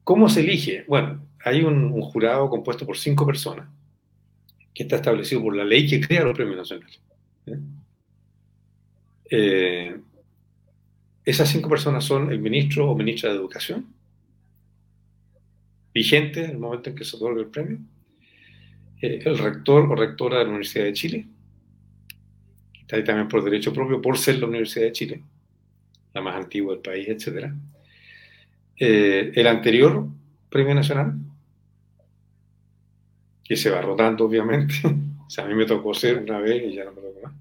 ¿Cómo 0.05 0.29
se 0.29 0.39
elige? 0.39 0.85
Bueno, 0.87 1.27
hay 1.43 1.61
un, 1.61 1.91
jurado 2.01 2.49
compuesto 2.49 2.85
por 2.85 2.97
cinco 2.97 3.25
personas 3.25 3.67
que 4.73 4.83
está 4.83 4.95
establecido 4.95 5.41
por 5.41 5.55
la 5.55 5.65
ley 5.65 5.85
que 5.85 5.99
crea 5.99 6.23
los 6.23 6.37
premios 6.37 6.57
nacionales. 6.57 7.01
¿eh? 7.47 7.59
Eh, 9.29 9.97
esas 11.25 11.49
cinco 11.49 11.67
personas 11.67 12.05
son 12.05 12.31
el 12.31 12.39
ministro 12.39 12.89
o 12.89 12.95
ministra 12.95 13.29
de 13.29 13.35
Educación, 13.35 13.93
vigente 15.93 16.45
en 16.45 16.51
el 16.51 16.59
momento 16.59 16.89
en 16.89 16.95
que 16.95 17.03
se 17.03 17.17
otorga 17.17 17.41
el 17.41 17.47
premio, 17.47 17.79
eh, 19.01 19.21
el 19.25 19.37
rector 19.37 19.91
o 19.91 19.95
rectora 19.95 20.39
de 20.39 20.45
la 20.45 20.49
Universidad 20.49 20.85
de 20.85 20.93
Chile, 20.93 21.27
que 22.73 22.81
está 22.81 22.95
ahí 22.95 23.03
también 23.03 23.27
por 23.27 23.43
derecho 23.43 23.71
propio, 23.71 24.01
por 24.01 24.17
ser 24.17 24.39
la 24.39 24.47
Universidad 24.47 24.85
de 24.85 24.91
Chile, 24.91 25.23
la 26.13 26.21
más 26.21 26.35
antigua 26.35 26.73
del 26.73 26.81
país, 26.81 27.07
etc. 27.07 27.51
Eh, 28.79 29.31
el 29.35 29.47
anterior 29.47 30.07
premio 30.49 30.73
nacional, 30.73 31.13
que 33.43 33.55
se 33.55 33.69
va 33.69 33.81
rotando 33.81 34.25
obviamente, 34.25 34.73
o 35.27 35.29
sea, 35.29 35.45
a 35.45 35.47
mí 35.47 35.53
me 35.53 35.65
tocó 35.65 35.93
ser 35.93 36.17
una 36.17 36.39
vez 36.39 36.63
y 36.71 36.75
ya 36.75 36.85
no 36.85 36.91
me 36.91 37.01
tocó 37.01 37.21
más, 37.21 37.33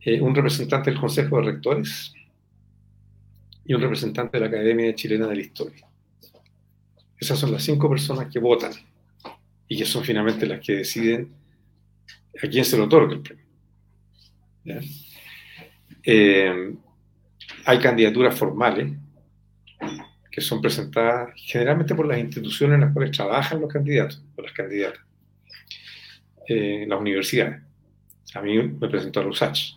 eh, 0.00 0.20
un 0.20 0.34
representante 0.34 0.90
del 0.90 0.98
Consejo 0.98 1.36
de 1.36 1.52
Rectores 1.52 2.14
y 3.64 3.74
un 3.74 3.82
representante 3.82 4.38
de 4.38 4.40
la 4.40 4.46
Academia 4.46 4.94
Chilena 4.94 5.26
de 5.26 5.34
la 5.34 5.40
Historia. 5.42 5.86
Esas 7.18 7.38
son 7.38 7.52
las 7.52 7.62
cinco 7.62 7.90
personas 7.90 8.32
que 8.32 8.38
votan 8.38 8.72
y 9.68 9.78
que 9.78 9.84
son 9.84 10.04
finalmente 10.04 10.46
las 10.46 10.60
que 10.60 10.76
deciden 10.76 11.32
a 12.42 12.48
quién 12.48 12.64
se 12.64 12.76
lo 12.76 12.84
otorga 12.84 13.14
el 13.14 13.22
premio. 13.22 13.44
Eh, 16.04 16.74
hay 17.64 17.78
candidaturas 17.78 18.38
formales 18.38 18.92
que 20.30 20.40
son 20.40 20.60
presentadas 20.60 21.30
generalmente 21.36 21.94
por 21.94 22.06
las 22.06 22.18
instituciones 22.18 22.74
en 22.74 22.80
las 22.82 22.92
cuales 22.92 23.16
trabajan 23.16 23.60
los 23.60 23.72
candidatos 23.72 24.22
o 24.36 24.42
las 24.42 24.52
candidatas. 24.52 25.00
Eh, 26.48 26.84
las 26.86 27.00
universidades. 27.00 27.62
A 28.34 28.42
mí 28.42 28.56
me 28.56 28.88
presentó 28.88 29.20
a 29.20 29.24
los 29.24 29.36
USACH 29.36 29.76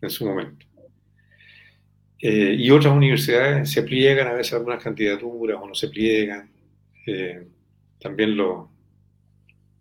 en 0.00 0.10
su 0.10 0.26
momento. 0.26 0.66
Eh, 2.20 2.56
y 2.58 2.70
otras 2.70 2.92
universidades 2.92 3.70
se 3.70 3.82
pliegan 3.82 4.26
a 4.26 4.32
veces 4.32 4.54
algunas 4.54 4.82
candidaturas 4.82 5.58
o 5.60 5.68
no 5.68 5.74
se 5.74 5.88
pliegan. 5.88 6.50
también 8.00 8.36
lo, 8.36 8.70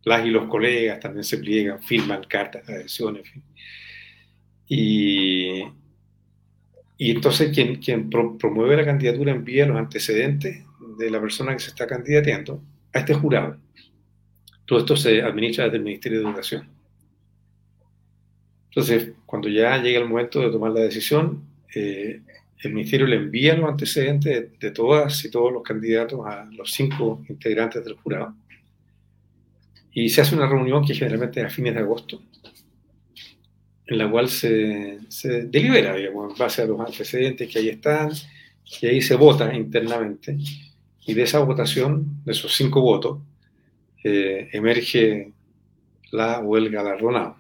las 0.04 0.26
y 0.26 0.30
los 0.30 0.48
colegas 0.48 1.00
también 1.00 1.24
se 1.24 1.38
pliegan, 1.38 1.82
firman 1.82 2.24
cartas 2.24 2.66
de 2.66 2.76
adhesión, 2.76 3.18
en. 3.18 3.44
Y, 4.70 5.64
entonces 6.98 7.52
quien, 7.54 8.10
promueve 8.10 8.76
la 8.76 8.86
candidatura 8.86 9.32
envía 9.32 9.66
los 9.66 9.78
antecedentes 9.78 10.64
de 10.98 11.12
la 11.12 11.22
persona 11.22 11.54
que 11.54 11.60
se 11.60 11.70
está 11.70 11.88
candidateando 11.88 12.62
a 12.94 13.00
este 13.00 13.14
jurado. 13.14 13.58
Todo 14.66 14.80
esto 14.80 14.98
se 14.98 15.22
administra 15.22 15.66
desde 15.66 15.78
el 15.78 15.84
Ministerio 15.84 16.20
de 16.20 16.26
Educación. 16.26 16.70
Entonces, 18.70 19.14
cuando 19.26 19.50
ya 19.50 19.78
llega 19.78 20.00
el 20.00 20.08
momento 20.08 20.42
de 20.42 20.52
tomar 20.52 20.72
la 20.72 20.82
decisión, 20.82 21.44
eh, 21.74 22.22
el 22.64 22.74
ministerio 22.74 23.06
le 23.06 23.18
envía 23.18 23.56
los 23.56 23.70
antecedentes 23.70 24.60
de, 24.60 24.72
todas 24.72 25.24
y 25.24 25.32
todos 25.32 25.54
los 25.54 25.64
candidatos 25.64 26.26
a 26.26 26.46
los 26.52 26.72
cinco 26.72 27.24
integrantes 27.30 27.84
del 27.84 27.96
jurado. 27.96 28.36
Y 30.00 30.10
se 30.10 30.22
hace 30.22 30.36
una 30.36 30.46
reunión 30.48 30.86
que 30.86 30.94
generalmente 30.94 31.40
es 31.40 31.48
a 31.48 31.50
fines 31.50 31.74
de 31.74 31.80
agosto, 31.80 32.22
en 33.88 33.98
la 33.98 34.08
cual 34.12 34.30
se, 34.30 35.00
se 35.10 35.46
delibera, 35.46 35.96
digamos, 35.96 36.32
en 36.32 36.38
base 36.38 36.62
a 36.62 36.66
los 36.66 36.80
antecedentes 36.80 37.52
que 37.52 37.58
ahí 37.58 37.70
están, 37.70 38.12
y 38.80 38.86
ahí 38.86 39.02
se 39.02 39.16
vota 39.16 39.52
internamente. 39.56 40.38
Y 41.04 41.14
de 41.16 41.24
esa 41.24 41.40
votación, 41.40 42.24
de 42.24 42.32
esos 42.32 42.56
cinco 42.56 42.80
votos, 42.80 43.22
eh, 44.04 44.48
emerge 44.54 45.32
la 46.12 46.42
o 46.42 46.58
el 46.58 46.70
galardonado. 46.70 47.38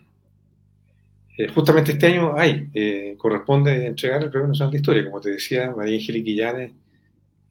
Eh, 1.37 1.49
justamente 1.49 1.91
este 1.91 2.07
año 2.07 2.35
hay, 2.35 2.69
eh, 2.73 3.13
corresponde 3.19 3.85
entregar 3.85 4.23
el 4.23 4.31
Premio 4.31 4.47
Nacional 4.47 4.71
de 4.71 4.77
Historia. 4.77 5.05
Como 5.05 5.21
te 5.21 5.29
decía, 5.29 5.75
María 5.77 5.95
Angélica 5.95 6.31
Illanes 6.31 6.71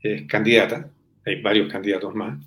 es 0.00 0.26
candidata, 0.26 0.90
hay 1.24 1.40
varios 1.42 1.70
candidatos 1.70 2.12
más, 2.12 2.44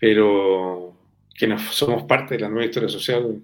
pero 0.00 0.96
que 1.34 1.58
somos 1.70 2.04
parte 2.04 2.34
de 2.34 2.40
la 2.40 2.48
nueva 2.48 2.66
historia 2.66 2.88
social, 2.88 3.40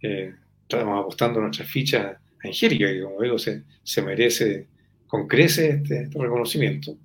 estamos 0.00 1.00
apostando 1.00 1.40
nuestras 1.40 1.68
fichas 1.68 2.04
a 2.04 2.18
Angélica, 2.42 2.86
que 2.86 3.02
como 3.02 3.22
digo, 3.22 3.38
se, 3.38 3.62
se 3.82 4.02
merece 4.02 4.66
con 5.12 5.28
crece 5.28 5.68
este, 5.68 6.04
este 6.04 6.18
reconocimiento. 6.18 6.96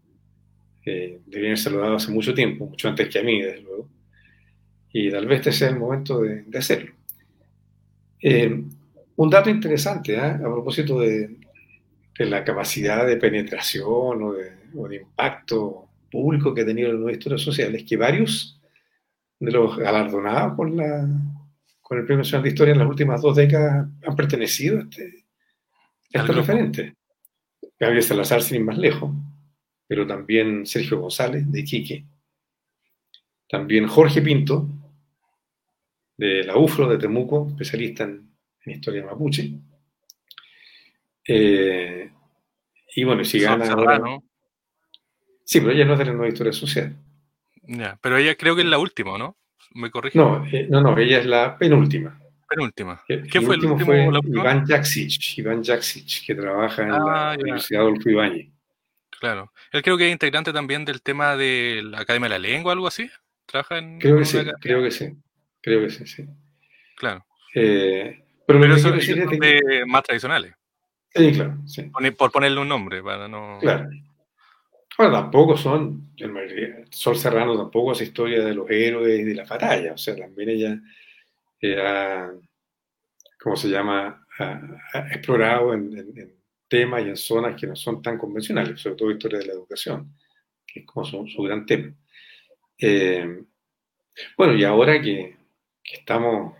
Eh, 0.85 1.19
deberían 1.25 1.57
ser 1.57 1.73
dado 1.73 1.97
hace 1.97 2.09
mucho 2.09 2.33
tiempo, 2.33 2.67
mucho 2.67 2.87
antes 2.87 3.09
que 3.09 3.19
a 3.19 3.23
mí, 3.23 3.41
desde 3.41 3.61
luego. 3.61 3.89
Y 4.93 5.11
tal 5.11 5.25
vez 5.27 5.39
este 5.39 5.51
sea 5.51 5.69
el 5.71 5.77
momento 5.77 6.21
de, 6.21 6.45
hacerlo. 6.57 6.93
Eh, 8.21 8.63
un 9.17 9.29
dato 9.29 9.49
interesante 9.49 10.15
¿eh? 10.15 10.19
a 10.21 10.39
propósito 10.39 11.01
de, 11.01 11.35
la 12.19 12.45
capacidad 12.45 13.05
de 13.05 13.17
penetración 13.17 14.23
o 14.23 14.33
de, 14.33 14.95
impacto 14.95 15.89
público 16.09 16.53
que 16.53 16.61
ha 16.61 16.65
tenido 16.65 16.93
la 16.93 16.99
nueva 16.99 17.11
historia 17.11 17.37
social 17.37 17.75
es 17.75 17.83
que 17.83 17.97
varios 17.97 18.56
de 19.39 19.51
los 19.51 19.77
galardonados 19.77 20.55
con, 20.55 20.75
la, 20.75 21.07
con 21.81 21.99
el 21.99 22.05
Premio 22.05 22.23
Nacional 22.23 22.43
de 22.43 22.49
Historia 22.49 22.71
en 22.73 22.79
las 22.79 22.87
últimas 22.87 23.21
dos 23.21 23.35
décadas 23.35 23.87
han 24.05 24.15
pertenecido 24.15 24.79
a 24.79 24.81
este, 24.81 25.25
a 26.13 26.19
este 26.21 26.33
referente. 26.33 26.95
Gabriel 27.79 28.03
Salazar, 28.03 28.41
sin 28.41 28.57
ir 28.57 28.63
más 28.63 28.77
lejos, 28.77 29.11
pero 29.87 30.07
también 30.07 30.65
Sergio 30.65 30.99
González, 30.99 31.49
de 31.51 31.59
Iquique, 31.59 32.05
también 33.47 33.87
Jorge 33.87 34.21
Pinto, 34.21 34.67
de 36.17 36.43
la 36.43 36.57
UFRO 36.57 36.89
de 36.89 36.97
Temuco, 36.97 37.47
especialista 37.49 38.03
en, 38.03 38.27
historia 38.65 39.05
mapuche. 39.05 39.49
Eh, 41.25 42.11
y 42.95 43.03
bueno, 43.05 43.23
si 43.23 43.39
gana 43.39 43.71
ahora... 43.71 44.01
Sí, 45.45 45.61
pero 45.61 45.71
ella 45.71 45.85
no 45.85 45.93
es 45.93 45.99
de 45.99 46.05
la 46.05 46.11
nueva 46.11 46.27
historia 46.27 46.51
social. 46.51 46.97
Pero 48.01 48.17
ella 48.17 48.35
creo 48.35 48.55
que 48.55 48.61
es 48.61 48.67
la 48.67 48.79
última, 48.79 49.17
¿no? 49.17 49.37
¿Me 49.73 49.91
corrige? 49.91 50.17
No, 50.17 50.45
eh, 50.51 50.67
no, 50.69 50.81
no, 50.81 50.97
ella 50.97 51.19
es 51.19 51.25
la 51.25 51.57
penúltima. 51.57 52.19
Penúltima. 52.49 53.03
¿Qué 53.07 53.41
fue 53.41 53.55
el 53.55 53.65
último? 53.65 53.85
Fue 53.85 54.09
Iván 54.25 54.65
Jaksic, 54.65 55.37
Iván 55.37 55.63
Jaksic, 55.63 56.25
que 56.25 56.35
trabaja 56.35 56.83
en 56.83 56.91
la 56.91 57.31
ah, 57.31 57.35
Universidad 57.37 57.81
Adolfo 57.81 58.09
Ibáñez. 58.09 58.47
Claro. 59.19 59.51
Él 59.71 59.81
creo 59.81 59.97
que 59.97 60.07
es 60.07 60.11
integrante 60.11 60.53
también 60.53 60.85
del 60.85 61.01
tema 61.01 61.35
de 61.35 61.81
la 61.83 62.01
Academia 62.01 62.29
de 62.29 62.39
la 62.39 62.47
Lengua, 62.47 62.71
algo 62.71 62.87
así. 62.87 63.09
¿Trabaja 63.45 63.77
en.? 63.79 63.99
Creo 63.99 64.17
que 64.17 64.25
sí, 64.25 64.39
creo 64.61 64.81
que 64.81 64.91
sí. 64.91 65.09
Creo 65.61 65.81
que 65.81 65.89
sí, 65.89 66.05
sí. 66.05 66.25
Claro. 66.95 67.25
Eh, 67.53 68.23
pero, 68.45 68.59
pero 68.61 68.75
eso 68.75 68.93
es 68.93 69.07
de 69.07 69.83
más 69.85 70.03
tradicionales. 70.03 70.53
Sí, 71.13 71.31
claro. 71.33 71.57
Sí. 71.65 71.91
Por 72.17 72.31
ponerle 72.31 72.61
un 72.61 72.69
nombre, 72.69 73.03
para 73.03 73.27
no. 73.27 73.57
Claro. 73.59 73.89
Bueno, 74.97 75.13
tampoco 75.13 75.55
son, 75.55 76.11
Sol 76.89 77.15
Serrano 77.15 77.55
tampoco 77.55 77.91
es 77.91 78.01
historia 78.01 78.43
de 78.43 78.55
los 78.55 78.67
héroes 78.69 79.19
y 79.19 79.23
de 79.23 79.35
la 79.35 79.43
batalla, 79.45 79.93
o 79.93 79.97
sea, 79.97 80.15
también 80.15 80.49
ella 80.49 80.81
ha, 81.85 82.31
¿cómo 83.39 83.55
se 83.55 83.67
llama?, 83.69 84.25
ha, 84.39 85.07
explorado 85.11 85.73
en, 85.73 86.35
temas 86.67 87.05
y 87.05 87.09
en 87.09 87.17
zonas 87.17 87.59
que 87.59 87.67
no 87.67 87.75
son 87.75 88.01
tan 88.01 88.17
convencionales, 88.17 88.81
sobre 88.81 88.95
todo 88.95 89.11
historia 89.11 89.39
de 89.39 89.45
la 89.45 89.53
educación, 89.53 90.13
que 90.65 90.81
es 90.81 90.85
como 90.85 91.05
su, 91.05 91.43
gran 91.43 91.65
tema. 91.65 91.93
Eh, 92.79 93.43
bueno, 94.35 94.55
y 94.55 94.63
ahora 94.63 94.99
que, 95.01 95.37
estamos 95.83 96.55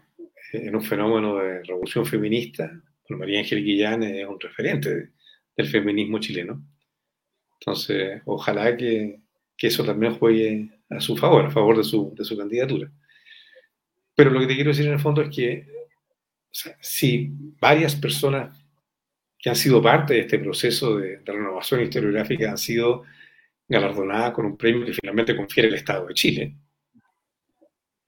en 0.53 0.75
un 0.75 0.83
fenómeno 0.83 1.37
de 1.37 1.63
revolución 1.63 2.05
feminista, 2.05 2.71
María 3.09 3.39
Ángel 3.39 3.63
Guillán 3.63 4.03
es 4.03 4.27
un 4.27 4.39
referente 4.39 5.09
del 5.55 5.67
feminismo 5.67 6.19
chileno. 6.19 6.61
Entonces, 7.59 8.21
ojalá 8.25 8.75
que, 8.77 9.19
que, 9.57 9.67
eso 9.67 9.83
también 9.83 10.15
juegue 10.15 10.69
a 10.89 10.99
su 10.99 11.17
favor, 11.17 11.45
a 11.45 11.51
favor 11.51 11.77
de 11.77 11.83
su, 11.83 12.13
de 12.15 12.23
su 12.23 12.37
candidatura. 12.37 12.91
Pero 14.15 14.31
lo 14.31 14.39
que 14.39 14.47
te 14.47 14.55
quiero 14.55 14.71
decir 14.71 14.87
en 14.87 14.93
el 14.93 14.99
fondo 14.99 15.21
es 15.21 15.29
que 15.35 15.67
si 16.81 17.29
varias 17.59 17.95
personas 17.95 18.57
que 19.37 19.49
han 19.49 19.55
sido 19.55 19.81
parte 19.81 20.15
de 20.15 20.21
este 20.21 20.39
proceso 20.39 20.97
de, 20.97 21.21
renovación 21.25 21.81
historiográfica 21.81 22.49
han 22.49 22.57
sido 22.57 23.03
galardonadas 23.67 24.31
con 24.31 24.45
un 24.45 24.57
premio 24.57 24.85
que 24.85 24.93
finalmente 24.93 25.35
confiere 25.35 25.69
el 25.69 25.75
Estado 25.75 26.07
de 26.07 26.13
Chile, 26.13 26.55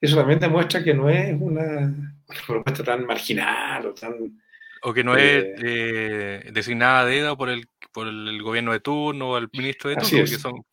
eso 0.00 0.16
también 0.16 0.40
demuestra 0.40 0.82
que 0.82 0.94
no 0.94 1.08
es 1.10 1.36
una, 1.38 2.16
propuesta 2.46 2.82
tan 2.82 3.06
marginal 3.06 3.86
o 3.86 3.94
tan... 3.94 4.40
O 4.82 4.94
que 4.94 5.04
no 5.04 5.16
es 5.16 5.44
eh, 5.62 6.50
designada 6.52 7.00
a 7.00 7.04
dedo 7.04 7.36
por 7.36 7.50
el, 7.50 7.68
por 7.92 8.08
el 8.08 8.42
gobierno 8.42 8.72
de 8.72 8.80
turno 8.80 9.30
o 9.30 9.38
el 9.38 9.48
ministro 9.52 9.90
de 9.90 9.96
turno, 9.96 10.18
porque 10.18 10.38
son, 10.38 10.64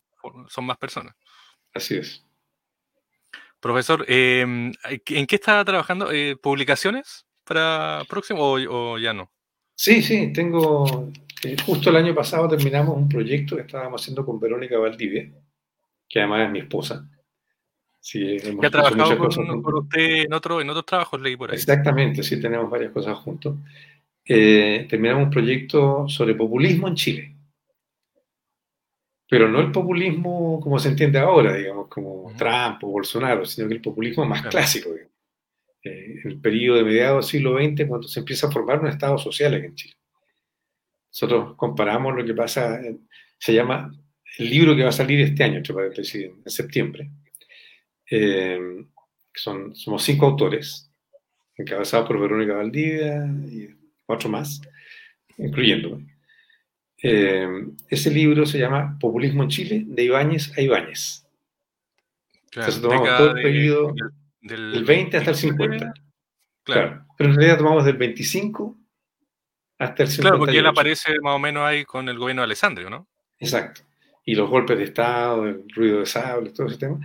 son 0.48 0.64
más 0.64 0.78
personas. 0.78 1.14
Así 1.74 1.96
es. 1.96 2.24
Profesor, 3.60 4.04
em, 4.08 4.72
¿en 4.84 5.26
qué 5.26 5.34
está 5.34 5.64
trabajando? 5.64 6.12
Eh, 6.12 6.36
¿Publicaciones 6.36 7.26
para 7.44 8.02
próximo 8.08 8.40
o, 8.42 8.98
ya 8.98 9.12
no? 9.12 9.30
Sí, 9.74 10.02
sí, 10.02 10.32
tengo. 10.32 11.10
Eh, 11.44 11.56
justo 11.64 11.90
el 11.90 11.96
año 11.96 12.14
pasado 12.14 12.48
terminamos 12.48 12.96
un 12.96 13.08
proyecto 13.08 13.56
que 13.56 13.62
estábamos 13.62 14.00
haciendo 14.00 14.24
con 14.24 14.40
Verónica 14.40 14.78
Valdivia, 14.78 15.30
que 16.08 16.18
además 16.20 16.46
es 16.46 16.52
mi 16.52 16.60
esposa. 16.60 17.08
Sí, 18.00 18.36
hemos 18.42 18.64
ha 18.64 18.70
trabajado 18.70 19.18
con, 19.18 19.74
usted 19.74 20.24
en, 20.24 20.32
otro, 20.32 20.60
en 20.60 20.70
otros 20.70 20.86
trabajos, 20.86 21.20
leí 21.20 21.36
por 21.36 21.50
ahí. 21.50 21.56
Exactamente, 21.56 22.22
sí, 22.22 22.40
tenemos 22.40 22.70
varias 22.70 22.92
cosas 22.92 23.18
juntos. 23.18 23.56
Eh, 24.28 24.86
terminamos 24.88 25.24
un 25.24 25.30
proyecto 25.30 26.06
sobre 26.08 26.34
populismo 26.34 26.86
en 26.86 26.94
Chile 26.94 27.38
pero 29.28 29.48
no 29.48 29.60
el 29.60 29.70
populismo 29.70 30.58
como 30.60 30.78
se 30.78 30.88
entiende 30.88 31.18
ahora, 31.18 31.54
digamos, 31.54 31.88
como 31.88 32.32
Trump 32.36 32.82
o 32.82 32.88
Bolsonaro, 32.88 33.44
sino 33.44 33.68
que 33.68 33.74
el 33.74 33.82
populismo 33.82 34.24
más 34.24 34.42
clásico, 34.46 34.90
eh, 35.84 36.20
el 36.24 36.40
periodo 36.40 36.78
de 36.78 36.84
mediados 36.84 37.26
del 37.26 37.30
siglo 37.30 37.58
XX, 37.58 37.86
cuando 37.86 38.08
se 38.08 38.20
empieza 38.20 38.46
a 38.46 38.50
formar 38.50 38.80
un 38.80 38.88
Estado 38.88 39.18
social 39.18 39.54
aquí 39.54 39.66
en 39.66 39.74
Chile. 39.74 39.94
Nosotros 41.12 41.56
comparamos 41.56 42.16
lo 42.16 42.24
que 42.24 42.34
pasa, 42.34 42.80
se 43.38 43.52
llama 43.52 43.92
el 44.38 44.50
libro 44.50 44.74
que 44.74 44.82
va 44.82 44.88
a 44.88 44.92
salir 44.92 45.20
este 45.20 45.44
año, 45.44 45.58
en 45.58 46.50
septiembre. 46.50 47.10
Eh, 48.10 48.58
son, 49.34 49.74
somos 49.74 50.02
cinco 50.02 50.24
autores, 50.24 50.90
encabezados 51.54 52.06
por 52.06 52.18
Verónica 52.18 52.54
Valdivia 52.54 53.26
y 53.50 53.68
cuatro 54.08 54.30
más, 54.30 54.62
incluyéndome. 55.36 56.06
Eh, 57.02 57.46
ese 57.90 58.10
libro 58.10 58.46
se 58.46 58.58
llama 58.58 58.96
Populismo 58.98 59.42
en 59.42 59.50
Chile, 59.50 59.84
de 59.86 60.04
Ibáñez 60.04 60.56
a 60.56 60.62
Ibáñez. 60.62 61.26
Entonces 62.46 62.80
tomamos 62.80 63.16
todo 63.18 63.36
el 63.36 63.42
periodo 63.42 63.94
del, 64.40 64.82
20 64.82 65.16
hasta 65.18 65.30
el 65.30 65.36
50. 65.36 65.92
Claro. 66.64 67.06
Pero 67.18 67.30
en 67.30 67.36
realidad 67.36 67.58
tomamos 67.58 67.84
del 67.84 67.98
25 67.98 68.78
hasta 69.78 70.02
el 70.04 70.08
50. 70.08 70.22
Claro, 70.22 70.38
porque 70.38 70.58
él 70.58 70.66
aparece 70.66 71.20
más 71.20 71.34
o 71.34 71.38
menos 71.38 71.62
ahí 71.62 71.84
con 71.84 72.08
el 72.08 72.18
gobierno 72.18 72.40
de 72.40 72.46
Alessandro, 72.46 72.88
¿no? 72.88 73.06
Exacto. 73.38 73.82
Y 74.24 74.34
los 74.34 74.48
golpes 74.48 74.78
de 74.78 74.84
Estado, 74.84 75.46
el 75.46 75.64
ruido 75.68 76.00
de 76.00 76.06
sable, 76.06 76.50
todo 76.50 76.66
ese 76.66 76.78
tema. 76.78 76.98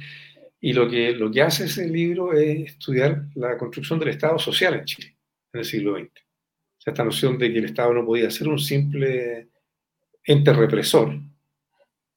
Y 0.61 0.71
lo 0.71 0.89
que, 0.89 1.11
lo 1.11 1.29
que 1.29 1.41
hace 1.41 1.65
ese 1.65 1.85
libro 1.89 2.31
es 2.31 2.71
estudiar 2.71 3.25
la 3.35 3.57
construcción 3.57 3.99
del 3.99 4.09
Estado 4.09 4.39
social 4.39 4.75
en 4.75 4.85
Chile, 4.85 5.17
en 5.51 5.59
el 5.59 5.65
siglo 5.65 5.97
XX. 5.97 6.22
Sea, 6.83 6.91
esta 6.91 7.05
noción 7.05 7.37
de 7.37 7.51
que 7.51 7.59
el 7.59 7.65
Estado 7.65 7.93
no 7.93 8.05
podía 8.05 8.29
ser 8.29 8.49
un 8.49 8.59
simple 8.59 9.47
ente 10.25 10.51
represor 10.51 11.17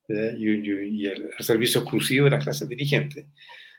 y, 0.09 1.07
el, 1.07 1.31
servicio 1.39 1.83
exclusivo 1.83 2.25
de 2.25 2.33
las 2.33 2.43
clases 2.43 2.69
dirigentes. 2.69 3.27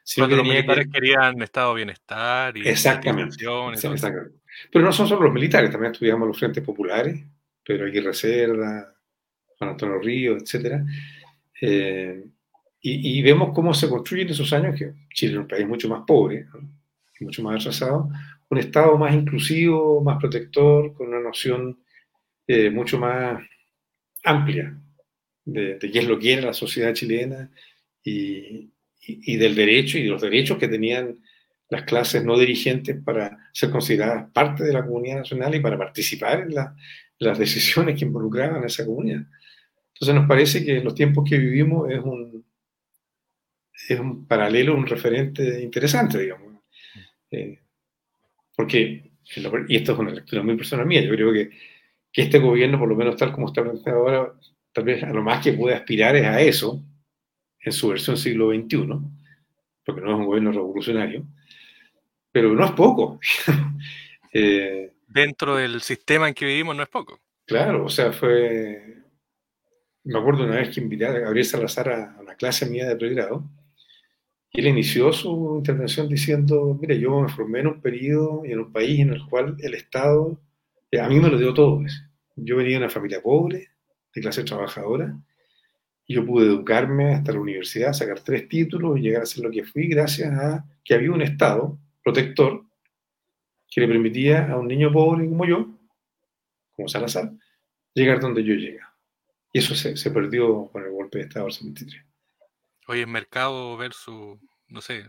Sino 0.02 0.30
que 0.30 0.38
los 0.38 0.48
militares 0.48 0.88
querían 0.92 1.42
estado 1.42 1.74
bienestar 1.74 2.56
y 2.56 2.66
exactamente, 2.66 3.36
exactamente, 3.74 4.32
Pero 4.72 4.86
no 4.86 4.94
son 4.94 5.10
solo 5.10 5.24
los 5.24 5.34
militares, 5.34 5.70
también 5.70 5.92
estudiamos 5.92 6.26
los 6.26 6.40
frentes 6.40 6.64
populares, 6.64 7.22
Pedro 7.66 7.88
Aguirre 7.88 8.14
Cerda, 8.14 8.96
Juan 9.58 9.72
Antonio 9.72 10.00
Río, 10.00 10.38
etc. 10.38 10.82
Eh, 11.60 12.24
y, 12.80 13.22
vemos 13.22 13.54
cómo 13.54 13.74
se 13.74 13.90
construye 13.90 14.22
en 14.22 14.30
esos 14.30 14.54
años, 14.54 14.80
que 14.80 14.94
Chile 15.14 15.34
es 15.34 15.40
un 15.40 15.48
país 15.50 15.68
mucho 15.68 15.90
más 15.90 16.04
pobre, 16.08 16.46
mucho 17.20 17.44
más 17.44 17.60
atrasado, 17.60 18.10
un 18.50 18.58
Estado 18.58 18.98
más 18.98 19.14
inclusivo, 19.14 20.02
más 20.02 20.18
protector, 20.20 20.94
con 20.94 21.10
una 21.10 21.20
noción 21.20 21.80
eh, 22.48 22.70
mucho 22.70 22.98
más 22.98 23.42
amplia 24.24 24.80
de, 25.46 25.78
qué 25.80 26.00
es 26.00 26.08
lo 26.08 26.20
que 26.20 26.34
era 26.34 26.48
la 26.48 26.54
sociedad 26.54 26.94
chilena 26.94 27.50
y, 28.04 28.72
del 29.38 29.56
derecho 29.56 29.98
y 29.98 30.04
de 30.04 30.10
los 30.10 30.22
derechos 30.22 30.58
que 30.58 30.68
tenían 30.68 31.20
las 31.70 31.84
clases 31.84 32.24
no 32.24 32.38
dirigentes 32.38 32.98
para 33.04 33.38
ser 33.54 33.70
consideradas 33.70 34.32
parte 34.32 34.64
de 34.64 34.74
la 34.74 34.86
comunidad 34.86 35.18
nacional 35.18 35.56
y 35.56 35.60
para 35.60 35.78
participar 35.78 36.42
en 36.42 36.56
las 37.20 37.40
decisiones 37.40 37.98
que 37.98 38.06
involucraban 38.06 38.64
a 38.64 38.68
esa 38.68 38.86
comunidad. 38.86 39.26
Entonces 39.94 40.16
nos 40.16 40.28
parece 40.28 40.64
que 40.64 40.78
en 40.78 40.84
los 40.84 40.96
tiempos 40.96 41.28
que 41.28 41.38
vivimos 41.38 41.90
es 41.90 42.00
un, 42.00 42.46
es 43.90 44.00
un 44.00 44.28
paralelo, 44.28 44.76
un 44.76 44.86
referente 44.86 45.62
interesante, 45.62 46.20
digamos. 46.20 46.62
Eh, 47.32 47.60
porque, 48.58 49.12
y 49.68 49.76
esto 49.76 49.94
es 49.94 50.00
una 50.00 50.12
lectura 50.12 50.42
muy 50.42 50.58
personal 50.58 50.88
mía, 50.88 51.02
yo 51.02 51.12
creo 51.12 51.32
que, 51.32 51.52
que 52.12 52.24
este 52.24 52.40
gobierno, 52.40 52.80
por 52.80 52.90
lo 52.90 52.96
menos 52.96 53.16
tal 53.16 53.32
como 53.32 53.48
está 53.48 53.62
planteado 53.62 54.00
ahora, 54.00 54.34
tal 54.74 54.84
vez 54.84 55.04
a 55.04 55.14
lo 55.14 55.22
más 55.22 55.44
que 55.44 55.54
puede 55.54 55.76
aspirar 55.76 56.16
es 56.16 56.26
a 56.26 56.42
eso, 56.42 56.84
en 57.60 57.72
su 57.72 57.90
versión 57.90 58.18
siglo 58.18 58.50
XXI, 58.50 58.88
porque 59.86 60.02
no 60.02 60.12
es 60.12 60.18
un 60.18 60.26
gobierno 60.26 60.52
revolucionario, 60.52 61.24
pero 62.32 62.52
no 62.54 62.66
es 62.66 62.72
poco. 62.72 63.20
Eh, 64.34 64.92
Dentro 65.08 65.56
del 65.56 65.82
sistema 65.82 66.28
en 66.28 66.34
que 66.34 66.46
vivimos 66.46 66.76
no 66.76 66.84
es 66.84 66.90
poco. 66.90 67.18
Claro, 67.46 67.86
o 67.86 67.90
sea, 67.90 68.12
fue... 68.12 69.04
Me 70.04 70.20
acuerdo 70.20 70.44
una 70.44 70.58
vez 70.58 70.76
que 70.76 70.82
invité 70.82 71.06
a 71.06 71.14
Gabriel 71.14 71.46
Salazar 71.46 71.90
a 71.90 72.18
una 72.20 72.36
clase 72.36 72.70
mía 72.70 72.86
de 72.86 72.98
pregrado, 72.98 73.50
y 74.58 74.62
él 74.62 74.70
inició 74.70 75.14
su 75.14 75.58
intervención 75.60 76.10
diciendo, 76.10 76.76
mire, 76.82 77.00
yo 77.00 77.22
me 77.22 77.30
formé 77.30 77.60
en 77.60 77.68
un 77.68 77.80
periodo 77.80 78.44
y 78.44 78.54
en 78.54 78.60
un 78.62 78.72
país 78.72 79.00
en 79.00 79.14
el 79.14 79.24
cual 79.28 79.56
el 79.60 79.76
Estado, 79.76 80.42
eh, 80.90 81.00
a 81.00 81.08
mí 81.08 81.20
me 81.20 81.30
lo 81.30 81.38
dio 81.38 81.54
todo. 81.54 81.84
Yo 82.36 82.58
venía 82.58 82.72
de 82.72 82.86
una 82.86 82.90
familia 82.90 83.22
pobre, 83.22 83.68
de 84.16 84.22
clase 84.22 84.44
trabajadora, 84.44 85.16
y 86.08 86.16
yo 86.16 86.26
pude 86.26 86.48
educarme 86.48 87.14
hasta 87.14 87.34
la 87.34 87.40
universidad, 87.40 87.94
sacar 87.94 88.22
tres 88.22 88.50
títulos 88.50 88.98
y 88.98 89.02
llegar 89.02 89.22
a 89.22 89.26
ser 89.28 89.44
lo 89.44 89.52
que 89.52 89.64
fui 89.64 89.88
gracias 89.90 90.34
a 90.34 90.66
que 90.84 90.96
había 90.96 91.12
un 91.12 91.22
Estado 91.22 91.78
protector 92.04 92.66
que 93.70 93.82
le 93.82 93.88
permitía 93.88 94.52
a 94.52 94.58
un 94.58 94.68
niño 94.68 94.92
pobre 94.92 95.30
como 95.30 95.46
yo, 95.46 95.68
como 96.72 96.88
Salazar, 96.88 97.32
llegar 97.94 98.20
donde 98.20 98.44
yo 98.44 98.56
llegué. 98.56 98.80
Y 99.54 99.60
eso 99.60 99.76
se, 99.76 99.96
se 99.98 100.10
perdió 100.10 100.66
con 100.72 100.84
el 100.84 100.90
golpe 100.90 101.20
de 101.20 101.26
Estado 101.26 101.46
del 101.46 101.54
73. 101.54 102.08
Hoy 102.90 103.02
es 103.02 103.08
mercado 103.08 103.76
versus, 103.76 104.40
no 104.70 104.82
sé. 104.82 105.06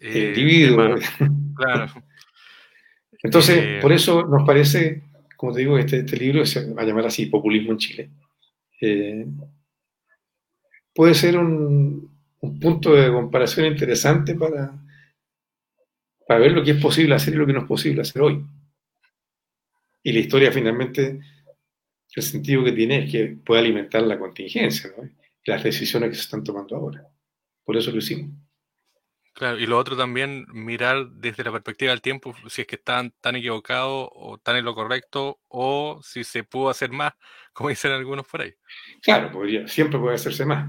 Eh, 0.00 0.28
individuo. 0.28 0.96
Claro. 1.58 1.92
Entonces, 3.20 3.58
eh, 3.58 3.78
por 3.82 3.90
eso 3.90 4.24
nos 4.24 4.46
parece, 4.46 5.02
como 5.36 5.52
te 5.52 5.58
digo, 5.58 5.76
este, 5.76 5.98
este 5.98 6.16
libro 6.16 6.46
se 6.46 6.72
va 6.72 6.82
a 6.82 6.84
llamar 6.84 7.06
así, 7.06 7.26
Populismo 7.26 7.72
en 7.72 7.78
Chile. 7.78 8.10
Eh, 8.80 9.26
puede 10.94 11.14
ser 11.14 11.36
un, 11.36 12.16
punto 12.60 12.94
de 12.94 13.10
comparación 13.10 13.66
interesante 13.66 14.36
para, 14.36 14.72
para 16.28 16.38
ver 16.38 16.52
lo 16.52 16.62
que 16.62 16.70
es 16.70 16.80
posible 16.80 17.16
hacer 17.16 17.34
y 17.34 17.36
lo 17.36 17.46
que 17.46 17.52
no 17.52 17.62
es 17.62 17.66
posible 17.66 18.02
hacer 18.02 18.22
hoy. 18.22 18.44
Y 20.04 20.12
la 20.12 20.20
historia 20.20 20.52
finalmente, 20.52 21.18
el 22.14 22.22
sentido 22.22 22.62
que 22.62 22.70
tiene 22.70 23.04
es 23.04 23.10
que 23.10 23.36
puede 23.44 23.62
alimentar 23.62 24.02
la 24.02 24.16
contingencia 24.16 24.92
¿no? 24.96 25.10
las 25.44 25.64
decisiones 25.64 26.10
que 26.10 26.14
se 26.14 26.22
están 26.22 26.44
tomando 26.44 26.76
ahora. 26.76 27.08
Por 27.64 27.76
eso 27.76 27.90
lo 27.90 27.98
hicimos. 27.98 28.30
Claro, 29.38 29.56
y 29.56 29.66
lo 29.66 29.78
otro 29.78 29.96
también, 29.96 30.46
mirar 30.52 31.10
desde 31.10 31.44
la 31.44 31.52
perspectiva 31.52 31.92
del 31.92 32.02
tiempo, 32.02 32.34
si 32.48 32.62
es 32.62 32.66
que 32.66 32.74
están 32.74 33.12
tan 33.20 33.36
equivocados 33.36 34.08
o 34.12 34.34
están 34.34 34.56
en 34.56 34.64
lo 34.64 34.74
correcto, 34.74 35.38
o 35.46 36.00
si 36.02 36.24
se 36.24 36.42
pudo 36.42 36.70
hacer 36.70 36.90
más, 36.90 37.12
como 37.52 37.68
dicen 37.68 37.92
algunos 37.92 38.26
por 38.26 38.40
ahí. 38.40 38.52
Claro, 39.00 39.30
podría, 39.30 39.68
siempre 39.68 40.00
puede 40.00 40.16
hacerse 40.16 40.44
más. 40.44 40.68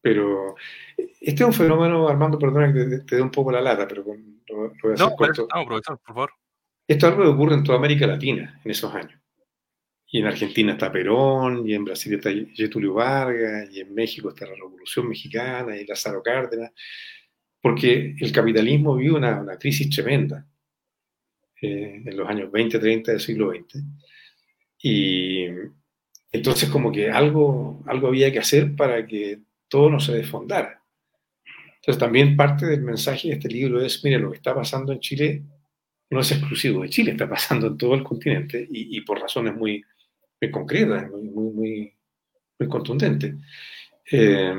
Pero 0.00 0.54
este 0.96 1.42
es 1.42 1.46
un 1.46 1.52
fenómeno, 1.52 2.08
Armando, 2.08 2.38
perdona 2.38 2.72
que 2.72 3.00
te, 3.00 3.16
dé 3.16 3.20
un 3.20 3.30
poco 3.30 3.52
la 3.52 3.60
lata, 3.60 3.86
pero 3.86 4.02
lo, 4.02 4.70
voy 4.82 4.92
a 4.92 4.94
hacer 4.94 5.06
no, 5.06 5.14
corto. 5.14 5.46
No, 5.54 5.66
profesor, 5.66 5.98
por 5.98 6.06
favor. 6.06 6.30
Esto 6.88 7.06
es 7.06 7.12
algo 7.12 7.24
que 7.24 7.30
ocurre 7.34 7.54
en 7.56 7.64
toda 7.64 7.76
América 7.76 8.06
Latina 8.06 8.62
en 8.64 8.70
esos 8.70 8.94
años. 8.94 9.20
Y 10.06 10.20
en 10.20 10.26
Argentina 10.26 10.72
está 10.72 10.90
Perón, 10.90 11.68
y 11.68 11.74
en 11.74 11.84
Brasil 11.84 12.14
está 12.14 12.30
Getulio 12.54 12.94
Vargas, 12.94 13.68
y 13.70 13.80
en 13.80 13.92
México 13.92 14.30
está 14.30 14.46
la 14.46 14.54
Revolución 14.54 15.06
Mexicana, 15.06 15.76
y 15.76 15.84
Lázaro 15.84 16.22
Cárdenas 16.22 16.72
porque 17.66 18.14
el 18.20 18.30
capitalismo 18.30 18.94
vive 18.94 19.16
una, 19.16 19.58
crisis 19.58 19.90
tremenda 19.90 20.46
eh, 21.60 22.00
en 22.06 22.16
los 22.16 22.28
años 22.28 22.52
20, 22.52 22.78
30 22.78 23.10
del 23.10 23.20
siglo 23.20 23.50
XX. 23.50 23.82
Y 24.80 25.46
entonces 26.30 26.68
como 26.68 26.92
que 26.92 27.10
algo, 27.10 27.82
algo 27.88 28.06
había 28.06 28.30
que 28.30 28.38
hacer 28.38 28.76
para 28.76 29.04
que 29.04 29.40
todo 29.66 29.90
no 29.90 29.98
se 29.98 30.12
desfondara. 30.12 30.80
Entonces 31.80 31.98
también 31.98 32.36
parte 32.36 32.66
del 32.66 32.82
mensaje 32.82 33.30
de 33.30 33.34
este 33.34 33.48
libro 33.48 33.84
es, 33.84 34.04
mire, 34.04 34.20
lo 34.20 34.30
que 34.30 34.36
está 34.36 34.54
pasando 34.54 34.92
en 34.92 35.00
Chile 35.00 35.42
no 36.10 36.20
es 36.20 36.30
exclusivo 36.30 36.82
de 36.82 36.88
Chile, 36.88 37.10
está 37.10 37.28
pasando 37.28 37.66
en 37.66 37.76
todo 37.76 37.96
el 37.96 38.04
continente 38.04 38.64
y, 38.70 39.00
por 39.00 39.18
razones 39.18 39.56
muy, 39.56 39.84
concretas, 40.52 41.10
muy, 41.10 41.22
muy, 41.30 41.92
muy, 42.60 42.68
contundentes. 42.68 43.34
Eh, 44.12 44.54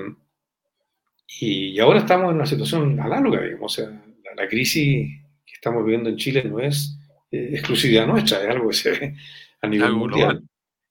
y 1.27 1.77
ahora 1.79 1.99
estamos 1.99 2.29
en 2.29 2.37
una 2.37 2.45
situación 2.45 2.99
análoga, 2.99 3.41
digamos, 3.41 3.73
o 3.73 3.75
sea, 3.75 4.03
la, 4.35 4.47
crisis 4.47 5.21
que 5.45 5.53
estamos 5.53 5.83
viviendo 5.83 6.09
en 6.09 6.17
Chile 6.17 6.43
no 6.43 6.59
es 6.59 6.97
eh, 7.31 7.49
exclusividad 7.53 8.07
nuestra, 8.07 8.41
es 8.41 8.49
algo 8.49 8.69
que 8.69 8.75
se 8.75 8.91
ve 8.91 9.15
a 9.61 9.67
nivel 9.67 9.93
mundial. 9.93 10.43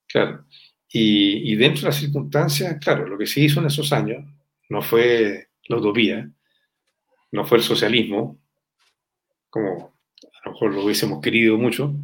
Claro. 0.06 0.44
Y, 0.88 1.52
y, 1.52 1.56
dentro 1.56 1.82
de 1.82 1.86
las 1.88 1.96
circunstancias, 1.96 2.78
claro, 2.80 3.06
lo 3.06 3.18
que 3.18 3.26
se 3.26 3.40
hizo 3.40 3.60
en 3.60 3.66
esos 3.66 3.92
años 3.92 4.24
no 4.68 4.82
fue 4.82 5.48
la 5.68 5.76
utopía, 5.76 6.30
no 7.32 7.44
fue 7.44 7.58
el 7.58 7.64
socialismo, 7.64 8.38
como 9.50 9.94
a 10.22 10.46
lo 10.46 10.52
mejor 10.52 10.74
lo 10.74 10.84
hubiésemos 10.84 11.20
querido 11.20 11.56
mucho, 11.56 11.94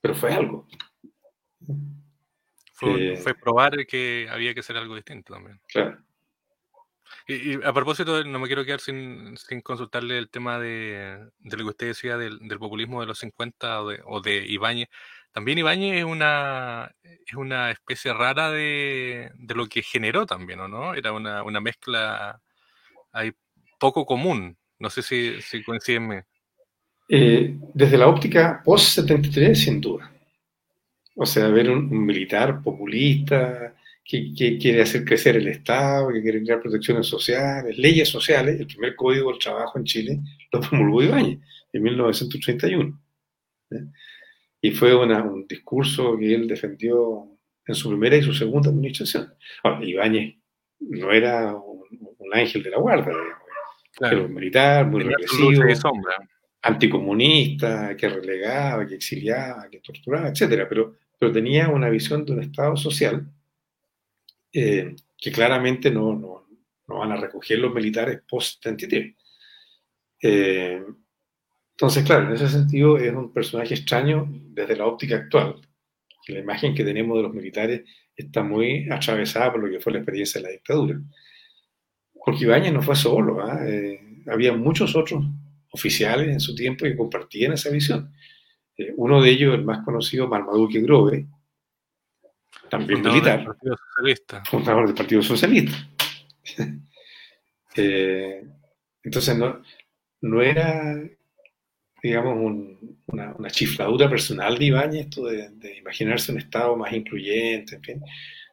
pero 0.00 0.14
fue 0.14 0.32
algo. 0.32 0.66
Fue, 2.72 3.16
fue 3.16 3.34
probar 3.34 3.86
que 3.86 4.26
había 4.30 4.52
que 4.52 4.60
hacer 4.60 4.76
algo 4.76 4.96
distinto 4.96 5.32
también. 5.32 5.60
Claro. 5.68 6.02
Y, 7.26 7.62
a 7.64 7.72
propósito, 7.72 8.22
no 8.24 8.38
me 8.38 8.46
quiero 8.46 8.64
quedar 8.64 8.80
sin, 8.80 9.36
consultarle 9.62 10.18
el 10.18 10.28
tema 10.28 10.58
de, 10.58 11.30
lo 11.42 11.56
que 11.56 11.64
usted 11.64 11.86
decía 11.88 12.16
del, 12.16 12.38
populismo 12.58 13.00
de 13.00 13.06
los 13.06 13.18
50 13.18 13.82
o 13.82 14.20
de, 14.20 14.44
Ibáñez. 14.46 14.88
También 15.32 15.58
Ibáñez 15.58 15.98
es 15.98 16.04
una, 16.04 16.94
es 17.02 17.34
una 17.34 17.70
especie 17.70 18.12
rara 18.12 18.50
de, 18.50 19.32
lo 19.54 19.66
que 19.66 19.82
generó 19.82 20.26
también, 20.26 20.60
¿o 20.60 20.68
no? 20.68 20.94
Era 20.94 21.12
una, 21.12 21.60
mezcla 21.60 22.40
ahí 23.12 23.32
poco 23.78 24.06
común. 24.06 24.56
No 24.78 24.90
sé 24.90 25.02
si, 25.02 25.40
si 25.40 25.62
coinciden. 25.62 26.24
Eh, 27.08 27.56
desde 27.74 27.98
la 27.98 28.08
óptica 28.08 28.62
post-73, 28.64 29.54
sin 29.54 29.80
duda. 29.80 30.10
O 31.16 31.26
sea, 31.26 31.48
ver 31.48 31.70
un 31.70 32.04
militar 32.04 32.62
populista, 32.62 33.74
que, 34.04 34.58
quiere 34.58 34.82
hacer 34.82 35.04
crecer 35.04 35.36
el 35.36 35.48
Estado, 35.48 36.12
que 36.12 36.22
quiere 36.22 36.42
crear 36.42 36.60
protecciones 36.60 37.06
sociales, 37.06 37.78
leyes 37.78 38.08
sociales. 38.08 38.60
El 38.60 38.66
primer 38.66 38.94
código 38.94 39.30
del 39.30 39.38
trabajo 39.38 39.78
en 39.78 39.84
Chile 39.84 40.20
lo 40.52 40.60
promulgó 40.60 41.02
Ibáñez 41.02 41.38
en 41.72 41.82
1931. 41.82 43.00
Y 44.60 44.70
fue 44.72 44.94
un 44.94 45.46
discurso 45.46 46.16
que 46.18 46.34
él 46.34 46.46
defendió 46.46 47.28
en 47.66 47.74
su 47.74 47.88
primera 47.88 48.16
y 48.16 48.22
su 48.22 48.34
segunda 48.34 48.68
administración. 48.68 49.32
Ahora, 49.62 49.84
Ibáñez 49.84 50.36
no 50.80 51.10
era 51.10 51.54
un, 51.54 51.74
ángel 52.32 52.64
de 52.64 52.70
la 52.70 52.78
guarda, 52.78 53.12
era 54.00 54.22
un 54.22 54.34
militar, 54.34 54.86
muy 54.86 55.04
represivo, 55.04 55.62
anticomunista, 56.62 57.96
que 57.96 58.08
relegaba, 58.08 58.86
que 58.88 58.96
exiliaba, 58.96 59.68
que 59.70 59.78
torturaba, 59.78 60.28
etc. 60.30 60.66
Pero, 60.68 60.96
pero 61.16 61.30
tenía 61.30 61.68
una 61.68 61.88
visión 61.90 62.24
de 62.24 62.32
un 62.32 62.40
Estado 62.40 62.76
social 62.76 63.24
eh, 64.56 64.94
que 65.18 65.32
claramente 65.32 65.90
no, 65.90 66.14
no, 66.14 66.46
no, 66.86 66.98
van 66.98 67.10
a 67.10 67.16
recoger 67.16 67.58
los 67.58 67.74
militares 67.74 68.22
post-73. 68.28 69.16
Eh, 70.22 70.80
entonces, 71.72 72.04
claro, 72.04 72.28
en 72.28 72.34
ese 72.34 72.48
sentido 72.48 72.96
es 72.96 73.12
un 73.12 73.32
personaje 73.32 73.74
extraño 73.74 74.28
desde 74.30 74.76
la 74.76 74.86
óptica 74.86 75.16
actual. 75.16 75.60
La 76.28 76.38
imagen 76.38 76.72
que 76.72 76.84
tenemos 76.84 77.16
de 77.16 77.24
los 77.24 77.34
militares 77.34 77.82
está 78.14 78.44
muy 78.44 78.88
atravesada 78.88 79.50
por 79.50 79.64
lo 79.64 79.70
que 79.70 79.80
fue 79.80 79.92
la 79.92 79.98
experiencia 79.98 80.40
de 80.40 80.46
la 80.46 80.52
dictadura. 80.52 81.00
Porque 82.24 82.70
no 82.70 82.80
fue 82.80 82.94
solo, 82.94 83.42
¿ah? 83.42 83.58
eh, 83.66 84.22
había 84.28 84.52
muchos 84.52 84.94
otros 84.94 85.24
oficiales 85.72 86.28
en 86.28 86.38
su 86.38 86.54
tiempo 86.54 86.84
que 86.84 86.96
compartían 86.96 87.54
esa 87.54 87.70
visión. 87.70 88.12
uno 88.96 89.20
de 89.20 89.30
ellos, 89.30 89.54
el 89.54 89.64
más 89.64 89.84
conocido, 89.84 90.28
Marmaduke 90.28 90.80
Grove, 90.80 91.26
también 92.78 93.02
militar, 93.02 93.38
del 93.38 93.46
Partido 93.46 93.76
Socialista. 93.76 94.42
fundador 94.44 94.86
del 94.86 94.94
Partido 94.94 95.22
Socialista. 95.22 95.88
Eh, 97.76 98.40
entonces 99.02 99.36
no, 99.36 99.60
no 100.20 100.40
era 100.40 100.96
digamos, 102.04 102.36
una, 103.06 103.50
chifladura 103.50 104.10
personal 104.10 104.58
de 104.58 104.66
Ibáñez, 104.66 105.06
esto 105.06 105.24
de, 105.24 105.78
imaginarse 105.78 106.32
un 106.32 106.38
Estado 106.38 106.76
más 106.76 106.92
incluyente, 106.92 107.76
en 107.76 107.82
fin, 107.82 108.00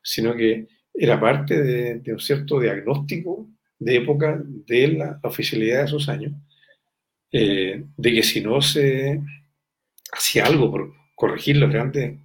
sino 0.01 0.34
que 0.34 0.67
era 0.93 1.19
parte 1.19 1.61
de, 1.61 2.13
un 2.13 2.19
cierto 2.19 2.61
diagnóstico 2.61 3.49
de 3.78 3.97
época 3.97 4.41
de 4.41 4.88
la, 4.88 5.19
oficialidad 5.24 5.80
de 5.80 5.86
esos 5.86 6.07
años, 6.07 6.32
eh, 7.34 7.84
de 7.97 8.11
que 8.13 8.24
si 8.24 8.39
no 8.39 8.61
se 8.61 9.22
hacía 10.13 10.45
algo 10.45 10.72
por 10.72 10.93
corregir 11.13 11.57
las 11.57 11.72
grandes 11.72 12.20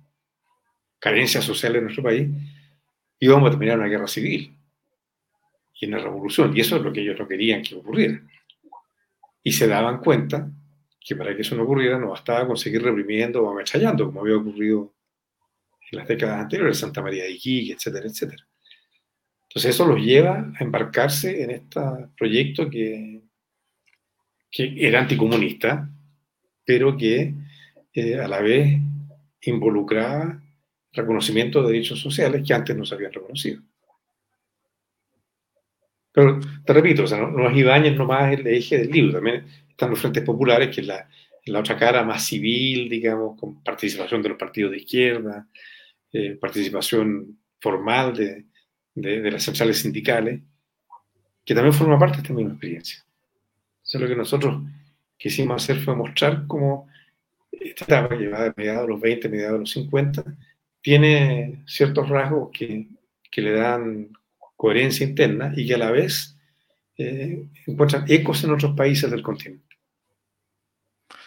carencias 1.06 1.44
sociales 1.44 1.76
de 1.76 1.82
nuestro 1.82 2.02
país, 2.02 2.28
íbamos 3.20 3.46
a 3.46 3.50
terminar 3.50 3.78
una 3.78 3.86
guerra 3.86 4.08
civil 4.08 4.52
y 5.80 5.86
una 5.86 5.98
revolución. 5.98 6.56
Y 6.56 6.58
eso 6.58 6.74
es 6.74 6.82
lo 6.82 6.92
que 6.92 7.00
ellos 7.00 7.16
no 7.16 7.28
querían 7.28 7.62
que 7.62 7.76
ocurriera. 7.76 8.20
Y 9.40 9.52
se 9.52 9.68
daban 9.68 9.98
cuenta 9.98 10.50
que 10.98 11.14
para 11.14 11.32
que 11.36 11.42
eso 11.42 11.54
no 11.54 11.62
ocurriera 11.62 11.96
no 11.96 12.08
bastaba 12.08 12.44
conseguir 12.48 12.82
reprimiendo 12.82 13.44
o 13.44 13.52
amechallando, 13.52 14.06
como 14.06 14.22
había 14.22 14.36
ocurrido 14.36 14.94
en 15.92 15.98
las 15.98 16.08
décadas 16.08 16.40
anteriores, 16.40 16.76
Santa 16.76 17.00
María 17.00 17.22
de 17.22 17.30
Iquique, 17.30 17.74
etcétera, 17.74 18.08
etcétera. 18.08 18.44
Entonces 19.48 19.76
eso 19.76 19.86
los 19.86 20.00
lleva 20.00 20.52
a 20.58 20.64
embarcarse 20.64 21.40
en 21.40 21.52
este 21.52 21.80
proyecto 22.18 22.68
que, 22.68 23.22
que 24.50 24.74
era 24.76 25.02
anticomunista, 25.02 25.88
pero 26.64 26.96
que 26.96 27.32
eh, 27.94 28.18
a 28.18 28.26
la 28.26 28.40
vez 28.40 28.76
involucraba 29.42 30.42
reconocimiento 30.96 31.62
de 31.62 31.72
derechos 31.72 32.00
sociales 32.00 32.42
que 32.46 32.54
antes 32.54 32.76
no 32.76 32.84
se 32.84 32.94
habían 32.94 33.12
reconocido. 33.12 33.62
Pero 36.12 36.40
te 36.64 36.72
repito, 36.72 37.04
o 37.04 37.06
sea, 37.06 37.18
no, 37.18 37.50
es 37.50 37.56
Ibáñez 37.56 37.94
nomás 37.96 38.32
el 38.32 38.46
eje 38.46 38.78
del 38.78 38.90
libro, 38.90 39.12
también 39.12 39.44
están 39.68 39.90
los 39.90 40.00
frentes 40.00 40.24
populares, 40.24 40.74
que 40.74 40.80
es 40.80 40.86
la, 40.86 41.08
la 41.44 41.60
otra 41.60 41.76
cara 41.76 42.02
más 42.02 42.24
civil, 42.24 42.88
digamos, 42.88 43.38
con 43.38 43.62
participación 43.62 44.22
de 44.22 44.30
los 44.30 44.38
partidos 44.38 44.72
de 44.72 44.78
izquierda, 44.78 45.46
eh, 46.12 46.36
participación 46.40 47.38
formal 47.60 48.16
de, 48.16 48.46
de, 48.94 49.30
las 49.30 49.42
centrales 49.42 49.78
sindicales, 49.78 50.40
que 51.44 51.54
también 51.54 51.74
forma 51.74 51.98
parte 51.98 52.16
de 52.16 52.22
esta 52.22 52.34
misma 52.34 52.52
experiencia. 52.52 53.04
Eso 53.84 53.98
es 53.98 54.02
lo 54.02 54.08
que 54.08 54.16
nosotros 54.16 54.62
quisimos 55.16 55.62
hacer 55.62 55.82
fue 55.82 55.94
mostrar 55.94 56.46
cómo 56.46 56.88
esta 57.52 57.84
etapa 57.84 58.14
llevada 58.14 58.44
de 58.44 58.54
mediados 58.56 58.82
de 58.82 58.88
los 58.88 59.00
20, 59.00 59.28
mediados 59.28 59.52
de 59.52 59.58
los 59.60 59.70
50, 59.70 60.24
tiene 60.86 61.64
ciertos 61.66 62.08
rasgos 62.08 62.50
que, 62.52 62.86
que 63.28 63.42
le 63.42 63.50
dan 63.54 64.16
coherencia 64.54 65.04
interna 65.04 65.52
y 65.56 65.66
que 65.66 65.74
a 65.74 65.78
la 65.78 65.90
vez 65.90 66.38
eh, 66.96 67.44
encuentran 67.66 68.04
ecos 68.06 68.44
en 68.44 68.52
otros 68.52 68.76
países 68.76 69.10
del 69.10 69.20
continente. 69.20 69.76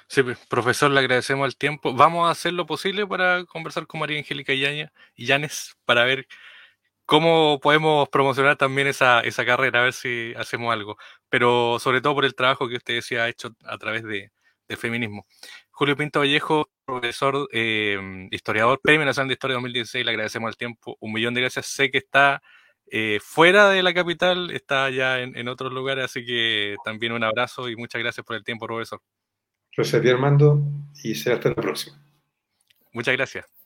Sí, 0.08 0.24
pues, 0.24 0.38
profesor, 0.48 0.90
le 0.92 1.02
agradecemos 1.02 1.46
el 1.46 1.58
tiempo. 1.58 1.94
Vamos 1.94 2.26
a 2.26 2.32
hacer 2.32 2.54
lo 2.54 2.66
posible 2.66 3.06
para 3.06 3.44
conversar 3.44 3.86
con 3.86 4.00
María 4.00 4.18
Angélica 4.18 4.54
y 4.54 5.26
Yanes 5.26 5.76
para 5.84 6.06
ver 6.06 6.26
cómo 7.06 7.60
podemos 7.60 8.08
promocionar 8.08 8.56
también 8.56 8.88
esa, 8.88 9.20
esa 9.20 9.46
carrera, 9.46 9.82
a 9.82 9.84
ver 9.84 9.94
si 9.94 10.34
hacemos 10.38 10.72
algo. 10.72 10.98
Pero 11.28 11.80
sobre 11.80 12.00
todo 12.00 12.16
por 12.16 12.24
el 12.24 12.34
trabajo 12.34 12.70
que 12.70 12.78
usted 12.78 12.94
decía 12.94 13.26
ha 13.26 13.28
hecho 13.28 13.54
a 13.66 13.78
través 13.78 14.04
de, 14.04 14.32
del 14.70 14.78
feminismo. 14.78 15.26
Julio 15.80 15.96
Pinto 15.96 16.20
Vallejo, 16.20 16.70
profesor, 16.84 17.48
eh, 17.54 18.28
historiador, 18.32 18.82
Premio 18.84 19.06
Nacional 19.06 19.30
de 19.30 19.36
Historia 19.36 19.54
2016, 19.54 20.04
le 20.04 20.12
agradecemos 20.12 20.50
el 20.50 20.58
tiempo, 20.58 20.98
un 21.00 21.14
millón 21.14 21.34
de 21.34 21.40
gracias. 21.40 21.68
Sé 21.68 21.90
que 21.90 22.00
está 22.00 22.42
eh, 22.92 23.20
fuera 23.22 23.70
de 23.70 23.82
la 23.82 23.94
capital, 23.94 24.52
está 24.52 24.90
ya 24.90 25.22
en, 25.22 25.48
otros 25.48 25.72
lugares, 25.72 26.04
así 26.04 26.26
que 26.26 26.76
también 26.84 27.14
un 27.14 27.24
abrazo 27.24 27.70
y 27.70 27.78
muchas 27.78 28.02
gracias 28.02 28.26
por 28.26 28.36
el 28.36 28.44
tiempo, 28.44 28.68
profesor. 28.68 29.02
Gracias 29.74 30.06
a 30.06 30.10
Armando, 30.10 30.62
y 31.02 31.16
será 31.16 31.38
hasta 31.38 31.48
la 31.48 31.56
próxima. 31.56 31.98
Muchas 32.92 33.16
gracias. 33.16 33.59